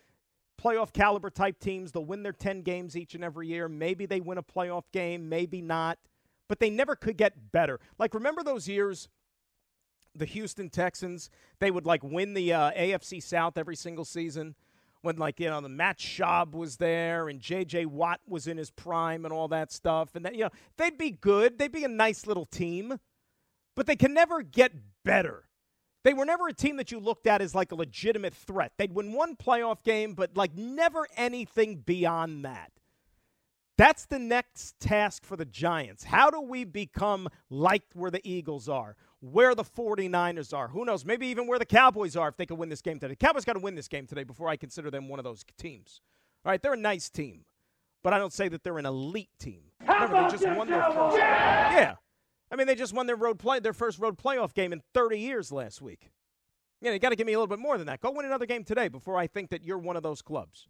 playoff 0.59 0.91
caliber 0.91 1.29
type 1.29 1.59
teams. 1.59 1.91
They'll 1.91 2.05
win 2.05 2.23
their 2.23 2.31
10 2.31 2.63
games 2.63 2.97
each 2.97 3.13
and 3.13 3.23
every 3.23 3.47
year. 3.47 3.69
Maybe 3.69 4.07
they 4.07 4.19
win 4.19 4.39
a 4.39 4.43
playoff 4.43 4.85
game, 4.91 5.29
maybe 5.29 5.61
not. 5.61 5.99
But 6.47 6.59
they 6.59 6.71
never 6.71 6.95
could 6.95 7.17
get 7.17 7.51
better. 7.51 7.79
Like, 7.99 8.15
remember 8.15 8.41
those 8.41 8.67
years, 8.67 9.09
the 10.15 10.25
Houston 10.25 10.71
Texans? 10.71 11.29
They 11.59 11.69
would, 11.69 11.85
like, 11.85 12.03
win 12.03 12.33
the 12.33 12.51
uh, 12.51 12.71
AFC 12.71 13.21
South 13.21 13.59
every 13.59 13.75
single 13.75 14.05
season 14.05 14.55
when 15.07 15.15
like 15.15 15.39
you 15.39 15.49
know 15.49 15.61
the 15.61 15.69
Matt 15.69 15.99
Schaub 15.99 16.51
was 16.51 16.75
there 16.75 17.29
and 17.29 17.39
J.J. 17.39 17.85
Watt 17.85 18.19
was 18.27 18.45
in 18.45 18.57
his 18.57 18.69
prime 18.69 19.23
and 19.23 19.33
all 19.33 19.47
that 19.47 19.71
stuff, 19.71 20.15
and 20.15 20.25
that 20.25 20.35
you 20.35 20.41
know 20.41 20.49
they'd 20.75 20.97
be 20.97 21.11
good, 21.11 21.57
they'd 21.57 21.71
be 21.71 21.85
a 21.85 21.87
nice 21.87 22.27
little 22.27 22.45
team, 22.45 22.99
but 23.73 23.87
they 23.87 23.95
can 23.95 24.13
never 24.13 24.41
get 24.41 24.73
better. 25.05 25.45
They 26.03 26.13
were 26.13 26.25
never 26.25 26.49
a 26.49 26.53
team 26.53 26.75
that 26.75 26.91
you 26.91 26.99
looked 26.99 27.25
at 27.25 27.41
as 27.41 27.55
like 27.55 27.71
a 27.71 27.75
legitimate 27.75 28.33
threat. 28.33 28.73
They'd 28.77 28.93
win 28.93 29.13
one 29.13 29.37
playoff 29.37 29.81
game, 29.81 30.13
but 30.13 30.35
like 30.35 30.55
never 30.55 31.07
anything 31.15 31.77
beyond 31.77 32.43
that. 32.43 32.73
That's 33.77 34.05
the 34.07 34.19
next 34.19 34.77
task 34.81 35.23
for 35.23 35.37
the 35.37 35.45
Giants. 35.45 36.03
How 36.03 36.29
do 36.29 36.41
we 36.41 36.65
become 36.65 37.29
like 37.49 37.83
where 37.93 38.11
the 38.11 38.27
Eagles 38.27 38.67
are? 38.67 38.97
Where 39.19 39.55
the 39.55 39.63
49ers 39.63 40.55
are. 40.55 40.67
Who 40.69 40.85
knows? 40.85 41.05
Maybe 41.05 41.27
even 41.27 41.47
where 41.47 41.59
the 41.59 41.65
Cowboys 41.65 42.15
are 42.15 42.29
if 42.29 42.37
they 42.37 42.45
can 42.45 42.57
win 42.57 42.69
this 42.69 42.81
game 42.81 42.99
today. 42.99 43.15
Cowboys 43.15 43.45
got 43.45 43.53
to 43.53 43.59
win 43.59 43.75
this 43.75 43.87
game 43.87 44.05
today 44.05 44.23
before 44.23 44.47
I 44.47 44.57
consider 44.57 44.91
them 44.91 45.09
one 45.09 45.19
of 45.19 45.23
those 45.23 45.43
teams. 45.57 46.01
All 46.45 46.51
right, 46.51 46.61
they're 46.61 46.73
a 46.73 46.77
nice 46.77 47.09
team, 47.09 47.45
but 48.03 48.13
I 48.13 48.19
don't 48.19 48.33
say 48.33 48.47
that 48.49 48.63
they're 48.63 48.77
an 48.77 48.85
elite 48.85 49.31
team. 49.39 49.63
Remember, 49.81 50.23
they 50.23 50.37
just 50.37 50.47
won 50.57 50.69
their 50.69 50.83
first. 50.83 51.17
Yeah, 51.17 51.95
I 52.51 52.55
mean 52.55 52.67
they 52.67 52.75
just 52.75 52.93
won 52.93 53.07
their 53.07 53.15
road 53.15 53.39
play, 53.39 53.59
their 53.59 53.73
first 53.73 53.99
road 53.99 54.17
playoff 54.17 54.53
game 54.53 54.71
in 54.71 54.81
30 54.93 55.19
years 55.19 55.51
last 55.51 55.81
week. 55.81 56.11
You 56.81 56.89
know, 56.89 56.93
you 56.93 56.99
got 56.99 57.09
to 57.09 57.15
give 57.15 57.25
me 57.25 57.33
a 57.33 57.37
little 57.37 57.47
bit 57.47 57.59
more 57.59 57.77
than 57.77 57.87
that. 57.87 58.01
Go 58.01 58.11
win 58.11 58.25
another 58.25 58.45
game 58.45 58.63
today 58.63 58.87
before 58.87 59.17
I 59.17 59.25
think 59.25 59.49
that 59.49 59.63
you're 59.63 59.79
one 59.79 59.97
of 59.97 60.03
those 60.03 60.21
clubs. 60.21 60.67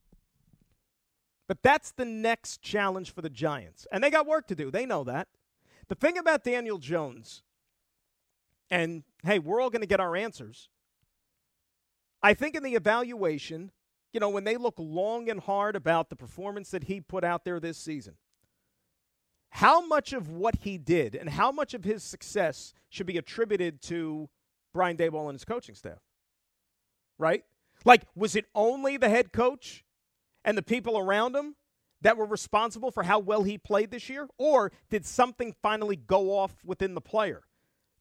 But 1.50 1.62
that's 1.62 1.92
the 1.92 2.06
next 2.06 2.62
challenge 2.62 3.14
for 3.14 3.22
the 3.22 3.30
Giants, 3.30 3.86
and 3.92 4.04
they 4.04 4.10
got 4.10 4.26
work 4.26 4.48
to 4.48 4.56
do. 4.56 4.72
They 4.72 4.86
know 4.86 5.04
that. 5.04 5.28
The 5.90 5.96
thing 5.96 6.18
about 6.18 6.44
Daniel 6.44 6.78
Jones 6.78 7.44
and 8.70 9.04
hey, 9.24 9.40
we're 9.40 9.62
all 9.62 9.70
going 9.70 9.82
to 9.82 9.88
get 9.88 10.00
our 10.00 10.16
answers. 10.16 10.70
I 12.22 12.34
think 12.34 12.56
in 12.56 12.64
the 12.64 12.76
evaluation, 12.76 13.72
you 14.14 14.20
know, 14.20 14.30
when 14.30 14.44
they 14.44 14.58
look 14.58 14.76
long 14.78 15.30
and 15.30 15.40
hard 15.40 15.76
about 15.76 16.10
the 16.10 16.16
performance 16.16 16.72
that 16.72 16.86
he 16.86 17.00
put 17.00 17.24
out 17.24 17.46
there 17.46 17.60
this 17.60 17.78
season, 17.78 18.16
how 19.50 19.86
much 19.86 20.14
of 20.14 20.30
what 20.30 20.58
he 20.58 20.78
did 20.78 21.16
and 21.16 21.30
how 21.30 21.52
much 21.52 21.74
of 21.74 21.84
his 21.84 22.04
success 22.04 22.74
should 22.90 23.06
be 23.06 23.18
attributed 23.18 23.82
to 23.84 24.30
Brian 24.74 24.98
Daboll 24.98 25.30
and 25.30 25.34
his 25.34 25.46
coaching 25.46 25.76
staff? 25.76 26.00
Right? 27.18 27.44
Like, 27.86 28.04
was 28.16 28.36
it 28.36 28.46
only 28.54 28.98
the 28.98 29.10
head 29.10 29.32
coach 29.32 29.84
and 30.44 30.58
the 30.58 30.64
people 30.64 30.98
around 30.98 31.36
him 31.36 31.56
that 32.02 32.18
were 32.18 32.26
responsible 32.26 32.92
for 32.92 33.04
how 33.04 33.20
well 33.20 33.44
he 33.44 33.58
played 33.58 33.92
this 33.92 34.10
year? 34.10 34.28
Or 34.38 34.72
did 34.90 35.06
something 35.06 35.56
finally 35.62 35.96
go 35.96 36.38
off 36.38 36.56
within 36.64 36.94
the 36.94 37.02
player? 37.02 37.44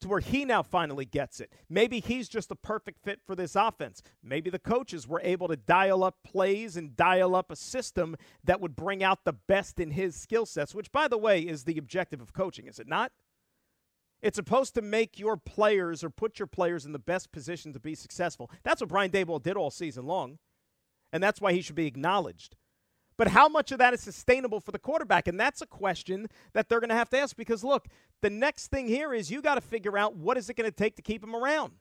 To 0.01 0.09
where 0.09 0.21
he 0.21 0.45
now 0.45 0.63
finally 0.63 1.05
gets 1.05 1.41
it. 1.41 1.53
Maybe 1.69 2.01
he's 2.01 2.29
just 2.29 2.49
the 2.49 2.57
perfect 2.57 3.03
fit 3.03 3.21
for 3.27 3.35
this 3.35 3.57
offense. 3.57 4.03
Maybe 4.23 4.51
the 4.51 4.59
coaches 4.59 5.09
were 5.09 5.21
able 5.25 5.49
to 5.49 5.57
dial 5.57 6.05
up 6.05 6.17
plays 6.25 6.77
and 6.77 6.97
dial 6.97 7.35
up 7.35 7.51
a 7.51 7.57
system 7.57 8.17
that 8.45 8.61
would 8.61 8.77
bring 8.77 9.03
out 9.03 9.25
the 9.25 9.33
best 9.33 9.81
in 9.81 9.93
his 9.93 10.15
skill 10.15 10.47
sets, 10.47 10.75
which, 10.75 10.93
by 10.93 11.09
the 11.09 11.19
way, 11.19 11.41
is 11.41 11.65
the 11.65 11.79
objective 11.79 12.21
of 12.21 12.33
coaching, 12.33 12.67
is 12.67 12.79
it 12.79 12.89
not? 12.89 13.13
It's 14.23 14.37
supposed 14.37 14.75
to 14.75 14.83
make 14.83 15.19
your 15.19 15.37
players 15.37 16.03
or 16.03 16.11
put 16.11 16.39
your 16.39 16.47
players 16.47 16.87
in 16.87 16.93
the 16.93 16.99
best 16.99 17.33
position 17.33 17.73
to 17.73 17.81
be 17.81 17.95
successful. 17.95 18.51
That's 18.65 18.81
what 18.81 18.89
Brian 18.89 19.11
Daboll 19.11 19.43
did 19.43 19.57
all 19.57 19.71
season 19.71 20.07
long, 20.07 20.39
and 21.13 21.23
that's 21.23 21.41
why 21.41 21.53
he 21.53 21.63
should 21.63 21.77
be 21.77 21.87
acknowledged. 21.87 22.57
But 23.19 23.29
how 23.29 23.49
much 23.49 23.73
of 23.73 23.79
that 23.79 23.95
is 23.95 24.01
sustainable 24.01 24.61
for 24.61 24.73
the 24.73 24.79
quarterback? 24.79 25.27
And 25.27 25.41
that's 25.41 25.63
a 25.63 25.67
question 25.67 26.27
that 26.53 26.69
they're 26.69 26.81
going 26.81 26.91
to 26.91 26.97
have 26.97 27.09
to 27.11 27.19
ask 27.19 27.37
because, 27.37 27.65
look, 27.65 27.89
the 28.21 28.31
next 28.31 28.69
thing 28.69 28.87
here 28.89 29.15
is 29.15 29.31
you 29.31 29.41
got 29.41 29.55
to 29.55 29.61
figure 29.61 29.97
out 29.97 30.17
what 30.17 30.37
is 30.37 30.51
it 30.51 30.55
going 30.55 30.71
to 30.71 30.77
take 30.77 30.97
to 30.97 31.03
keep 31.03 31.25
him 31.25 31.35
around. 31.35 31.73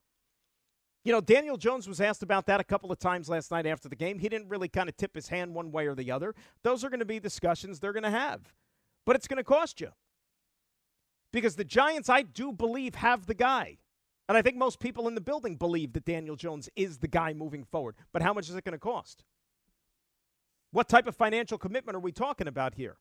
You 1.03 1.11
know, 1.11 1.21
Daniel 1.21 1.57
Jones 1.57 1.88
was 1.88 2.01
asked 2.01 2.23
about 2.23 2.47
that 2.47 2.59
a 2.59 2.63
couple 2.63 2.91
of 2.91 2.97
times 2.97 3.29
last 3.29 3.51
night 3.51 3.67
after 3.67 3.88
the 3.88 3.95
game. 3.95 4.17
He 4.17 4.29
didn't 4.29 4.49
really 4.49 4.69
kind 4.69 4.89
of 4.89 4.97
tip 4.97 5.13
his 5.13 5.27
hand 5.27 5.53
one 5.53 5.71
way 5.71 5.86
or 5.86 5.93
the 5.93 6.09
other. 6.09 6.33
Those 6.63 6.83
are 6.83 6.89
going 6.89 6.99
to 6.99 7.05
be 7.05 7.19
discussions 7.19 7.79
they're 7.79 7.93
going 7.93 8.03
to 8.03 8.09
have. 8.09 8.53
But 9.05 9.15
it's 9.15 9.27
going 9.27 9.38
to 9.38 9.43
cost 9.43 9.79
you. 9.81 9.89
Because 11.31 11.57
the 11.57 11.63
Giants, 11.63 12.09
I 12.09 12.23
do 12.23 12.51
believe, 12.51 12.95
have 12.95 13.27
the 13.27 13.36
guy. 13.36 13.77
And 14.27 14.38
I 14.38 14.41
think 14.41 14.57
most 14.57 14.79
people 14.79 15.07
in 15.07 15.13
the 15.13 15.21
building 15.21 15.57
believe 15.57 15.93
that 15.93 16.05
Daniel 16.05 16.36
Jones 16.36 16.69
is 16.75 16.97
the 16.97 17.07
guy 17.07 17.33
moving 17.33 17.63
forward. 17.63 17.95
But 18.11 18.23
how 18.23 18.33
much 18.33 18.49
is 18.49 18.55
it 18.55 18.63
going 18.63 18.73
to 18.73 18.79
cost? 18.79 19.23
What 20.76 20.89
type 20.89 21.07
of 21.07 21.15
financial 21.15 21.57
commitment 21.57 21.95
are 21.95 22.01
we 22.01 22.11
talking 22.11 22.49
about 22.49 22.76
here? 22.76 22.97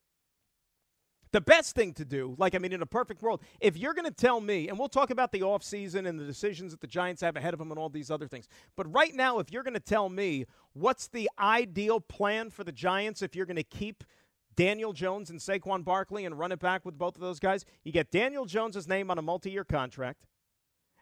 The 1.33 1.41
best 1.41 1.75
thing 1.75 1.93
to 1.95 2.05
do, 2.05 2.33
like, 2.37 2.55
I 2.55 2.57
mean, 2.57 2.71
in 2.71 2.81
a 2.81 2.85
perfect 2.85 3.21
world, 3.21 3.41
if 3.59 3.75
you're 3.75 3.93
going 3.93 4.05
to 4.05 4.13
tell 4.15 4.39
me, 4.39 4.69
and 4.69 4.79
we'll 4.79 4.87
talk 4.87 5.09
about 5.09 5.33
the 5.33 5.41
offseason 5.41 6.07
and 6.07 6.17
the 6.17 6.23
decisions 6.23 6.71
that 6.71 6.79
the 6.79 6.87
Giants 6.87 7.21
have 7.21 7.35
ahead 7.35 7.53
of 7.53 7.59
them 7.59 7.71
and 7.71 7.77
all 7.77 7.89
these 7.89 8.09
other 8.09 8.29
things, 8.29 8.47
but 8.77 8.89
right 8.93 9.13
now, 9.13 9.39
if 9.39 9.51
you're 9.51 9.61
going 9.61 9.73
to 9.73 9.81
tell 9.81 10.07
me 10.07 10.45
what's 10.71 11.07
the 11.07 11.29
ideal 11.37 11.99
plan 11.99 12.49
for 12.49 12.63
the 12.63 12.71
Giants 12.71 13.21
if 13.21 13.35
you're 13.35 13.45
going 13.45 13.57
to 13.57 13.63
keep 13.63 14.05
Daniel 14.55 14.93
Jones 14.93 15.29
and 15.29 15.41
Saquon 15.41 15.83
Barkley 15.83 16.23
and 16.23 16.39
run 16.39 16.53
it 16.53 16.59
back 16.59 16.85
with 16.85 16.97
both 16.97 17.15
of 17.15 17.21
those 17.21 17.41
guys, 17.41 17.65
you 17.83 17.91
get 17.91 18.09
Daniel 18.09 18.45
Jones' 18.45 18.87
name 18.87 19.11
on 19.11 19.17
a 19.17 19.21
multi 19.21 19.51
year 19.51 19.65
contract 19.65 20.23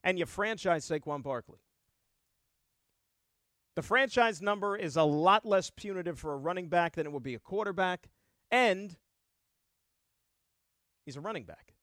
and 0.03 0.17
you 0.17 0.25
franchise 0.25 0.89
Saquon 0.89 1.21
Barkley. 1.21 1.59
The 3.75 3.81
franchise 3.81 4.41
number 4.41 4.75
is 4.75 4.95
a 4.95 5.03
lot 5.03 5.45
less 5.45 5.69
punitive 5.69 6.19
for 6.19 6.33
a 6.33 6.37
running 6.37 6.69
back 6.69 6.95
than 6.95 7.05
it 7.05 7.11
would 7.11 7.23
be 7.23 7.33
a 7.33 7.39
quarterback, 7.39 8.09
and 8.51 8.95
He's 11.05 11.15
a 11.15 11.21
running 11.21 11.43
back. 11.43 11.73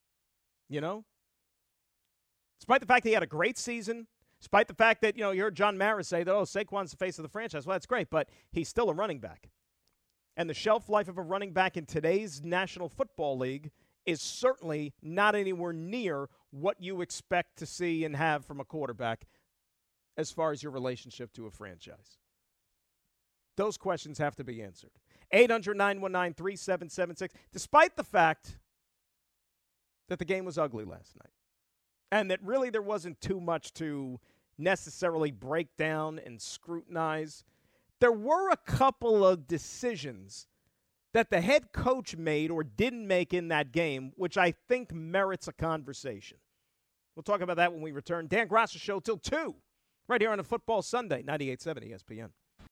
You 0.68 0.80
know? 0.80 1.04
Despite 2.58 2.80
the 2.80 2.86
fact 2.86 3.04
that 3.04 3.10
he 3.10 3.14
had 3.14 3.22
a 3.22 3.28
great 3.28 3.58
season, 3.58 4.06
despite 4.38 4.68
the 4.68 4.74
fact 4.74 5.02
that, 5.02 5.16
you 5.16 5.22
know, 5.22 5.30
you 5.30 5.42
heard 5.42 5.56
John 5.56 5.78
Mara 5.78 6.04
say 6.04 6.22
that, 6.22 6.34
oh, 6.34 6.42
Saquon's 6.42 6.90
the 6.90 6.96
face 6.96 7.18
of 7.18 7.22
the 7.22 7.28
franchise. 7.28 7.66
Well, 7.66 7.74
that's 7.74 7.86
great, 7.86 8.10
but 8.10 8.28
he's 8.52 8.68
still 8.68 8.90
a 8.90 8.94
running 8.94 9.18
back. 9.18 9.50
And 10.36 10.48
the 10.48 10.54
shelf 10.54 10.88
life 10.88 11.08
of 11.08 11.18
a 11.18 11.22
running 11.22 11.52
back 11.52 11.76
in 11.76 11.86
today's 11.86 12.42
National 12.42 12.88
Football 12.88 13.38
League 13.38 13.70
is 14.06 14.20
certainly 14.20 14.94
not 15.02 15.34
anywhere 15.34 15.72
near 15.72 16.28
what 16.50 16.80
you 16.80 17.00
expect 17.00 17.56
to 17.58 17.66
see 17.66 18.04
and 18.04 18.16
have 18.16 18.44
from 18.44 18.60
a 18.60 18.64
quarterback 18.64 19.26
as 20.16 20.30
far 20.30 20.52
as 20.52 20.62
your 20.62 20.72
relationship 20.72 21.32
to 21.34 21.46
a 21.46 21.50
franchise. 21.50 22.18
Those 23.56 23.76
questions 23.76 24.18
have 24.18 24.36
to 24.36 24.44
be 24.44 24.62
answered. 24.62 24.90
800 25.32 25.76
919 25.76 26.34
3776. 26.34 27.34
Despite 27.52 27.96
the 27.96 28.04
fact 28.04 28.58
that 30.08 30.18
the 30.18 30.24
game 30.24 30.44
was 30.44 30.58
ugly 30.58 30.84
last 30.84 31.16
night. 31.16 31.32
And 32.12 32.30
that 32.30 32.42
really 32.42 32.70
there 32.70 32.82
wasn't 32.82 33.20
too 33.20 33.40
much 33.40 33.72
to 33.74 34.18
necessarily 34.58 35.30
break 35.30 35.76
down 35.76 36.20
and 36.24 36.40
scrutinize. 36.40 37.44
There 38.00 38.12
were 38.12 38.50
a 38.50 38.56
couple 38.56 39.24
of 39.24 39.46
decisions 39.46 40.48
that 41.12 41.30
the 41.30 41.40
head 41.40 41.72
coach 41.72 42.16
made 42.16 42.50
or 42.50 42.62
didn't 42.62 43.06
make 43.06 43.32
in 43.32 43.48
that 43.48 43.72
game, 43.72 44.12
which 44.16 44.36
I 44.36 44.52
think 44.68 44.92
merits 44.92 45.48
a 45.48 45.52
conversation. 45.52 46.38
We'll 47.14 47.22
talk 47.22 47.40
about 47.40 47.56
that 47.56 47.72
when 47.72 47.82
we 47.82 47.92
return. 47.92 48.26
Dan 48.28 48.48
Graca 48.48 48.78
Show 48.78 49.00
till 49.00 49.18
2, 49.18 49.54
right 50.10 50.20
here 50.20 50.32
on 50.32 50.40
a 50.40 50.44
Football 50.44 50.82
Sunday, 50.82 51.22
98.7 51.22 51.92
ESPN. 51.92 52.30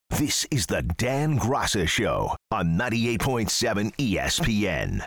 This 0.09 0.45
is 0.51 0.65
the 0.65 0.81
Dan 0.81 1.39
Graca 1.39 1.87
Show 1.87 2.35
on 2.51 2.77
98.7 2.77 3.95
ESPN. 3.95 5.05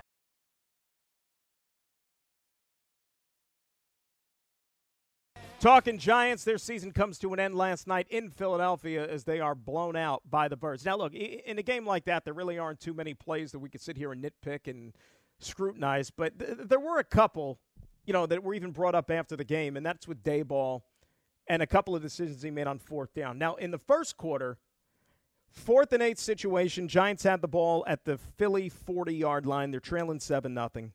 Talking 5.61 5.99
Giants, 5.99 6.43
their 6.43 6.59
season 6.59 6.91
comes 6.91 7.19
to 7.19 7.33
an 7.35 7.39
end 7.39 7.55
last 7.55 7.87
night 7.87 8.07
in 8.09 8.31
Philadelphia 8.31 9.07
as 9.07 9.25
they 9.25 9.39
are 9.39 9.55
blown 9.55 9.95
out 9.95 10.23
by 10.29 10.49
the 10.49 10.57
Birds. 10.57 10.85
Now, 10.85 10.97
look, 10.97 11.15
in 11.15 11.59
a 11.59 11.63
game 11.63 11.87
like 11.87 12.07
that, 12.07 12.25
there 12.25 12.35
really 12.35 12.59
aren't 12.59 12.81
too 12.81 12.95
many 12.95 13.13
plays 13.13 13.53
that 13.53 13.59
we 13.59 13.69
could 13.69 13.83
sit 13.83 13.97
here 13.97 14.11
and 14.11 14.25
nitpick 14.25 14.67
and 14.67 14.95
scrutinize, 15.39 16.11
but 16.11 16.39
th- 16.39 16.57
there 16.65 16.81
were 16.81 16.99
a 16.99 17.05
couple, 17.05 17.59
you 18.07 18.13
know, 18.13 18.25
that 18.27 18.43
were 18.43 18.55
even 18.55 18.71
brought 18.71 18.95
up 18.95 19.11
after 19.11 19.37
the 19.37 19.45
game, 19.45 19.77
and 19.77 19.85
that's 19.85 20.09
with 20.09 20.25
Daboll 20.25 20.83
and 21.47 21.63
a 21.63 21.67
couple 21.67 21.95
of 21.95 22.03
decisions 22.03 22.43
he 22.43 22.51
made 22.51 22.67
on 22.67 22.79
fourth 22.79 23.15
down. 23.15 23.39
Now, 23.39 23.57
in 23.57 23.71
the 23.71 23.79
first 23.79 24.17
quarter, 24.17 24.59
fourth 25.51 25.93
and 25.93 26.03
eight 26.03 26.19
situation, 26.19 26.89
Giants 26.89 27.23
had 27.25 27.43
the 27.43 27.49
ball 27.49 27.85
at 27.87 28.05
the 28.05 28.19
Philly 28.19 28.69
40 28.69 29.15
yard 29.15 29.47
line. 29.47 29.71
They're 29.71 29.81
trailing 29.81 30.21
7 30.21 30.53
nothing 30.53 30.93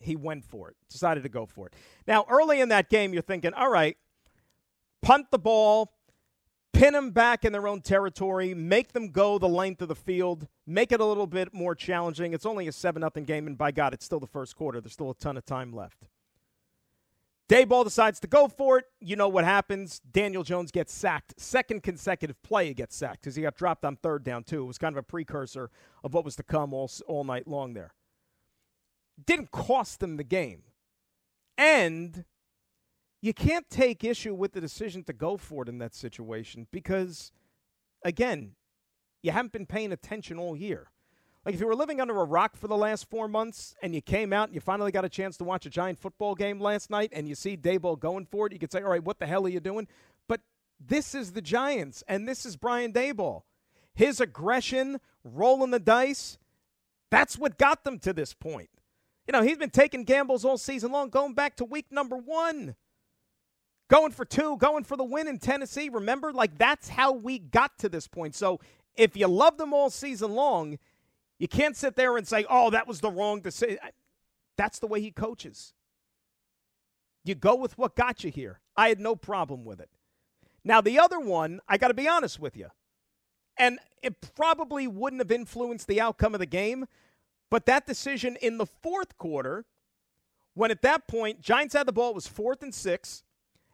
he 0.00 0.16
went 0.16 0.44
for 0.44 0.70
it, 0.70 0.76
decided 0.88 1.22
to 1.22 1.28
go 1.28 1.46
for 1.46 1.66
it. 1.66 1.74
Now, 2.06 2.24
early 2.28 2.60
in 2.60 2.70
that 2.70 2.88
game, 2.88 3.12
you're 3.12 3.22
thinking, 3.22 3.52
all 3.54 3.70
right, 3.70 3.96
punt 5.02 5.26
the 5.30 5.38
ball, 5.38 5.92
pin 6.72 6.94
them 6.94 7.10
back 7.10 7.44
in 7.44 7.52
their 7.52 7.68
own 7.68 7.82
territory, 7.82 8.54
make 8.54 8.92
them 8.92 9.10
go 9.10 9.38
the 9.38 9.48
length 9.48 9.82
of 9.82 9.88
the 9.88 9.94
field, 9.94 10.48
make 10.66 10.90
it 10.90 11.00
a 11.00 11.04
little 11.04 11.26
bit 11.26 11.52
more 11.52 11.74
challenging. 11.74 12.32
It's 12.32 12.46
only 12.46 12.66
a 12.66 12.72
7 12.72 13.02
0 13.02 13.26
game, 13.26 13.46
and 13.46 13.58
by 13.58 13.70
God, 13.70 13.92
it's 13.92 14.04
still 14.04 14.20
the 14.20 14.26
first 14.26 14.56
quarter. 14.56 14.80
There's 14.80 14.94
still 14.94 15.10
a 15.10 15.14
ton 15.14 15.36
of 15.36 15.44
time 15.44 15.72
left. 15.72 16.08
Daboll 17.50 17.82
decides 17.84 18.20
to 18.20 18.28
go 18.28 18.46
for 18.46 18.78
it. 18.78 18.84
You 19.00 19.16
know 19.16 19.28
what 19.28 19.44
happens. 19.44 20.00
Daniel 20.12 20.44
Jones 20.44 20.70
gets 20.70 20.92
sacked. 20.92 21.34
Second 21.40 21.82
consecutive 21.82 22.40
play, 22.42 22.68
he 22.68 22.74
gets 22.74 22.94
sacked 22.94 23.22
because 23.22 23.34
he 23.34 23.42
got 23.42 23.56
dropped 23.56 23.84
on 23.84 23.96
third 23.96 24.22
down, 24.22 24.44
too. 24.44 24.62
It 24.62 24.66
was 24.66 24.78
kind 24.78 24.94
of 24.94 24.98
a 24.98 25.02
precursor 25.02 25.70
of 26.04 26.14
what 26.14 26.24
was 26.24 26.36
to 26.36 26.44
come 26.44 26.72
all, 26.72 26.90
all 27.06 27.24
night 27.24 27.48
long 27.48 27.74
there 27.74 27.92
didn't 29.26 29.50
cost 29.50 30.00
them 30.00 30.16
the 30.16 30.24
game. 30.24 30.62
And 31.56 32.24
you 33.20 33.34
can't 33.34 33.68
take 33.68 34.02
issue 34.02 34.34
with 34.34 34.52
the 34.52 34.60
decision 34.60 35.04
to 35.04 35.12
go 35.12 35.36
for 35.36 35.62
it 35.62 35.68
in 35.68 35.78
that 35.78 35.94
situation 35.94 36.66
because, 36.70 37.32
again, 38.04 38.52
you 39.22 39.32
haven't 39.32 39.52
been 39.52 39.66
paying 39.66 39.92
attention 39.92 40.38
all 40.38 40.56
year. 40.56 40.90
Like 41.44 41.54
if 41.54 41.60
you 41.60 41.66
were 41.66 41.74
living 41.74 42.00
under 42.00 42.20
a 42.20 42.24
rock 42.24 42.56
for 42.56 42.68
the 42.68 42.76
last 42.76 43.08
four 43.08 43.26
months 43.26 43.74
and 43.82 43.94
you 43.94 44.02
came 44.02 44.32
out 44.32 44.48
and 44.48 44.54
you 44.54 44.60
finally 44.60 44.92
got 44.92 45.06
a 45.06 45.08
chance 45.08 45.38
to 45.38 45.44
watch 45.44 45.64
a 45.64 45.70
giant 45.70 45.98
football 45.98 46.34
game 46.34 46.60
last 46.60 46.90
night 46.90 47.10
and 47.14 47.28
you 47.28 47.34
see 47.34 47.56
Daboll 47.56 47.98
going 47.98 48.26
for 48.26 48.46
it, 48.46 48.52
you 48.52 48.58
could 48.58 48.70
say, 48.70 48.82
all 48.82 48.90
right, 48.90 49.02
what 49.02 49.18
the 49.18 49.26
hell 49.26 49.46
are 49.46 49.50
you 49.50 49.60
doing? 49.60 49.88
But 50.28 50.42
this 50.78 51.14
is 51.14 51.32
the 51.32 51.40
Giants 51.40 52.04
and 52.06 52.28
this 52.28 52.44
is 52.44 52.56
Brian 52.56 52.92
Daboll. 52.92 53.42
His 53.94 54.20
aggression, 54.20 55.00
rolling 55.24 55.70
the 55.70 55.78
dice, 55.78 56.38
that's 57.10 57.38
what 57.38 57.58
got 57.58 57.84
them 57.84 57.98
to 58.00 58.12
this 58.12 58.34
point. 58.34 58.68
You 59.26 59.32
know, 59.32 59.42
he's 59.42 59.58
been 59.58 59.70
taking 59.70 60.04
gambles 60.04 60.44
all 60.44 60.58
season 60.58 60.92
long, 60.92 61.08
going 61.08 61.34
back 61.34 61.56
to 61.56 61.64
week 61.64 61.86
number 61.90 62.16
one. 62.16 62.76
Going 63.88 64.12
for 64.12 64.24
two, 64.24 64.56
going 64.58 64.84
for 64.84 64.96
the 64.96 65.04
win 65.04 65.26
in 65.26 65.38
Tennessee. 65.38 65.88
Remember, 65.88 66.32
like 66.32 66.58
that's 66.58 66.88
how 66.88 67.12
we 67.12 67.38
got 67.38 67.78
to 67.78 67.88
this 67.88 68.06
point. 68.06 68.34
So 68.34 68.60
if 68.96 69.16
you 69.16 69.26
love 69.26 69.56
them 69.56 69.72
all 69.72 69.90
season 69.90 70.32
long, 70.32 70.78
you 71.40 71.48
can't 71.48 71.74
sit 71.74 71.96
there 71.96 72.18
and 72.18 72.28
say, 72.28 72.44
oh, 72.48 72.68
that 72.70 72.86
was 72.86 73.00
the 73.00 73.10
wrong 73.10 73.40
decision. 73.40 73.78
That's 74.58 74.78
the 74.78 74.86
way 74.86 75.00
he 75.00 75.10
coaches. 75.10 75.72
You 77.24 77.34
go 77.34 77.54
with 77.56 77.78
what 77.78 77.96
got 77.96 78.22
you 78.22 78.30
here. 78.30 78.60
I 78.76 78.90
had 78.90 79.00
no 79.00 79.16
problem 79.16 79.64
with 79.64 79.80
it. 79.80 79.88
Now, 80.62 80.82
the 80.82 80.98
other 80.98 81.18
one, 81.18 81.60
I 81.66 81.78
got 81.78 81.88
to 81.88 81.94
be 81.94 82.06
honest 82.06 82.38
with 82.38 82.58
you, 82.58 82.66
and 83.56 83.78
it 84.02 84.16
probably 84.36 84.86
wouldn't 84.86 85.22
have 85.22 85.32
influenced 85.32 85.86
the 85.86 85.98
outcome 85.98 86.34
of 86.34 86.40
the 86.40 86.46
game, 86.46 86.86
but 87.50 87.64
that 87.64 87.86
decision 87.86 88.36
in 88.42 88.58
the 88.58 88.66
fourth 88.66 89.16
quarter, 89.16 89.64
when 90.52 90.70
at 90.70 90.82
that 90.82 91.08
point, 91.08 91.40
Giants 91.40 91.74
had 91.74 91.86
the 91.86 91.92
ball, 91.92 92.12
was 92.12 92.26
fourth 92.26 92.62
and 92.62 92.74
six 92.74 93.22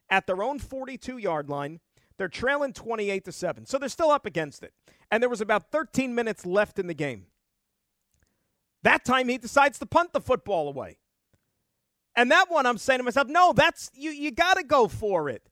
at 0.08 0.28
their 0.28 0.40
own 0.40 0.60
42 0.60 1.18
yard 1.18 1.50
line. 1.50 1.80
They're 2.16 2.28
trailing 2.28 2.72
28 2.72 3.24
to 3.24 3.32
7. 3.32 3.66
So 3.66 3.76
they're 3.76 3.88
still 3.88 4.10
up 4.10 4.24
against 4.24 4.62
it. 4.62 4.72
And 5.10 5.20
there 5.20 5.28
was 5.28 5.40
about 5.40 5.72
13 5.72 6.14
minutes 6.14 6.46
left 6.46 6.78
in 6.78 6.86
the 6.86 6.94
game. 6.94 7.26
That 8.86 9.04
time 9.04 9.28
he 9.28 9.36
decides 9.36 9.80
to 9.80 9.86
punt 9.86 10.12
the 10.12 10.20
football 10.20 10.68
away. 10.68 10.98
And 12.14 12.30
that 12.30 12.48
one 12.48 12.66
I'm 12.66 12.78
saying 12.78 13.00
to 13.00 13.02
myself, 13.02 13.26
no, 13.26 13.52
that's 13.52 13.90
you 13.94 14.12
you 14.12 14.30
got 14.30 14.58
to 14.58 14.62
go 14.62 14.86
for 14.86 15.28
it. 15.28 15.42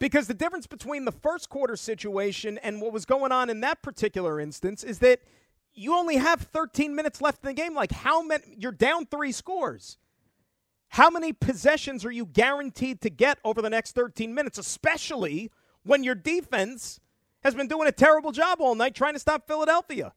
Because 0.00 0.26
the 0.26 0.34
difference 0.34 0.66
between 0.66 1.04
the 1.04 1.12
first 1.12 1.48
quarter 1.50 1.76
situation 1.76 2.58
and 2.58 2.82
what 2.82 2.92
was 2.92 3.04
going 3.04 3.30
on 3.30 3.48
in 3.48 3.60
that 3.60 3.80
particular 3.80 4.40
instance 4.40 4.82
is 4.82 4.98
that 4.98 5.20
you 5.72 5.94
only 5.94 6.16
have 6.16 6.40
13 6.40 6.96
minutes 6.96 7.20
left 7.20 7.44
in 7.44 7.50
the 7.50 7.54
game. 7.54 7.76
Like, 7.76 7.92
how 7.92 8.22
many? 8.22 8.42
You're 8.58 8.72
down 8.72 9.06
three 9.06 9.30
scores. 9.30 9.96
How 10.88 11.10
many 11.10 11.32
possessions 11.32 12.04
are 12.04 12.10
you 12.10 12.26
guaranteed 12.26 13.02
to 13.02 13.08
get 13.08 13.38
over 13.44 13.62
the 13.62 13.70
next 13.70 13.92
13 13.92 14.34
minutes, 14.34 14.58
especially 14.58 15.52
when 15.84 16.02
your 16.02 16.16
defense 16.16 16.98
has 17.44 17.54
been 17.54 17.68
doing 17.68 17.86
a 17.86 17.92
terrible 17.92 18.32
job 18.32 18.60
all 18.60 18.74
night 18.74 18.96
trying 18.96 19.12
to 19.12 19.20
stop 19.20 19.46
Philadelphia? 19.46 20.12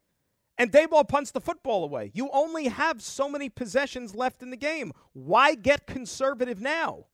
And 0.57 0.71
Daboll 0.71 1.07
punts 1.07 1.31
the 1.31 1.41
football 1.41 1.83
away. 1.83 2.11
You 2.13 2.29
only 2.33 2.67
have 2.67 3.01
so 3.01 3.29
many 3.29 3.47
possessions 3.47 4.15
left 4.15 4.41
in 4.41 4.49
the 4.49 4.57
game. 4.57 4.91
Why 5.13 5.53
get 5.53 5.85
conservative 5.85 6.59
now? 6.59 7.05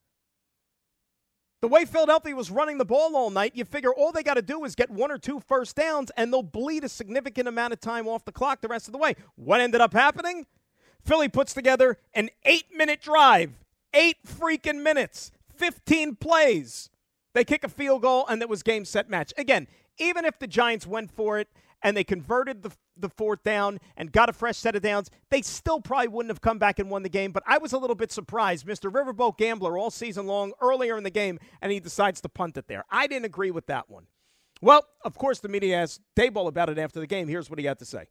The 1.63 1.67
way 1.69 1.85
Philadelphia 1.85 2.35
was 2.35 2.51
running 2.51 2.77
the 2.77 2.85
ball 2.85 3.15
all 3.15 3.29
night, 3.29 3.53
you 3.55 3.63
figure 3.63 3.93
all 3.93 4.11
they 4.11 4.23
got 4.23 4.33
to 4.33 4.41
do 4.41 4.65
is 4.65 4.75
get 4.75 4.89
one 4.89 5.11
or 5.11 5.17
two 5.17 5.39
first 5.39 5.77
downs 5.77 6.11
and 6.17 6.31
they'll 6.31 6.43
bleed 6.43 6.83
a 6.83 6.89
significant 6.89 7.47
amount 7.47 7.71
of 7.71 7.79
time 7.79 8.05
off 8.05 8.25
the 8.25 8.33
clock 8.33 8.59
the 8.59 8.67
rest 8.67 8.89
of 8.89 8.91
the 8.91 8.97
way. 8.97 9.15
What 9.35 9.61
ended 9.61 9.79
up 9.79 9.93
happening? 9.93 10.45
Philly 11.05 11.29
puts 11.29 11.53
together 11.53 11.97
an 12.13 12.29
eight 12.43 12.65
minute 12.75 13.01
drive, 13.01 13.51
eight 13.93 14.17
freaking 14.25 14.83
minutes, 14.83 15.31
15 15.55 16.15
plays. 16.15 16.89
They 17.33 17.45
kick 17.45 17.63
a 17.63 17.69
field 17.69 18.01
goal 18.01 18.25
and 18.27 18.41
it 18.41 18.49
was 18.49 18.61
game, 18.61 18.83
set, 18.83 19.09
match. 19.09 19.33
Again, 19.37 19.67
even 19.97 20.25
if 20.25 20.39
the 20.39 20.47
Giants 20.47 20.85
went 20.85 21.11
for 21.11 21.39
it 21.39 21.47
and 21.83 21.95
they 21.95 22.03
converted 22.03 22.63
the, 22.63 22.71
the 22.97 23.09
fourth 23.09 23.43
down 23.43 23.79
and 23.97 24.11
got 24.11 24.29
a 24.29 24.33
fresh 24.33 24.57
set 24.57 24.75
of 24.75 24.81
downs, 24.81 25.11
they 25.29 25.41
still 25.41 25.81
probably 25.81 26.07
wouldn't 26.07 26.31
have 26.31 26.41
come 26.41 26.57
back 26.57 26.79
and 26.79 26.89
won 26.89 27.03
the 27.03 27.09
game. 27.09 27.31
But 27.31 27.43
I 27.45 27.57
was 27.57 27.73
a 27.73 27.77
little 27.77 27.95
bit 27.95 28.11
surprised. 28.11 28.65
Mr. 28.65 28.91
Riverboat 28.91 29.37
Gambler 29.37 29.77
all 29.77 29.91
season 29.91 30.25
long, 30.25 30.53
earlier 30.61 30.97
in 30.97 31.03
the 31.03 31.09
game, 31.09 31.39
and 31.61 31.71
he 31.71 31.79
decides 31.79 32.21
to 32.21 32.29
punt 32.29 32.57
it 32.57 32.67
there. 32.67 32.85
I 32.89 33.07
didn't 33.07 33.25
agree 33.25 33.51
with 33.51 33.67
that 33.67 33.89
one. 33.89 34.07
Well, 34.61 34.85
of 35.03 35.17
course, 35.17 35.39
the 35.39 35.49
media 35.49 35.81
asked 35.81 36.01
Daboll 36.15 36.47
about 36.47 36.69
it 36.69 36.77
after 36.77 36.99
the 37.01 37.07
game. 37.07 37.27
Here's 37.27 37.49
what 37.49 37.59
he 37.59 37.65
had 37.65 37.79
to 37.79 37.85
say. 37.85 38.05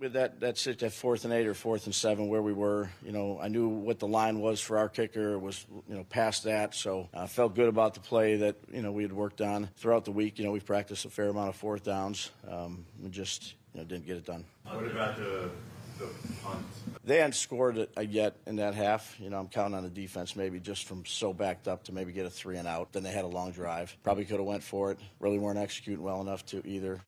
With 0.00 0.14
that 0.14 0.40
that 0.40 0.58
sit 0.58 0.78
that 0.80 0.92
fourth 0.92 1.24
and 1.24 1.32
eight 1.32 1.46
or 1.46 1.54
fourth 1.54 1.84
and 1.84 1.94
seven 1.94 2.28
where 2.28 2.42
we 2.42 2.52
were, 2.52 2.88
you 3.04 3.12
know, 3.12 3.38
I 3.40 3.48
knew 3.48 3.68
what 3.68 3.98
the 3.98 4.08
line 4.08 4.40
was 4.40 4.60
for 4.60 4.78
our 4.78 4.88
kicker 4.88 5.34
it 5.34 5.38
was 5.38 5.64
you 5.88 5.94
know 5.94 6.04
past 6.04 6.44
that, 6.44 6.74
so 6.74 7.08
I 7.14 7.26
felt 7.26 7.54
good 7.54 7.68
about 7.68 7.94
the 7.94 8.00
play 8.00 8.36
that 8.38 8.56
you 8.72 8.82
know 8.82 8.90
we 8.90 9.02
had 9.02 9.12
worked 9.12 9.40
on 9.40 9.68
throughout 9.76 10.04
the 10.06 10.12
week. 10.12 10.38
You 10.38 10.46
know, 10.46 10.52
we've 10.52 10.66
practiced 10.66 11.04
a 11.04 11.10
fair 11.10 11.28
amount 11.28 11.50
of 11.50 11.56
fourth 11.56 11.84
downs. 11.84 12.30
Um, 12.50 12.86
we 13.00 13.10
just 13.10 13.54
you 13.74 13.80
know 13.80 13.86
didn't 13.86 14.06
get 14.06 14.16
it 14.16 14.24
done. 14.24 14.44
What 14.64 14.86
about 14.86 15.16
the 15.16 15.50
the 15.98 16.06
punt? 16.42 16.64
They 17.04 17.16
hadn't 17.16 17.34
scored 17.34 17.76
it 17.76 17.92
uh, 17.96 18.00
yet 18.00 18.36
in 18.46 18.56
that 18.56 18.74
half. 18.74 19.16
You 19.20 19.30
know, 19.30 19.38
I'm 19.38 19.48
counting 19.48 19.76
on 19.76 19.82
the 19.82 19.90
defense 19.90 20.34
maybe 20.34 20.60
just 20.60 20.86
from 20.86 21.04
so 21.04 21.32
backed 21.32 21.68
up 21.68 21.84
to 21.84 21.92
maybe 21.92 22.12
get 22.12 22.26
a 22.26 22.30
three 22.30 22.56
and 22.56 22.66
out. 22.66 22.92
Then 22.92 23.02
they 23.02 23.12
had 23.12 23.24
a 23.24 23.28
long 23.28 23.52
drive. 23.52 23.96
Probably 24.02 24.24
could 24.24 24.38
have 24.38 24.46
went 24.46 24.62
for 24.62 24.92
it. 24.92 24.98
Really 25.18 25.38
weren't 25.38 25.58
executing 25.58 26.02
well 26.02 26.20
enough 26.20 26.44
to 26.46 26.66
either. 26.66 27.00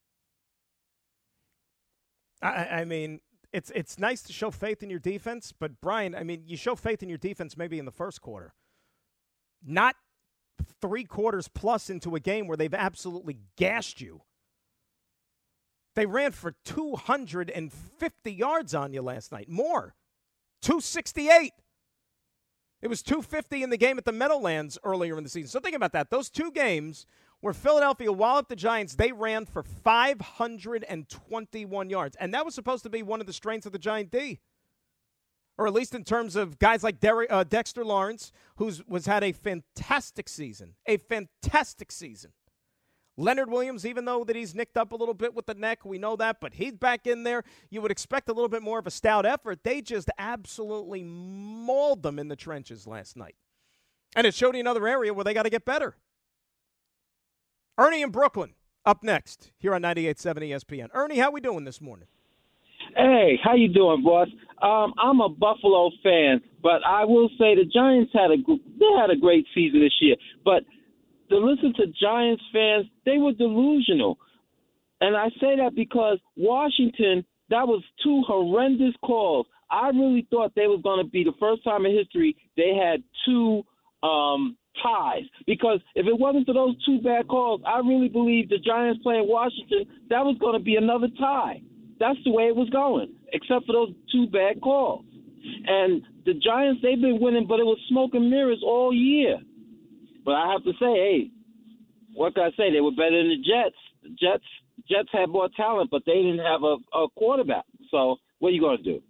I, 2.42 2.80
I 2.80 2.84
mean, 2.84 3.20
it's 3.52 3.70
it's 3.74 3.98
nice 3.98 4.22
to 4.22 4.32
show 4.32 4.50
faith 4.50 4.82
in 4.82 4.90
your 4.90 4.98
defense, 4.98 5.52
but 5.58 5.80
Brian, 5.80 6.14
I 6.14 6.22
mean, 6.22 6.44
you 6.46 6.56
show 6.56 6.74
faith 6.74 7.02
in 7.02 7.08
your 7.08 7.18
defense 7.18 7.56
maybe 7.56 7.78
in 7.78 7.84
the 7.84 7.92
first 7.92 8.20
quarter, 8.20 8.54
not 9.64 9.94
three 10.80 11.04
quarters 11.04 11.48
plus 11.48 11.90
into 11.90 12.14
a 12.14 12.20
game 12.20 12.46
where 12.46 12.56
they've 12.56 12.74
absolutely 12.74 13.38
gashed 13.56 14.00
you. 14.00 14.22
They 15.94 16.06
ran 16.06 16.32
for 16.32 16.54
250 16.64 18.32
yards 18.32 18.74
on 18.74 18.92
you 18.92 19.02
last 19.02 19.30
night. 19.30 19.48
More. 19.48 19.94
268. 20.62 21.52
It 22.80 22.88
was 22.88 23.02
250 23.02 23.62
in 23.62 23.70
the 23.70 23.76
game 23.76 23.98
at 23.98 24.04
the 24.04 24.12
Meadowlands 24.12 24.78
earlier 24.84 25.18
in 25.18 25.24
the 25.24 25.30
season. 25.30 25.48
So 25.48 25.60
think 25.60 25.76
about 25.76 25.92
that. 25.92 26.10
Those 26.10 26.30
two 26.30 26.50
games 26.50 27.06
where 27.42 27.52
Philadelphia 27.52 28.10
walloped 28.10 28.48
the 28.48 28.56
Giants, 28.56 28.94
they 28.94 29.12
ran 29.12 29.44
for 29.46 29.64
521 29.64 31.90
yards. 31.90 32.16
And 32.18 32.32
that 32.32 32.44
was 32.44 32.54
supposed 32.54 32.84
to 32.84 32.90
be 32.90 33.02
one 33.02 33.20
of 33.20 33.26
the 33.26 33.32
strengths 33.32 33.66
of 33.66 33.72
the 33.72 33.80
Giant 33.80 34.12
D. 34.12 34.38
Or 35.58 35.66
at 35.66 35.72
least 35.74 35.94
in 35.94 36.04
terms 36.04 36.36
of 36.36 36.60
guys 36.60 36.84
like 36.84 37.00
Der- 37.00 37.26
uh, 37.28 37.44
Dexter 37.44 37.84
Lawrence, 37.84 38.32
who's 38.56 38.86
was 38.86 39.06
had 39.06 39.24
a 39.24 39.32
fantastic 39.32 40.28
season. 40.28 40.76
A 40.86 40.96
fantastic 40.96 41.90
season. 41.90 42.30
Leonard 43.16 43.50
Williams, 43.50 43.84
even 43.84 44.04
though 44.04 44.22
that 44.24 44.36
he's 44.36 44.54
nicked 44.54 44.76
up 44.76 44.92
a 44.92 44.96
little 44.96 45.12
bit 45.12 45.34
with 45.34 45.46
the 45.46 45.54
neck, 45.54 45.84
we 45.84 45.98
know 45.98 46.14
that, 46.16 46.40
but 46.40 46.54
he's 46.54 46.74
back 46.74 47.08
in 47.08 47.24
there. 47.24 47.42
You 47.70 47.82
would 47.82 47.90
expect 47.90 48.28
a 48.28 48.32
little 48.32 48.48
bit 48.48 48.62
more 48.62 48.78
of 48.78 48.86
a 48.86 48.90
stout 48.90 49.26
effort. 49.26 49.64
They 49.64 49.82
just 49.82 50.08
absolutely 50.16 51.02
mauled 51.02 52.04
them 52.04 52.20
in 52.20 52.28
the 52.28 52.36
trenches 52.36 52.86
last 52.86 53.16
night. 53.16 53.34
And 54.14 54.28
it 54.28 54.34
showed 54.34 54.54
you 54.54 54.60
another 54.60 54.86
area 54.86 55.12
where 55.12 55.24
they 55.24 55.34
got 55.34 55.42
to 55.42 55.50
get 55.50 55.64
better. 55.64 55.96
Ernie 57.78 58.02
in 58.02 58.10
Brooklyn 58.10 58.54
up 58.84 59.02
next 59.02 59.52
here 59.58 59.74
on 59.74 59.82
98.7 59.82 60.50
ESPN. 60.50 60.88
Ernie, 60.94 61.18
how 61.18 61.30
we 61.30 61.40
doing 61.40 61.64
this 61.64 61.80
morning? 61.80 62.06
Hey, 62.96 63.38
how 63.42 63.54
you 63.54 63.68
doing, 63.68 64.02
boss? 64.02 64.28
Um, 64.60 64.92
I'm 65.02 65.20
a 65.20 65.28
Buffalo 65.28 65.90
fan, 66.02 66.42
but 66.62 66.84
I 66.86 67.04
will 67.04 67.28
say 67.38 67.54
the 67.54 67.64
Giants 67.64 68.12
had 68.12 68.30
a 68.30 68.36
they 68.36 69.00
had 69.00 69.10
a 69.10 69.16
great 69.16 69.46
season 69.54 69.80
this 69.80 69.94
year. 70.00 70.16
But 70.44 70.64
to 71.30 71.38
listen 71.38 71.72
to 71.76 71.86
Giants 71.86 72.42
fans, 72.52 72.86
they 73.06 73.18
were 73.18 73.32
delusional. 73.32 74.18
And 75.00 75.16
I 75.16 75.30
say 75.40 75.56
that 75.56 75.74
because 75.74 76.18
Washington, 76.36 77.24
that 77.48 77.66
was 77.66 77.82
two 78.04 78.22
horrendous 78.26 78.94
calls. 79.02 79.46
I 79.70 79.88
really 79.88 80.26
thought 80.30 80.52
they 80.54 80.66
was 80.66 80.80
going 80.82 81.04
to 81.04 81.10
be 81.10 81.24
the 81.24 81.32
first 81.40 81.64
time 81.64 81.86
in 81.86 81.96
history 81.96 82.36
they 82.56 82.74
had 82.74 83.02
two 83.24 83.62
um, 84.06 84.56
ties. 84.82 85.24
Because 85.46 85.80
if 85.94 86.06
it 86.06 86.18
wasn't 86.18 86.46
for 86.46 86.54
those 86.54 86.76
two 86.84 87.00
bad 87.00 87.28
calls, 87.28 87.60
I 87.66 87.78
really 87.78 88.08
believe 88.08 88.48
the 88.48 88.58
Giants 88.58 89.02
playing 89.02 89.28
Washington, 89.28 89.86
that 90.10 90.24
was 90.24 90.36
going 90.38 90.54
to 90.54 90.62
be 90.62 90.76
another 90.76 91.08
tie. 91.18 91.62
That's 91.98 92.18
the 92.24 92.32
way 92.32 92.44
it 92.44 92.56
was 92.56 92.70
going, 92.70 93.14
except 93.32 93.66
for 93.66 93.72
those 93.72 93.94
two 94.10 94.26
bad 94.26 94.60
calls. 94.60 95.04
And 95.66 96.02
the 96.24 96.34
Giants, 96.34 96.80
they've 96.82 97.00
been 97.00 97.20
winning, 97.20 97.46
but 97.46 97.60
it 97.60 97.66
was 97.66 97.78
smoke 97.88 98.14
and 98.14 98.30
mirrors 98.30 98.62
all 98.64 98.92
year. 98.92 99.38
But 100.24 100.32
I 100.32 100.52
have 100.52 100.64
to 100.64 100.72
say, 100.78 100.92
hey, 100.94 101.30
what 102.14 102.34
can 102.34 102.44
I 102.44 102.50
say? 102.56 102.72
They 102.72 102.80
were 102.80 102.92
better 102.92 103.18
than 103.18 103.28
the 103.28 103.36
Jets. 103.36 103.76
The 104.02 104.10
Jets 104.10 104.44
Jets 104.88 105.08
had 105.12 105.28
more 105.28 105.48
talent, 105.56 105.90
but 105.90 106.02
they 106.06 106.14
didn't 106.14 106.38
have 106.38 106.62
a, 106.62 106.76
a 106.96 107.08
quarterback. 107.16 107.64
So 107.90 108.16
what 108.38 108.48
are 108.48 108.52
you 108.52 108.60
going 108.60 108.78
to 108.78 108.82
do? 108.82 109.02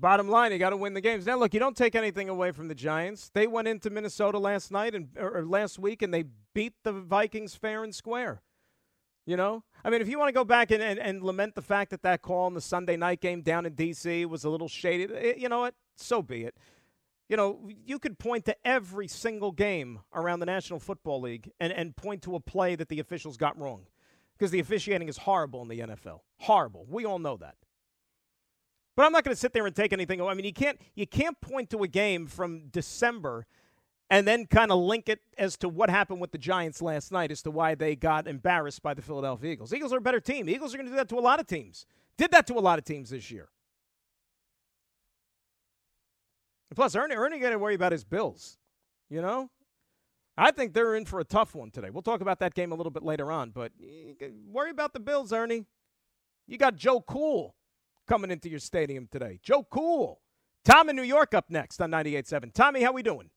Bottom 0.00 0.28
line, 0.28 0.50
you 0.50 0.58
got 0.58 0.70
to 0.70 0.76
win 0.76 0.94
the 0.94 1.00
games. 1.00 1.26
Now, 1.26 1.36
look, 1.36 1.52
you 1.52 1.60
don't 1.60 1.76
take 1.76 1.94
anything 1.94 2.28
away 2.28 2.52
from 2.52 2.68
the 2.68 2.74
Giants. 2.74 3.30
They 3.34 3.46
went 3.46 3.68
into 3.68 3.90
Minnesota 3.90 4.38
last 4.38 4.70
night 4.70 4.94
and 4.94 5.08
or 5.18 5.44
last 5.44 5.78
week, 5.78 6.00
and 6.02 6.12
they 6.12 6.24
beat 6.54 6.72
the 6.84 6.92
Vikings 6.92 7.54
fair 7.54 7.84
and 7.84 7.94
square. 7.94 8.42
You 9.26 9.36
know, 9.36 9.62
I 9.84 9.90
mean, 9.90 10.00
if 10.00 10.08
you 10.08 10.18
want 10.18 10.30
to 10.30 10.32
go 10.32 10.44
back 10.44 10.70
and, 10.70 10.82
and, 10.82 10.98
and 10.98 11.22
lament 11.22 11.54
the 11.54 11.62
fact 11.62 11.90
that 11.90 12.02
that 12.02 12.22
call 12.22 12.48
in 12.48 12.54
the 12.54 12.60
Sunday 12.60 12.96
night 12.96 13.20
game 13.20 13.42
down 13.42 13.66
in 13.66 13.74
D.C. 13.74 14.24
was 14.24 14.44
a 14.44 14.50
little 14.50 14.66
shady, 14.66 15.06
eh, 15.14 15.34
you 15.36 15.48
know 15.48 15.60
what? 15.60 15.74
So 15.96 16.22
be 16.22 16.44
it 16.44 16.56
you 17.30 17.36
know, 17.36 17.60
you 17.86 18.00
could 18.00 18.18
point 18.18 18.44
to 18.46 18.56
every 18.66 19.06
single 19.06 19.52
game 19.52 20.00
around 20.12 20.40
the 20.40 20.46
National 20.46 20.80
Football 20.80 21.20
League 21.20 21.52
and, 21.60 21.72
and 21.72 21.94
point 21.94 22.22
to 22.22 22.34
a 22.34 22.40
play 22.40 22.74
that 22.74 22.88
the 22.88 22.98
officials 22.98 23.36
got 23.36 23.56
wrong 23.56 23.86
because 24.36 24.50
the 24.50 24.58
officiating 24.58 25.08
is 25.08 25.16
horrible 25.16 25.62
in 25.62 25.68
the 25.68 25.78
NFL. 25.78 26.22
Horrible. 26.40 26.86
We 26.88 27.04
all 27.04 27.20
know 27.20 27.36
that. 27.36 27.54
But 29.00 29.06
I'm 29.06 29.12
not 29.12 29.24
going 29.24 29.34
to 29.34 29.40
sit 29.40 29.54
there 29.54 29.64
and 29.64 29.74
take 29.74 29.94
anything. 29.94 30.20
I 30.20 30.34
mean, 30.34 30.44
you 30.44 30.52
can't 30.52 30.78
you 30.94 31.06
can't 31.06 31.40
point 31.40 31.70
to 31.70 31.82
a 31.84 31.88
game 31.88 32.26
from 32.26 32.68
December 32.68 33.46
and 34.10 34.28
then 34.28 34.44
kind 34.44 34.70
of 34.70 34.78
link 34.78 35.08
it 35.08 35.20
as 35.38 35.56
to 35.56 35.70
what 35.70 35.88
happened 35.88 36.20
with 36.20 36.32
the 36.32 36.36
Giants 36.36 36.82
last 36.82 37.10
night 37.10 37.30
as 37.30 37.40
to 37.44 37.50
why 37.50 37.74
they 37.74 37.96
got 37.96 38.28
embarrassed 38.28 38.82
by 38.82 38.92
the 38.92 39.00
Philadelphia 39.00 39.52
Eagles. 39.52 39.72
Eagles 39.72 39.94
are 39.94 39.96
a 39.96 40.02
better 40.02 40.20
team. 40.20 40.50
Eagles 40.50 40.74
are 40.74 40.76
going 40.76 40.84
to 40.84 40.92
do 40.92 40.96
that 40.96 41.08
to 41.08 41.18
a 41.18 41.20
lot 41.20 41.40
of 41.40 41.46
teams. 41.46 41.86
Did 42.18 42.30
that 42.32 42.46
to 42.48 42.58
a 42.58 42.60
lot 42.60 42.78
of 42.78 42.84
teams 42.84 43.08
this 43.08 43.30
year. 43.30 43.48
Plus, 46.74 46.94
Ernie, 46.94 47.14
Ernie 47.14 47.38
got 47.38 47.50
to 47.50 47.58
worry 47.58 47.76
about 47.76 47.92
his 47.92 48.04
Bills. 48.04 48.58
You 49.08 49.22
know, 49.22 49.48
I 50.36 50.50
think 50.50 50.74
they're 50.74 50.94
in 50.94 51.06
for 51.06 51.20
a 51.20 51.24
tough 51.24 51.54
one 51.54 51.70
today. 51.70 51.88
We'll 51.88 52.02
talk 52.02 52.20
about 52.20 52.40
that 52.40 52.52
game 52.52 52.70
a 52.70 52.74
little 52.74 52.92
bit 52.92 53.02
later 53.02 53.32
on, 53.32 53.48
but 53.48 53.72
eh, 53.82 54.28
worry 54.46 54.70
about 54.70 54.92
the 54.92 55.00
Bills, 55.00 55.32
Ernie. 55.32 55.64
You 56.46 56.58
got 56.58 56.76
Joe 56.76 57.00
Cool 57.00 57.54
coming 58.10 58.32
into 58.32 58.48
your 58.50 58.58
stadium 58.58 59.08
today. 59.10 59.38
Joe 59.40 59.64
Cool. 59.70 60.20
Tom 60.64 60.88
in 60.88 60.96
New 60.96 61.02
York 61.02 61.32
up 61.32 61.48
next 61.48 61.80
on 61.80 61.92
98.7. 61.92 62.52
Tommy, 62.52 62.82
how 62.82 62.92
we 62.92 63.04
doing? 63.04 63.30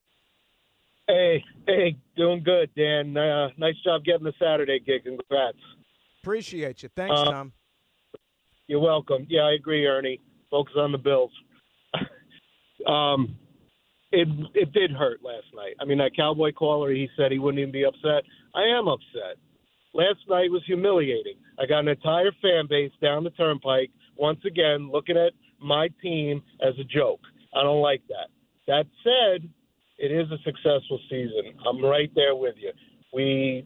Hey, 1.07 1.43
hey, 1.67 1.95
doing 2.17 2.43
good, 2.43 2.71
Dan. 2.75 3.15
Uh, 3.15 3.49
nice 3.57 3.75
job 3.83 4.03
getting 4.03 4.23
the 4.23 4.33
Saturday 4.39 4.79
gig. 4.79 5.03
Congrats. 5.03 5.57
Appreciate 6.21 6.81
you. 6.81 6.89
Thanks, 6.95 7.13
uh, 7.15 7.25
Tom. 7.25 7.53
You're 8.67 8.79
welcome. 8.79 9.27
Yeah, 9.29 9.41
I 9.41 9.53
agree, 9.53 9.85
Ernie. 9.85 10.19
Focus 10.49 10.73
on 10.77 10.91
the 10.91 10.97
Bills. 10.97 11.31
Um, 12.85 13.37
it 14.11 14.27
it 14.53 14.73
did 14.73 14.91
hurt 14.91 15.23
last 15.23 15.45
night. 15.55 15.75
I 15.79 15.85
mean, 15.85 15.99
that 15.99 16.13
cowboy 16.17 16.51
caller, 16.51 16.91
he 16.91 17.07
said 17.15 17.31
he 17.31 17.39
wouldn't 17.39 17.61
even 17.61 17.71
be 17.71 17.85
upset. 17.85 18.23
I 18.53 18.63
am 18.63 18.89
upset. 18.89 19.37
Last 19.93 20.19
night 20.27 20.51
was 20.51 20.63
humiliating. 20.65 21.37
I 21.57 21.65
got 21.65 21.79
an 21.79 21.87
entire 21.87 22.33
fan 22.41 22.67
base 22.69 22.91
down 23.01 23.23
the 23.23 23.29
turnpike 23.29 23.89
once 24.17 24.39
again 24.45 24.89
looking 24.91 25.17
at 25.17 25.33
my 25.59 25.89
team 26.01 26.41
as 26.61 26.73
a 26.79 26.83
joke. 26.83 27.21
I 27.55 27.63
don't 27.63 27.81
like 27.81 28.01
that. 28.09 28.29
That 28.67 28.85
said, 29.03 29.49
it 29.97 30.11
is 30.11 30.29
a 30.31 30.37
successful 30.43 30.99
season. 31.09 31.53
I'm 31.67 31.83
right 31.83 32.11
there 32.15 32.35
with 32.35 32.55
you. 32.57 32.71
We 33.13 33.65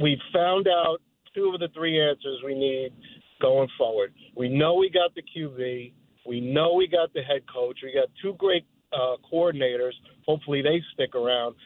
we 0.00 0.20
found 0.32 0.68
out 0.68 0.98
two 1.34 1.52
of 1.54 1.60
the 1.60 1.68
three 1.74 2.00
answers 2.00 2.40
we 2.44 2.54
need 2.54 2.92
going 3.40 3.68
forward. 3.76 4.12
We 4.36 4.48
know 4.48 4.74
we 4.74 4.90
got 4.90 5.14
the 5.14 5.22
QB. 5.22 5.92
We 6.26 6.40
know 6.40 6.74
we 6.74 6.86
got 6.86 7.12
the 7.12 7.22
head 7.22 7.42
coach. 7.52 7.78
We 7.82 7.92
got 7.92 8.08
two 8.22 8.34
great 8.34 8.64
uh, 8.92 9.16
coordinators. 9.32 9.92
Hopefully 10.26 10.62
they 10.62 10.80
stick 10.94 11.14
around. 11.14 11.56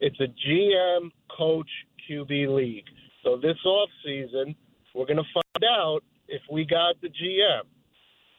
It's 0.00 0.18
a 0.20 0.26
GM 0.26 1.10
coach 1.36 1.68
QB 2.08 2.54
league. 2.54 2.84
So 3.22 3.36
this 3.36 3.56
off 3.64 3.88
season, 4.04 4.54
we're 4.94 5.06
going 5.06 5.16
to 5.16 5.22
find 5.34 5.64
out 5.70 6.00
if 6.28 6.42
we 6.50 6.64
got 6.64 7.00
the 7.00 7.08
GM. 7.08 7.62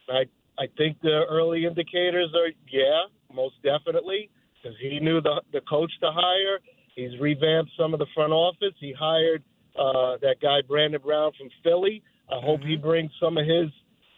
I 0.08 0.24
I 0.58 0.66
think 0.76 1.00
the 1.02 1.22
early 1.28 1.66
indicators 1.66 2.32
are 2.34 2.50
yeah, 2.70 3.04
most 3.32 3.54
definitely, 3.62 4.30
because 4.54 4.76
he 4.80 5.00
knew 5.00 5.20
the 5.20 5.42
the 5.52 5.60
coach 5.62 5.92
to 6.00 6.10
hire. 6.12 6.60
He's 6.94 7.18
revamped 7.20 7.72
some 7.78 7.92
of 7.92 7.98
the 7.98 8.06
front 8.14 8.32
office. 8.32 8.74
He 8.80 8.94
hired 8.98 9.42
uh, 9.78 10.16
that 10.22 10.36
guy 10.40 10.62
Brandon 10.66 11.00
Brown 11.02 11.32
from 11.38 11.48
Philly. 11.62 12.02
I 12.30 12.40
hope 12.40 12.60
mm-hmm. 12.60 12.70
he 12.70 12.76
brings 12.76 13.10
some 13.20 13.36
of 13.36 13.46
his 13.46 13.70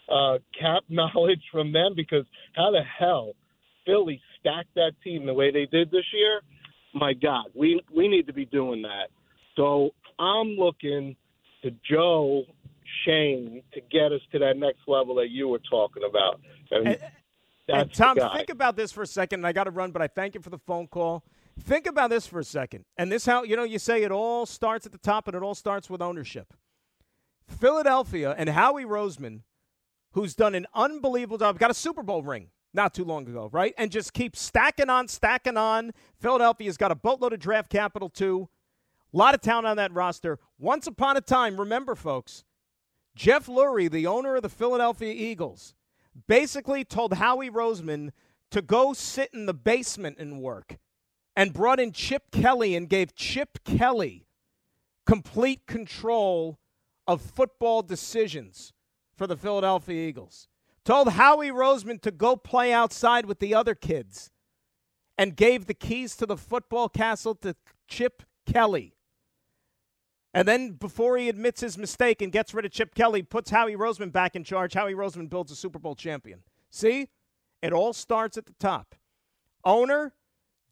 uh, 0.09 0.39
cap 0.59 0.85
knowledge 0.89 1.43
from 1.51 1.73
them 1.73 1.93
because 1.97 2.25
how 2.55 2.71
the 2.71 2.83
hell 2.99 3.33
Philly 3.85 4.21
stacked 4.39 4.75
that 4.75 4.93
team 5.03 5.27
the 5.27 5.35
way 5.35 5.51
they 5.51 5.67
did 5.67 5.91
this 5.91 6.07
year? 6.13 6.41
My 6.95 7.13
God, 7.13 7.47
we 7.55 7.81
we 7.95 8.09
need 8.09 8.27
to 8.27 8.33
be 8.33 8.47
doing 8.47 8.83
that. 8.83 9.09
So 9.57 9.91
I'm 10.19 10.57
looking 10.57 11.17
to 11.63 11.71
Joe 11.91 12.45
Schoen 13.05 13.63
to 13.73 13.81
get 13.81 14.13
us 14.13 14.21
to 14.33 14.39
that 14.41 14.57
next 14.57 14.81
level 14.87 15.15
that 15.17 15.31
you 15.31 15.49
were 15.49 15.61
talking 15.71 16.03
about. 16.09 16.41
And, 16.71 16.89
and, 16.89 16.99
and 17.69 17.93
Tom, 17.93 18.19
think 18.35 18.51
about 18.51 18.77
this 18.77 18.93
for 18.93 19.03
a 19.03 19.07
second. 19.07 19.41
And 19.41 19.47
I 19.47 19.53
got 19.53 19.65
to 19.65 19.71
run, 19.71 19.91
but 19.91 20.03
I 20.03 20.07
thank 20.07 20.35
you 20.35 20.41
for 20.41 20.51
the 20.51 20.59
phone 20.59 20.87
call. 20.87 21.25
Think 21.61 21.87
about 21.87 22.11
this 22.11 22.27
for 22.27 22.39
a 22.39 22.45
second. 22.45 22.85
And 22.97 23.11
this 23.11 23.27
how 23.27 23.43
you 23.43 23.57
know 23.57 23.65
you 23.65 23.79
say 23.79 24.03
it 24.03 24.13
all 24.13 24.47
starts 24.47 24.87
at 24.87 24.93
the 24.93 24.99
top 24.99 25.27
and 25.27 25.37
it 25.37 25.43
all 25.43 25.55
starts 25.55 25.91
with 25.91 26.01
ownership. 26.01 26.55
Philadelphia 27.47 28.35
and 28.37 28.49
Howie 28.51 28.85
Roseman 28.85 29.41
who's 30.13 30.35
done 30.35 30.55
an 30.55 30.67
unbelievable 30.75 31.39
job, 31.39 31.59
got 31.59 31.71
a 31.71 31.75
Super 31.75 32.03
Bowl 32.03 32.23
ring 32.23 32.49
not 32.75 32.95
too 32.95 33.05
long 33.05 33.27
ago, 33.29 33.49
right? 33.53 33.75
And 33.79 33.91
just 33.91 34.13
keep 34.13 34.37
stacking 34.37 34.91
on, 34.91 35.09
stacking 35.09 35.57
on. 35.57 35.93
Philadelphia's 36.21 36.77
got 36.77 36.91
a 36.91 36.95
boatload 36.95 37.33
of 37.33 37.41
draft 37.41 37.71
capital, 37.71 38.09
too. 38.09 38.49
A 39.13 39.17
lot 39.17 39.35
of 39.35 39.41
talent 39.41 39.67
on 39.67 39.77
that 39.79 39.93
roster. 39.93 40.39
Once 40.59 40.87
upon 40.87 41.17
a 41.17 41.21
time, 41.21 41.59
remember, 41.59 41.95
folks, 41.95 42.45
Jeff 43.19 43.47
Lurie, 43.47 43.91
the 43.91 44.07
owner 44.07 44.37
of 44.37 44.43
the 44.43 44.49
Philadelphia 44.49 45.13
Eagles, 45.13 45.75
basically 46.29 46.85
told 46.85 47.15
Howie 47.15 47.51
Roseman 47.51 48.13
to 48.53 48.63
go 48.63 48.93
sit 48.93 49.31
in 49.35 49.47
the 49.47 49.53
basement 49.53 50.19
and 50.21 50.41
work 50.41 50.77
and 51.35 51.53
brought 51.53 51.81
in 51.81 51.91
Chip 51.91 52.31
Kelly 52.31 52.77
and 52.77 52.89
gave 52.89 53.17
Chip 53.17 53.59
Kelly 53.65 54.29
complete 55.05 55.67
control 55.67 56.61
of 57.09 57.21
football 57.21 57.83
decisions 57.83 58.73
for 59.17 59.27
the 59.27 59.37
Philadelphia 59.37 60.07
Eagles. 60.09 60.47
Told 60.85 61.09
Howie 61.09 61.51
Roseman 61.51 62.01
to 62.03 62.13
go 62.13 62.37
play 62.37 62.73
outside 62.73 63.27
with 63.27 63.41
the 63.41 63.53
other 63.53 63.75
kids 63.75 64.31
and 65.19 65.35
gave 65.35 65.67
the 65.67 65.75
keys 65.75 66.15
to 66.17 66.25
the 66.25 66.37
football 66.37 66.89
castle 66.89 67.35
to 67.35 67.57
Chip 67.89 68.23
Kelly. 68.47 68.95
And 70.39 70.47
then 70.47 70.71
before 70.71 71.19
he 71.19 71.29
admits 71.29 71.61
his 71.61 71.77
mistake 71.77 72.23
and 72.23 72.31
gets 72.31 72.55
rid 72.55 72.65
of 72.65 72.71
Chip 72.71 72.95
Kelly, 72.95 73.23
puts 73.23 73.51
Howie 73.51 73.75
Roseman 73.75 74.13
back 74.13 74.37
in 74.37 74.45
charge. 74.45 74.73
Howie 74.73 74.95
Roseman 74.95 75.29
builds 75.29 75.51
a 75.51 75.57
Super 75.57 75.81
Bowl 75.81 75.97
champion. 75.97 76.45
See? 76.71 77.09
It 77.61 77.73
all 77.73 77.93
starts 77.93 78.39
at 78.39 78.47
the 78.47 78.55
top. 78.61 78.95
Owner, 79.65 80.15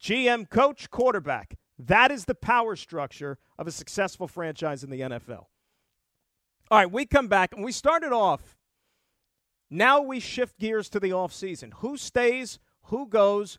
GM, 0.00 0.48
coach, 0.48 0.88
quarterback. 0.88 1.58
That 1.80 2.12
is 2.12 2.26
the 2.26 2.34
power 2.36 2.76
structure 2.76 3.38
of 3.58 3.66
a 3.66 3.72
successful 3.72 4.28
franchise 4.28 4.84
in 4.84 4.90
the 4.90 5.00
NFL. 5.00 5.46
All 6.70 6.78
right, 6.78 6.88
we 6.88 7.04
come 7.04 7.26
back 7.26 7.52
and 7.52 7.64
we 7.64 7.72
started 7.72 8.12
off. 8.12 8.56
Now 9.68 10.00
we 10.00 10.20
shift 10.20 10.60
gears 10.60 10.88
to 10.90 11.00
the 11.00 11.10
offseason. 11.10 11.72
Who 11.78 11.96
stays? 11.96 12.60
Who 12.82 13.08
goes? 13.08 13.58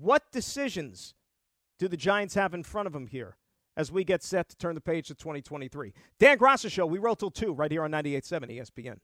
What 0.00 0.32
decisions 0.32 1.12
do 1.78 1.88
the 1.88 1.98
Giants 1.98 2.36
have 2.36 2.54
in 2.54 2.62
front 2.62 2.86
of 2.86 2.94
them 2.94 3.06
here 3.06 3.36
as 3.76 3.90
we 3.90 4.04
get 4.04 4.22
set 4.22 4.48
to 4.48 4.56
turn 4.56 4.74
the 4.74 4.80
page 4.80 5.08
to 5.08 5.14
2023? 5.14 5.92
Dan 6.18 6.38
Graca 6.38 6.70
Show, 6.70 6.86
we 6.86 6.98
roll 6.98 7.16
till 7.16 7.30
2 7.30 7.52
right 7.52 7.70
here 7.70 7.84
on 7.84 7.90
98.7 7.90 8.58
ESPN. 8.58 8.96